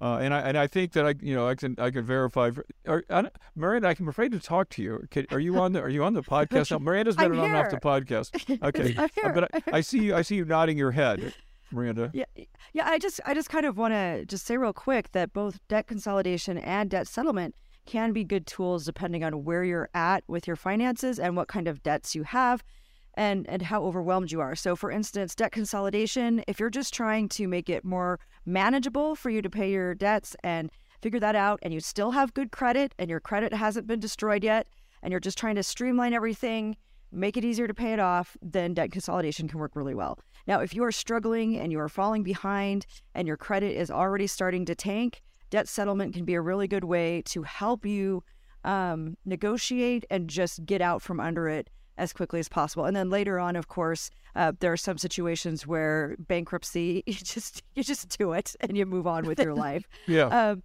Uh, 0.03 0.19
and 0.19 0.35
I 0.35 0.41
and 0.41 0.59
I 0.59 0.67
think 0.67 0.93
that 0.95 1.07
I 1.07 1.15
you 1.23 1.33
know 1.33 1.47
I 1.47 1.55
can 1.55 1.77
I 1.79 1.93
can 1.93 2.05
verify. 2.05 2.51
Are, 2.89 3.05
I, 3.09 3.31
Miranda, 3.55 3.95
I'm 3.97 4.09
afraid 4.09 4.33
to 4.33 4.41
talk 4.41 4.69
to 4.71 4.83
you. 4.83 5.07
Can, 5.13 5.27
are 5.31 5.39
you 5.39 5.61
on 5.61 5.75
the 5.75 5.81
Are 5.81 5.89
you 5.89 6.03
on 6.03 6.15
the 6.15 6.25
podcast 6.25 6.73
now? 6.73 6.79
Miranda's 6.81 7.15
been 7.15 7.39
on 7.39 7.55
off 7.55 7.71
the 7.71 7.77
podcast. 7.77 8.31
Okay, 8.63 8.97
Uh, 8.97 9.33
but 9.33 9.49
I, 9.55 9.79
I 9.79 9.81
see 9.81 10.01
you. 10.01 10.17
I 10.17 10.23
see 10.23 10.35
you 10.35 10.45
nodding 10.45 10.77
your 10.77 10.91
head, 10.91 11.33
Miranda. 11.71 12.11
Yeah, 12.13 12.25
yeah. 12.73 12.89
I 12.89 12.99
just, 12.99 13.21
I 13.25 13.33
just 13.33 13.49
kind 13.49 13.65
of 13.65 13.79
want 13.79 13.95
to 13.95 14.25
just 14.27 14.45
say 14.45 14.57
real 14.57 14.73
quick 14.73 15.13
that 15.13 15.33
both 15.33 15.61
debt 15.69 15.87
consolidation 15.87 16.59
and 16.59 16.91
debt 16.91 17.07
settlement 17.07 17.55
can 17.87 18.13
be 18.13 18.25
good 18.25 18.47
tools 18.47 18.85
depending 18.85 19.23
on 19.23 19.45
where 19.45 19.63
you're 19.63 19.89
at 19.95 20.25
with 20.27 20.49
your 20.49 20.57
finances 20.57 21.19
and 21.21 21.37
what 21.37 21.47
kind 21.47 21.69
of 21.69 21.83
debts 21.83 22.15
you 22.15 22.25
have, 22.25 22.65
and 23.15 23.49
and 23.49 23.63
how 23.63 23.85
overwhelmed 23.85 24.33
you 24.33 24.41
are. 24.41 24.55
So, 24.55 24.77
for 24.77 24.91
instance, 24.91 25.35
debt 25.35 25.53
consolidation. 25.53 26.43
If 26.47 26.59
you're 26.59 26.71
just 26.71 26.95
trying 26.95 27.29
to 27.31 27.47
make 27.47 27.69
it 27.69 27.85
more 27.85 28.21
manageable 28.47 29.15
for 29.15 29.31
you 29.31 29.43
to 29.43 29.51
pay 29.51 29.71
your 29.71 29.95
debts 29.95 30.37
and 30.43 30.71
figure 31.01 31.21
that 31.21 31.35
out, 31.35 31.59
and 31.63 31.75
you 31.75 31.81
still 31.81 32.13
have 32.13 32.35
good 32.35 32.53
credit, 32.53 32.95
and 32.99 33.11
your 33.11 33.21
credit 33.21 33.53
hasn't 33.53 33.87
been 33.87 34.01
destroyed 34.01 34.45
yet, 34.45 34.67
and 35.03 35.11
you're 35.11 35.21
just 35.21 35.39
trying 35.39 35.57
to 35.57 35.63
streamline 35.63 36.15
everything 36.15 36.77
make 37.13 37.37
it 37.37 37.45
easier 37.45 37.69
to 37.69 37.75
pay 37.75 37.93
it 37.93 38.01
off, 38.01 38.37
then 38.43 38.75
debt 38.75 38.91
consolidation 38.91 39.47
can 39.47 39.59
work 39.59 39.77
really 39.77 39.95
well. 39.95 40.19
Now, 40.47 40.61
if 40.61 40.75
you 40.75 40.83
are 40.85 40.93
struggling 40.93 41.59
and 41.59 41.71
you 41.71 41.79
are 41.79 41.89
falling 41.89 42.23
behind 42.23 42.87
and 43.15 43.29
your 43.29 43.37
credit 43.37 43.77
is 43.77 43.91
already 43.91 44.27
starting 44.27 44.65
to 44.67 44.75
tank, 44.75 45.23
debt 45.51 45.69
settlement 45.69 46.15
can 46.15 46.25
be 46.25 46.35
a 46.35 46.41
really 46.41 46.67
good 46.67 46.85
way 46.85 47.23
to 47.27 47.43
help 47.43 47.85
you 47.85 48.25
um, 48.65 49.17
negotiate 49.25 50.05
and 50.11 50.29
just 50.29 50.65
get 50.65 50.81
out 50.81 51.03
from 51.03 51.21
under 51.21 51.49
it 51.49 51.69
as 52.03 52.13
quickly 52.13 52.41
as 52.41 52.49
possible. 52.49 52.85
And 52.85 52.97
then 52.97 53.11
later 53.11 53.39
on, 53.39 53.55
of 53.55 53.69
course, 53.69 54.11
uh, 54.35 54.53
there 54.59 54.73
are 54.73 54.77
some 54.77 54.99
situations 54.99 55.67
where 55.67 56.17
bankruptcy, 56.19 57.05
you 57.07 57.15
just 57.15 57.63
you 57.75 57.85
just 57.85 58.19
do 58.19 58.33
it 58.33 58.57
and 58.61 58.77
you 58.77 58.85
move 58.85 59.07
on 59.07 59.25
with 59.25 59.39
your 59.39 59.55
life. 59.69 59.89
Yeah. 60.07 60.27
Um, 60.27 60.63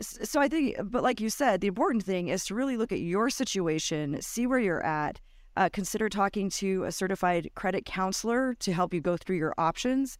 so 0.00 0.40
I 0.40 0.48
think, 0.48 0.76
but 0.84 1.02
like 1.02 1.20
you 1.20 1.28
said, 1.28 1.60
the 1.60 1.66
important 1.66 2.04
thing 2.04 2.28
is 2.28 2.46
to 2.46 2.54
really 2.54 2.76
look 2.76 2.92
at 2.92 3.00
your 3.00 3.28
situation, 3.28 4.22
see 4.22 4.46
where 4.46 4.60
you're 4.60 4.84
at, 4.84 5.20
uh, 5.56 5.68
consider 5.72 6.08
talking 6.08 6.48
to 6.50 6.84
a 6.84 6.92
certified 6.92 7.50
credit 7.54 7.84
counselor 7.84 8.54
to 8.60 8.72
help 8.72 8.94
you 8.94 9.00
go 9.00 9.16
through 9.16 9.36
your 9.36 9.54
options, 9.58 10.16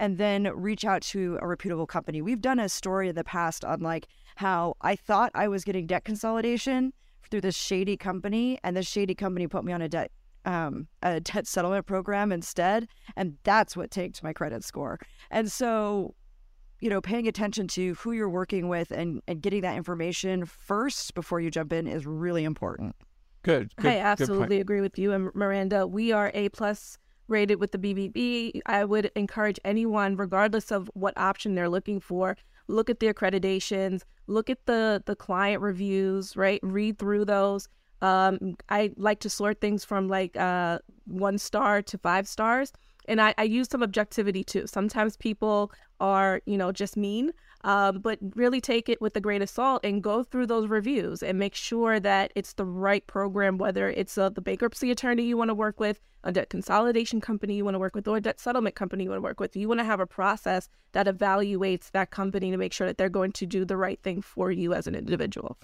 and 0.00 0.18
then 0.18 0.50
reach 0.54 0.84
out 0.84 1.00
to 1.02 1.38
a 1.40 1.46
reputable 1.46 1.86
company. 1.86 2.20
We've 2.20 2.40
done 2.40 2.58
a 2.58 2.68
story 2.68 3.08
in 3.08 3.14
the 3.14 3.24
past 3.24 3.64
on 3.64 3.80
like 3.80 4.08
how 4.34 4.74
I 4.80 4.96
thought 4.96 5.30
I 5.34 5.46
was 5.46 5.64
getting 5.64 5.86
debt 5.86 6.04
consolidation 6.04 6.92
through 7.30 7.42
this 7.42 7.56
shady 7.56 7.96
company, 7.96 8.58
and 8.64 8.76
this 8.76 8.88
shady 8.88 9.14
company 9.14 9.46
put 9.46 9.64
me 9.64 9.72
on 9.72 9.82
a 9.82 9.88
debt 9.88 10.10
um, 10.46 10.88
a 11.02 11.20
debt 11.20 11.46
settlement 11.46 11.86
program 11.86 12.32
instead, 12.32 12.88
and 13.16 13.36
that's 13.44 13.76
what 13.76 13.90
tanked 13.90 14.22
my 14.22 14.32
credit 14.32 14.64
score. 14.64 14.98
And 15.30 15.52
so 15.52 16.14
you 16.80 16.88
know, 16.88 17.00
paying 17.00 17.28
attention 17.28 17.68
to 17.68 17.94
who 17.94 18.12
you're 18.12 18.30
working 18.30 18.68
with 18.68 18.90
and, 18.90 19.20
and 19.28 19.42
getting 19.42 19.60
that 19.62 19.76
information 19.76 20.46
first 20.46 21.14
before 21.14 21.40
you 21.40 21.50
jump 21.50 21.72
in 21.72 21.86
is 21.86 22.06
really 22.06 22.44
important. 22.44 22.96
Good. 23.42 23.74
good 23.76 23.86
I 23.86 23.94
good 23.94 24.00
absolutely 24.00 24.60
agree 24.60 24.80
with 24.80 24.98
you 24.98 25.12
and 25.12 25.30
Miranda. 25.34 25.86
We 25.86 26.12
are 26.12 26.30
A 26.34 26.48
plus 26.50 26.98
rated 27.28 27.60
with 27.60 27.72
the 27.72 27.78
BBB. 27.78 28.60
I 28.66 28.84
would 28.84 29.10
encourage 29.14 29.58
anyone, 29.64 30.16
regardless 30.16 30.72
of 30.72 30.90
what 30.94 31.16
option 31.16 31.54
they're 31.54 31.68
looking 31.68 32.00
for, 32.00 32.36
look 32.70 32.90
at 32.90 33.00
the 33.00 33.12
accreditations, 33.12 34.02
look 34.26 34.48
at 34.50 34.66
the 34.66 35.02
the 35.06 35.16
client 35.16 35.62
reviews, 35.62 36.36
right? 36.36 36.60
Read 36.62 36.98
through 36.98 37.24
those. 37.24 37.68
Um, 38.02 38.56
I 38.68 38.92
like 38.96 39.20
to 39.20 39.30
sort 39.30 39.60
things 39.60 39.84
from 39.84 40.08
like 40.08 40.36
uh, 40.36 40.78
one 41.06 41.36
star 41.38 41.82
to 41.82 41.98
five 41.98 42.26
stars, 42.26 42.72
and 43.08 43.20
I, 43.20 43.34
I 43.36 43.42
use 43.42 43.68
some 43.70 43.82
objectivity 43.82 44.44
too. 44.44 44.66
Sometimes 44.66 45.16
people 45.16 45.72
are, 46.00 46.40
you 46.46 46.56
know, 46.56 46.72
just 46.72 46.96
mean, 46.96 47.32
um, 47.62 47.98
but 48.00 48.18
really 48.34 48.60
take 48.60 48.88
it 48.88 49.00
with 49.00 49.16
a 49.16 49.20
grain 49.20 49.42
of 49.42 49.50
salt 49.50 49.84
and 49.84 50.02
go 50.02 50.22
through 50.22 50.46
those 50.46 50.68
reviews 50.68 51.22
and 51.22 51.38
make 51.38 51.54
sure 51.54 52.00
that 52.00 52.32
it's 52.34 52.54
the 52.54 52.64
right 52.64 53.06
program, 53.06 53.58
whether 53.58 53.88
it's 53.90 54.16
uh, 54.16 54.28
the 54.28 54.40
bankruptcy 54.40 54.90
attorney 54.90 55.24
you 55.24 55.36
want 55.36 55.48
to 55.48 55.54
work 55.54 55.78
with, 55.78 56.00
a 56.24 56.32
debt 56.32 56.50
consolidation 56.50 57.20
company 57.20 57.54
you 57.54 57.64
want 57.64 57.74
to 57.74 57.78
work 57.78 57.94
with, 57.94 58.08
or 58.08 58.16
a 58.16 58.20
debt 58.20 58.40
settlement 58.40 58.74
company 58.74 59.04
you 59.04 59.10
want 59.10 59.18
to 59.18 59.24
work 59.24 59.40
with. 59.40 59.56
You 59.56 59.68
want 59.68 59.80
to 59.80 59.84
have 59.84 60.00
a 60.00 60.06
process 60.06 60.68
that 60.92 61.06
evaluates 61.06 61.90
that 61.92 62.10
company 62.10 62.50
to 62.50 62.56
make 62.56 62.72
sure 62.72 62.86
that 62.86 62.98
they're 62.98 63.08
going 63.08 63.32
to 63.32 63.46
do 63.46 63.64
the 63.64 63.76
right 63.76 64.02
thing 64.02 64.22
for 64.22 64.50
you 64.50 64.72
as 64.72 64.86
an 64.86 64.94
individual. 64.94 65.58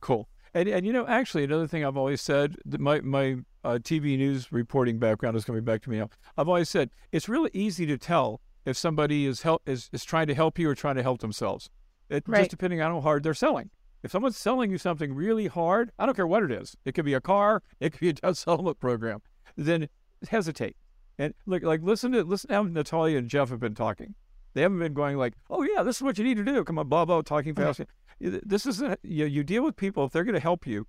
Cool. 0.00 0.28
And 0.54 0.68
and 0.68 0.86
you 0.86 0.92
know, 0.92 1.06
actually, 1.06 1.42
another 1.42 1.66
thing 1.66 1.84
I've 1.84 1.96
always 1.96 2.20
said, 2.20 2.56
my 2.78 3.00
my 3.00 3.38
uh, 3.64 3.78
TV 3.82 4.16
news 4.16 4.52
reporting 4.52 4.98
background 4.98 5.36
is 5.36 5.44
coming 5.44 5.64
back 5.64 5.82
to 5.82 5.90
me 5.90 5.98
now. 5.98 6.10
I've 6.36 6.48
always 6.48 6.68
said 6.68 6.90
it's 7.10 7.28
really 7.28 7.50
easy 7.52 7.86
to 7.86 7.98
tell 7.98 8.40
if 8.64 8.76
somebody 8.76 9.26
is 9.26 9.42
help 9.42 9.62
is, 9.66 9.90
is 9.92 10.04
trying 10.04 10.26
to 10.28 10.34
help 10.34 10.58
you 10.58 10.68
or 10.70 10.74
trying 10.74 10.96
to 10.96 11.02
help 11.02 11.20
themselves. 11.20 11.70
It 12.08 12.24
Right. 12.26 12.40
just 12.40 12.50
depending 12.50 12.80
on 12.80 12.92
how 12.92 13.00
hard 13.00 13.22
they're 13.22 13.34
selling. 13.34 13.70
If 14.02 14.10
someone's 14.10 14.36
selling 14.36 14.70
you 14.70 14.76
something 14.78 15.14
really 15.14 15.46
hard, 15.46 15.90
I 15.98 16.04
don't 16.06 16.14
care 16.14 16.26
what 16.26 16.42
it 16.42 16.50
is. 16.50 16.76
It 16.84 16.92
could 16.94 17.04
be 17.06 17.14
a 17.14 17.20
car, 17.20 17.62
it 17.80 17.92
could 17.92 18.00
be 18.00 18.08
a 18.10 18.12
debt 18.14 18.36
settlement 18.36 18.78
program. 18.80 19.22
Then 19.56 19.88
hesitate 20.28 20.76
and 21.18 21.34
look 21.46 21.62
like 21.62 21.82
listen 21.82 22.12
to 22.12 22.24
listen 22.24 22.48
to 22.48 22.54
how 22.54 22.62
Natalia 22.64 23.18
and 23.18 23.28
Jeff 23.28 23.50
have 23.50 23.60
been 23.60 23.74
talking. 23.74 24.14
They 24.54 24.62
haven't 24.62 24.78
been 24.78 24.94
going 24.94 25.16
like, 25.16 25.34
"Oh 25.50 25.62
yeah, 25.62 25.82
this 25.82 25.96
is 25.96 26.02
what 26.02 26.16
you 26.18 26.24
need 26.24 26.36
to 26.36 26.44
do." 26.44 26.62
Come 26.64 26.78
on, 26.78 26.88
blah 26.88 27.04
blah, 27.04 27.22
talking 27.22 27.54
fast. 27.54 27.80
This 28.20 28.66
isn't 28.66 29.00
you. 29.02 29.24
You 29.26 29.42
deal 29.42 29.64
with 29.64 29.76
people 29.76 30.04
if 30.04 30.12
they're 30.12 30.24
going 30.24 30.34
to 30.34 30.40
help 30.40 30.66
you. 30.66 30.86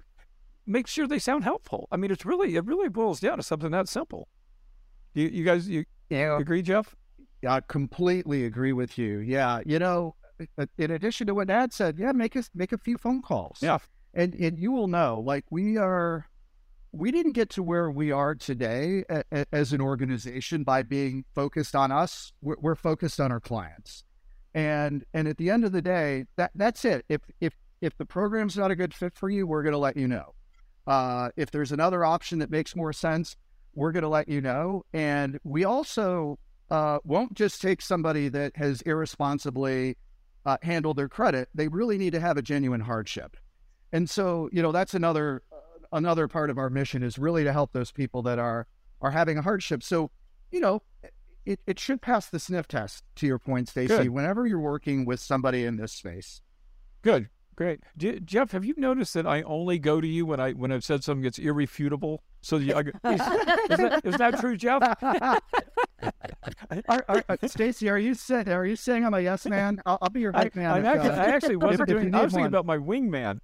Make 0.67 0.87
sure 0.87 1.07
they 1.07 1.19
sound 1.19 1.43
helpful. 1.43 1.87
I 1.91 1.97
mean, 1.97 2.11
it's 2.11 2.25
really 2.25 2.55
it 2.55 2.65
really 2.65 2.89
boils 2.89 3.19
down 3.19 3.37
to 3.37 3.43
something 3.43 3.71
that 3.71 3.87
simple. 3.89 4.27
You 5.13 5.27
you 5.27 5.43
guys 5.43 5.67
you 5.69 5.85
Yeah, 6.09 6.37
agree, 6.39 6.61
Jeff? 6.61 6.95
I 7.47 7.61
completely 7.67 8.45
agree 8.45 8.73
with 8.73 8.97
you. 8.97 9.19
Yeah, 9.19 9.61
you 9.65 9.79
know, 9.79 10.15
in 10.77 10.91
addition 10.91 11.27
to 11.27 11.33
what 11.35 11.47
Dad 11.47 11.73
said, 11.73 11.97
yeah, 11.97 12.11
make 12.11 12.35
us 12.35 12.49
make 12.53 12.71
a 12.71 12.77
few 12.77 12.97
phone 12.97 13.21
calls. 13.21 13.59
Yeah. 13.61 13.77
and 14.13 14.33
and 14.35 14.57
you 14.59 14.71
will 14.71 14.87
know, 14.87 15.21
like 15.25 15.45
we 15.49 15.77
are, 15.77 16.27
we 16.91 17.11
didn't 17.11 17.33
get 17.33 17.49
to 17.51 17.63
where 17.63 17.89
we 17.91 18.11
are 18.11 18.35
today 18.35 19.03
a, 19.09 19.23
a- 19.31 19.45
as 19.51 19.73
an 19.73 19.81
organization 19.81 20.63
by 20.63 20.83
being 20.83 21.25
focused 21.33 21.75
on 21.75 21.91
us. 21.91 22.33
We're, 22.41 22.55
we're 22.59 22.75
focused 22.75 23.19
on 23.19 23.31
our 23.31 23.39
clients, 23.39 24.03
and 24.53 25.03
and 25.13 25.27
at 25.27 25.37
the 25.37 25.49
end 25.49 25.63
of 25.65 25.71
the 25.71 25.81
day, 25.81 26.25
that 26.37 26.51
that's 26.55 26.83
it. 26.85 27.05
If 27.09 27.21
if 27.39 27.53
if 27.81 27.97
the 27.97 28.05
program's 28.05 28.57
not 28.57 28.71
a 28.71 28.75
good 28.75 28.93
fit 28.93 29.13
for 29.15 29.29
you, 29.29 29.45
we're 29.45 29.63
going 29.63 29.73
to 29.73 29.77
let 29.77 29.97
you 29.97 30.07
know. 30.07 30.33
Uh, 30.87 31.29
if 31.35 31.51
there's 31.51 31.71
another 31.71 32.05
option 32.05 32.39
that 32.39 32.49
makes 32.49 32.75
more 32.75 32.93
sense, 32.93 33.35
we're 33.73 33.91
going 33.91 34.03
to 34.03 34.09
let 34.09 34.29
you 34.29 34.39
know. 34.39 34.83
And 34.93 35.39
we 35.43 35.65
also 35.65 36.37
uh, 36.69 36.99
won't 37.03 37.33
just 37.33 37.61
take 37.61 37.81
somebody 37.81 38.29
that 38.29 38.55
has 38.57 38.81
irresponsibly 38.81 39.97
uh, 40.45 40.57
handled 40.61 40.97
their 40.97 41.09
credit. 41.09 41.49
They 41.53 41.67
really 41.67 41.97
need 41.97 42.13
to 42.13 42.19
have 42.19 42.37
a 42.37 42.41
genuine 42.41 42.81
hardship. 42.81 43.37
And 43.91 44.09
so, 44.09 44.49
you 44.51 44.61
know, 44.61 44.71
that's 44.71 44.93
another 44.93 45.43
another 45.91 46.27
part 46.27 46.49
of 46.49 46.57
our 46.57 46.69
mission 46.69 47.03
is 47.03 47.17
really 47.17 47.43
to 47.43 47.53
help 47.53 47.71
those 47.71 47.91
people 47.91 48.21
that 48.23 48.39
are 48.39 48.67
are 49.01 49.11
having 49.11 49.37
a 49.37 49.41
hardship. 49.41 49.83
So, 49.83 50.11
you 50.51 50.59
know, 50.59 50.81
it, 51.45 51.59
it 51.67 51.79
should 51.79 52.01
pass 52.01 52.27
the 52.27 52.39
sniff 52.39 52.67
test 52.67 53.03
to 53.17 53.27
your 53.27 53.39
point, 53.39 53.69
Stacy, 53.69 54.09
whenever 54.09 54.47
you're 54.47 54.59
working 54.59 55.05
with 55.05 55.19
somebody 55.19 55.63
in 55.63 55.77
this 55.77 55.93
space. 55.93 56.41
Good. 57.01 57.29
Great, 57.55 57.79
Je- 57.97 58.19
Jeff. 58.19 58.51
Have 58.51 58.65
you 58.65 58.73
noticed 58.75 59.13
that 59.13 59.25
I 59.25 59.41
only 59.43 59.79
go 59.79 60.01
to 60.01 60.07
you 60.07 60.25
when 60.25 60.41
I 60.41 60.51
when 60.51 60.73
I've 60.73 60.83
said 60.83 61.05
something 61.05 61.23
that's 61.23 61.39
irrefutable? 61.39 62.21
So 62.41 62.57
you, 62.57 62.73
I, 62.73 62.81
is, 62.81 63.21
is, 63.71 63.77
that, 63.77 64.01
is 64.03 64.17
that 64.17 64.39
true, 64.39 64.57
Jeff? 64.57 64.81
are, 65.01 65.41
are, 67.07 67.23
uh, 67.29 67.37
Stacy, 67.47 67.89
are 67.89 67.97
you 67.97 68.13
saying 68.13 68.49
are 68.49 68.65
you 68.65 68.75
saying 68.75 69.05
I'm 69.05 69.13
a 69.13 69.21
yes 69.21 69.45
man? 69.45 69.81
I'll, 69.85 69.97
I'll 70.01 70.09
be 70.09 70.19
your 70.19 70.33
hype 70.33 70.55
man. 70.55 70.69
I, 70.69 70.79
if, 70.79 70.85
actually, 70.85 71.09
uh, 71.09 71.15
I 71.15 71.25
actually 71.27 71.55
wasn't 71.55 71.89
if 71.89 71.95
doing. 71.95 72.11
need 72.11 72.15
I 72.15 72.23
was 72.23 72.33
thinking 72.33 72.41
one. 72.41 72.47
about 72.49 72.65
my 72.65 72.77
wingman. 72.77 73.39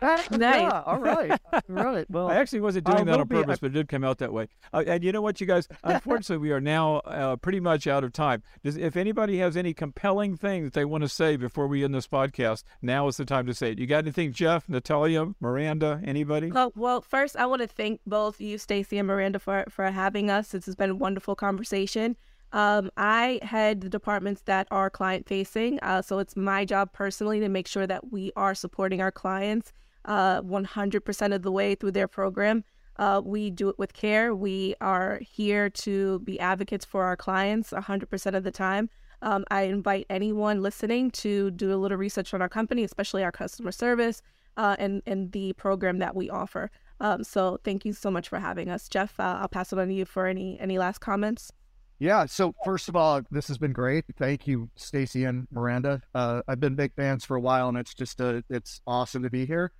Nice. 0.00 0.28
Yeah, 0.30 0.82
all 0.86 0.98
right. 0.98 1.40
All 1.52 1.60
right. 1.68 2.06
Well, 2.10 2.28
I 2.28 2.36
actually 2.36 2.60
wasn't 2.60 2.88
I 2.88 2.92
doing 2.92 3.06
that 3.06 3.20
on 3.20 3.26
be- 3.26 3.36
purpose, 3.36 3.58
but 3.58 3.68
it 3.68 3.74
did 3.74 3.88
come 3.88 4.04
out 4.04 4.18
that 4.18 4.32
way. 4.32 4.48
Uh, 4.72 4.84
and 4.86 5.02
you 5.02 5.12
know 5.12 5.20
what, 5.20 5.40
you 5.40 5.46
guys? 5.46 5.68
Unfortunately, 5.84 6.38
we 6.38 6.52
are 6.52 6.60
now 6.60 6.96
uh, 6.98 7.36
pretty 7.36 7.60
much 7.60 7.86
out 7.86 8.04
of 8.04 8.12
time. 8.12 8.42
Does, 8.62 8.76
if 8.76 8.96
anybody 8.96 9.38
has 9.38 9.56
any 9.56 9.74
compelling 9.74 10.36
thing 10.36 10.64
that 10.64 10.72
they 10.72 10.84
want 10.84 11.02
to 11.02 11.08
say 11.08 11.36
before 11.36 11.66
we 11.66 11.84
end 11.84 11.94
this 11.94 12.06
podcast, 12.06 12.62
now 12.80 13.08
is 13.08 13.16
the 13.16 13.24
time 13.24 13.46
to 13.46 13.54
say 13.54 13.72
it. 13.72 13.78
You 13.78 13.86
got 13.86 14.04
anything, 14.04 14.32
Jeff, 14.32 14.68
Natalia, 14.68 15.34
Miranda, 15.40 16.00
anybody? 16.04 16.52
Oh, 16.54 16.72
well, 16.76 17.00
first, 17.00 17.36
I 17.36 17.46
want 17.46 17.62
to 17.62 17.68
thank 17.68 18.00
both 18.06 18.40
you, 18.40 18.58
Stacy, 18.58 18.98
and 18.98 19.08
Miranda, 19.08 19.38
for, 19.38 19.64
for 19.68 19.90
having 19.90 20.30
us. 20.30 20.48
This 20.48 20.66
has 20.66 20.76
been 20.76 20.90
a 20.90 20.94
wonderful 20.94 21.34
conversation. 21.34 22.16
Um, 22.52 22.90
I 22.96 23.40
head 23.42 23.82
the 23.82 23.88
departments 23.90 24.42
that 24.46 24.68
are 24.70 24.88
client 24.88 25.28
facing. 25.28 25.78
Uh, 25.80 26.00
so 26.02 26.18
it's 26.18 26.36
my 26.36 26.64
job 26.64 26.92
personally 26.92 27.40
to 27.40 27.48
make 27.48 27.66
sure 27.66 27.86
that 27.86 28.10
we 28.10 28.32
are 28.36 28.54
supporting 28.54 29.02
our 29.02 29.12
clients 29.12 29.72
uh, 30.08 30.42
100% 30.42 31.34
of 31.34 31.42
the 31.42 31.52
way 31.52 31.74
through 31.76 31.92
their 31.92 32.08
program. 32.08 32.64
Uh, 32.96 33.22
we 33.24 33.50
do 33.50 33.68
it 33.68 33.78
with 33.78 33.92
care. 33.92 34.34
We 34.34 34.74
are 34.80 35.20
here 35.20 35.70
to 35.70 36.18
be 36.20 36.40
advocates 36.40 36.84
for 36.84 37.04
our 37.04 37.16
clients 37.16 37.70
100% 37.70 38.34
of 38.34 38.42
the 38.42 38.50
time. 38.50 38.90
Um, 39.22 39.44
I 39.50 39.62
invite 39.62 40.06
anyone 40.10 40.62
listening 40.62 41.10
to 41.12 41.50
do 41.52 41.72
a 41.72 41.76
little 41.76 41.98
research 41.98 42.34
on 42.34 42.42
our 42.42 42.48
company, 42.48 42.82
especially 42.82 43.22
our 43.22 43.30
customer 43.30 43.70
service 43.70 44.22
uh, 44.56 44.76
and, 44.78 45.02
and 45.06 45.30
the 45.30 45.52
program 45.52 45.98
that 45.98 46.16
we 46.16 46.30
offer. 46.30 46.70
Um, 47.00 47.22
so 47.22 47.58
thank 47.62 47.84
you 47.84 47.92
so 47.92 48.10
much 48.10 48.28
for 48.28 48.40
having 48.40 48.68
us. 48.68 48.88
Jeff, 48.88 49.18
uh, 49.20 49.38
I'll 49.40 49.48
pass 49.48 49.72
it 49.72 49.78
on 49.78 49.88
to 49.88 49.94
you 49.94 50.04
for 50.04 50.26
any, 50.26 50.58
any 50.58 50.78
last 50.78 50.98
comments. 50.98 51.52
Yeah. 52.00 52.26
So 52.26 52.54
first 52.64 52.88
of 52.88 52.96
all, 52.96 53.22
this 53.30 53.48
has 53.48 53.58
been 53.58 53.72
great. 53.72 54.04
Thank 54.16 54.46
you, 54.46 54.70
Stacy 54.76 55.24
and 55.24 55.46
Miranda. 55.50 56.00
Uh, 56.14 56.42
I've 56.48 56.60
been 56.60 56.76
big 56.76 56.94
fans 56.94 57.24
for 57.24 57.36
a 57.36 57.40
while, 57.40 57.68
and 57.68 57.76
it's 57.76 57.94
just 57.94 58.20
a, 58.20 58.42
it's 58.48 58.80
awesome 58.86 59.22
to 59.24 59.30
be 59.30 59.46
here. 59.46 59.72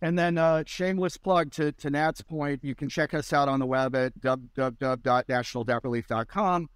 And 0.00 0.18
then 0.18 0.38
uh, 0.38 0.62
shameless 0.66 1.16
plug 1.16 1.50
to 1.52 1.72
to 1.72 1.90
Nat's 1.90 2.22
point, 2.22 2.62
you 2.62 2.74
can 2.74 2.88
check 2.88 3.14
us 3.14 3.32
out 3.32 3.48
on 3.48 3.58
the 3.58 3.66
web 3.66 3.96
at 3.96 4.16
www.nationaldebtrelief.com. 4.20 6.70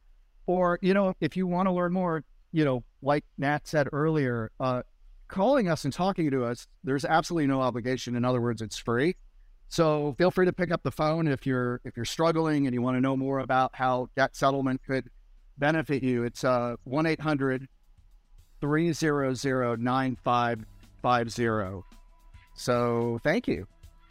Or 0.47 0.79
you 0.83 0.93
know, 0.93 1.15
if 1.21 1.37
you 1.37 1.47
want 1.47 1.69
to 1.69 1.73
learn 1.73 1.93
more, 1.93 2.25
you 2.51 2.65
know, 2.65 2.83
like 3.01 3.25
Nat 3.39 3.69
said 3.69 3.89
earlier, 3.93 4.51
uh, 4.59 4.83
calling 5.29 5.69
us 5.69 5.85
and 5.85 5.93
talking 5.93 6.33
to 6.33 6.45
us, 6.45 6.67
there's 6.83 7.05
absolutely 7.05 7.47
no 7.47 7.61
obligation. 7.61 8.17
In 8.17 8.25
other 8.25 8.41
words, 8.41 8.61
it's 8.61 8.79
free. 8.79 9.17
So 9.69 10.15
feel 10.19 10.31
free 10.31 10.47
to 10.47 10.53
pick 10.53 10.71
up 10.71 10.83
the 10.83 10.91
phone 10.91 11.27
if 11.27 11.47
you're 11.47 11.81
if 11.85 11.97
you're 11.97 12.05
struggling 12.05 12.67
and 12.67 12.75
you 12.75 12.83
want 12.83 12.97
to 12.97 13.01
know 13.01 13.17
more 13.17 13.39
about 13.39 13.71
how 13.75 14.11
debt 14.17 14.37
settlement 14.37 14.83
could 14.87 15.09
benefit 15.57 16.03
you. 16.03 16.25
It's 16.25 16.45
uh 16.45 16.77
1 16.85 17.07
800 17.07 17.69
300 18.61 19.81
9550. 19.81 22.02
So 22.55 23.21
thank 23.23 23.49
you. 23.49 23.67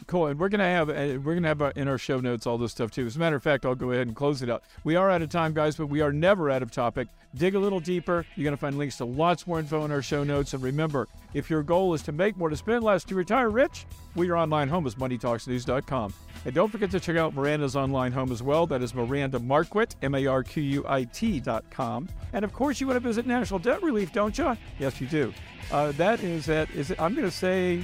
Cool, 0.08 0.28
and 0.28 0.40
we're 0.40 0.50
gonna 0.50 0.64
have 0.64 0.88
we're 0.88 1.36
gonna 1.36 1.48
have 1.48 1.62
in 1.76 1.88
our 1.88 1.98
show 1.98 2.20
notes 2.20 2.48
all 2.48 2.58
this 2.58 2.72
stuff 2.72 2.90
too. 2.90 3.06
As 3.06 3.16
a 3.16 3.20
matter 3.20 3.36
of 3.36 3.44
fact, 3.44 3.66
I'll 3.66 3.76
go 3.76 3.92
ahead 3.92 4.08
and 4.08 4.16
close 4.16 4.42
it 4.42 4.50
out. 4.50 4.64
We 4.84 4.96
are 4.96 5.12
out 5.12 5.22
of 5.22 5.30
time, 5.30 5.54
guys, 5.54 5.76
but 5.76 5.88
we 5.88 6.02
are 6.02 6.12
never 6.12 6.50
out 6.50 6.64
of 6.64 6.72
topic. 6.72 7.08
Dig 7.36 7.54
a 7.54 7.60
little 7.60 7.80
deeper. 7.80 8.26
You're 8.36 8.44
gonna 8.44 8.58
find 8.58 8.78
links 8.78 8.98
to 8.98 9.06
lots 9.06 9.46
more 9.46 9.60
info 9.60 9.86
in 9.86 9.92
our 9.92 10.02
show 10.02 10.24
notes. 10.24 10.54
And 10.54 10.64
remember, 10.64 11.08
if 11.36 11.50
your 11.52 11.62
goal 11.62 11.94
is 11.94 12.02
to 12.04 12.12
make 12.12 12.36
more, 12.36 12.50
to 12.50 12.58
spend 12.58 12.84
less, 12.84 13.04
to 13.06 13.16
retire 13.16 13.50
rich, 13.50 13.86
we 14.16 14.30
are 14.32 14.38
online 14.38 14.70
home 14.70 14.88
is 14.88 14.96
MoneyTalksNews.com. 14.96 16.14
And 16.46 16.56
don't 16.56 16.70
forget 16.72 16.90
to 16.92 17.00
check 17.00 17.18
out 17.18 17.36
Miranda's 17.36 17.76
online 17.76 18.12
home 18.12 18.32
as 18.32 18.42
well. 18.42 18.66
That 18.66 18.82
is 18.82 18.96
Miranda 18.96 19.40
Marquit, 19.40 19.96
M-A-R-Q-U-I-T 20.02 21.40
dot 21.42 21.64
com. 21.70 22.10
And 22.34 22.44
of 22.44 22.54
course, 22.54 22.82
you 22.82 22.88
want 22.88 22.98
to 22.98 23.08
visit 23.08 23.28
National 23.28 23.60
Debt 23.60 23.84
Relief, 23.84 24.12
don't 24.12 24.36
you? 24.36 24.58
Yes, 24.80 25.00
you 25.00 25.06
do. 25.06 25.32
Uh, 25.72 25.92
that 25.94 26.24
is 26.24 26.50
at 26.50 26.70
is 26.72 26.90
I'm 26.98 27.14
going 27.14 27.30
to 27.30 27.32
say 27.32 27.84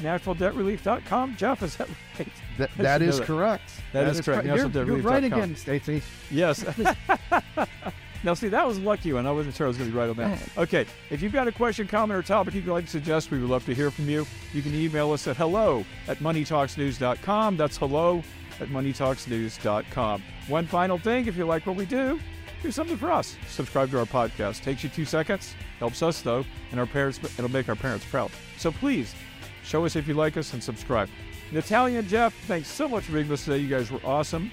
nationaldebtrelief.com. 0.00 1.36
Jeff, 1.36 1.62
is 1.62 1.76
that 1.76 1.88
right? 2.18 2.28
That, 2.58 2.70
that 2.78 3.02
is 3.02 3.18
that. 3.18 3.26
correct. 3.26 3.70
That 3.92 4.08
is 4.08 4.20
correct. 4.20 4.46
You're, 4.46 4.68
you're 4.68 4.98
right 4.98 5.24
again, 5.24 5.56
Stacy. 5.56 6.02
Yes. 6.30 6.64
now, 8.24 8.34
see, 8.34 8.48
that 8.48 8.66
was 8.66 8.78
a 8.78 8.80
lucky 8.80 9.12
one. 9.12 9.26
I 9.26 9.32
wasn't 9.32 9.54
sure 9.54 9.66
I 9.66 9.68
was 9.68 9.76
going 9.76 9.90
to 9.90 9.94
be 9.94 9.98
right 9.98 10.10
on 10.10 10.16
that. 10.16 10.40
Okay. 10.56 10.86
If 11.10 11.22
you've 11.22 11.32
got 11.32 11.48
a 11.48 11.52
question, 11.52 11.86
comment, 11.86 12.18
or 12.18 12.22
topic 12.22 12.54
you'd 12.54 12.66
like 12.66 12.84
to 12.84 12.90
suggest, 12.90 13.30
we 13.30 13.38
would 13.38 13.50
love 13.50 13.64
to 13.66 13.74
hear 13.74 13.90
from 13.90 14.08
you. 14.08 14.26
You 14.52 14.62
can 14.62 14.74
email 14.74 15.12
us 15.12 15.26
at 15.26 15.36
hello 15.36 15.84
at 16.08 16.18
moneytalksnews.com. 16.18 17.56
That's 17.56 17.76
hello 17.76 18.22
at 18.60 18.68
moneytalksnews.com. 18.68 20.22
One 20.48 20.66
final 20.66 20.98
thing 20.98 21.26
if 21.26 21.36
you 21.36 21.44
like 21.44 21.66
what 21.66 21.76
we 21.76 21.86
do, 21.86 22.18
do 22.62 22.70
something 22.70 22.96
for 22.96 23.10
us. 23.10 23.36
Subscribe 23.48 23.90
to 23.90 23.98
our 23.98 24.06
podcast. 24.06 24.62
Takes 24.62 24.84
you 24.84 24.88
two 24.88 25.04
seconds, 25.04 25.54
helps 25.78 26.02
us, 26.02 26.22
though, 26.22 26.44
and 26.70 26.78
our 26.78 26.86
parents, 26.86 27.18
it'll 27.22 27.50
make 27.50 27.68
our 27.68 27.76
parents 27.76 28.06
proud. 28.06 28.30
So 28.56 28.70
please, 28.70 29.14
show 29.62 29.84
us 29.84 29.96
if 29.96 30.06
you 30.08 30.14
like 30.14 30.36
us 30.36 30.52
and 30.52 30.62
subscribe. 30.62 31.08
Natalia 31.50 31.98
and 31.98 32.08
Jeff, 32.08 32.34
thanks 32.46 32.68
so 32.68 32.88
much 32.88 33.04
for 33.04 33.12
being 33.12 33.28
with 33.28 33.40
us 33.40 33.44
today. 33.44 33.58
You 33.58 33.68
guys 33.68 33.90
were 33.90 34.00
awesome. 34.04 34.50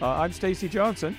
Uh, 0.00 0.08
I'm 0.08 0.32
Stacy 0.32 0.68
Johnson. 0.68 1.16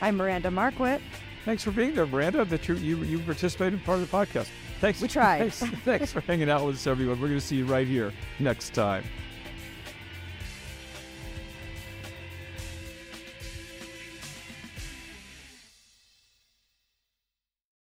I'm 0.00 0.16
Miranda 0.16 0.50
Marquit. 0.50 1.00
Thanks 1.44 1.62
for 1.62 1.70
being 1.70 1.94
there, 1.94 2.06
Miranda. 2.06 2.44
That 2.44 2.68
you 2.68 2.74
you, 2.74 2.96
you 3.04 3.18
participated 3.20 3.74
in 3.74 3.80
part 3.80 4.00
of 4.00 4.10
the 4.10 4.16
podcast. 4.16 4.48
Thanks. 4.80 5.00
We 5.00 5.08
tried. 5.08 5.52
Thanks, 5.52 5.76
thanks 5.84 6.12
for 6.12 6.20
hanging 6.22 6.48
out 6.48 6.64
with 6.64 6.76
us, 6.76 6.86
everyone. 6.86 7.20
We're 7.20 7.28
going 7.28 7.40
to 7.40 7.46
see 7.46 7.56
you 7.56 7.66
right 7.66 7.86
here 7.86 8.12
next 8.38 8.72
time. 8.72 9.04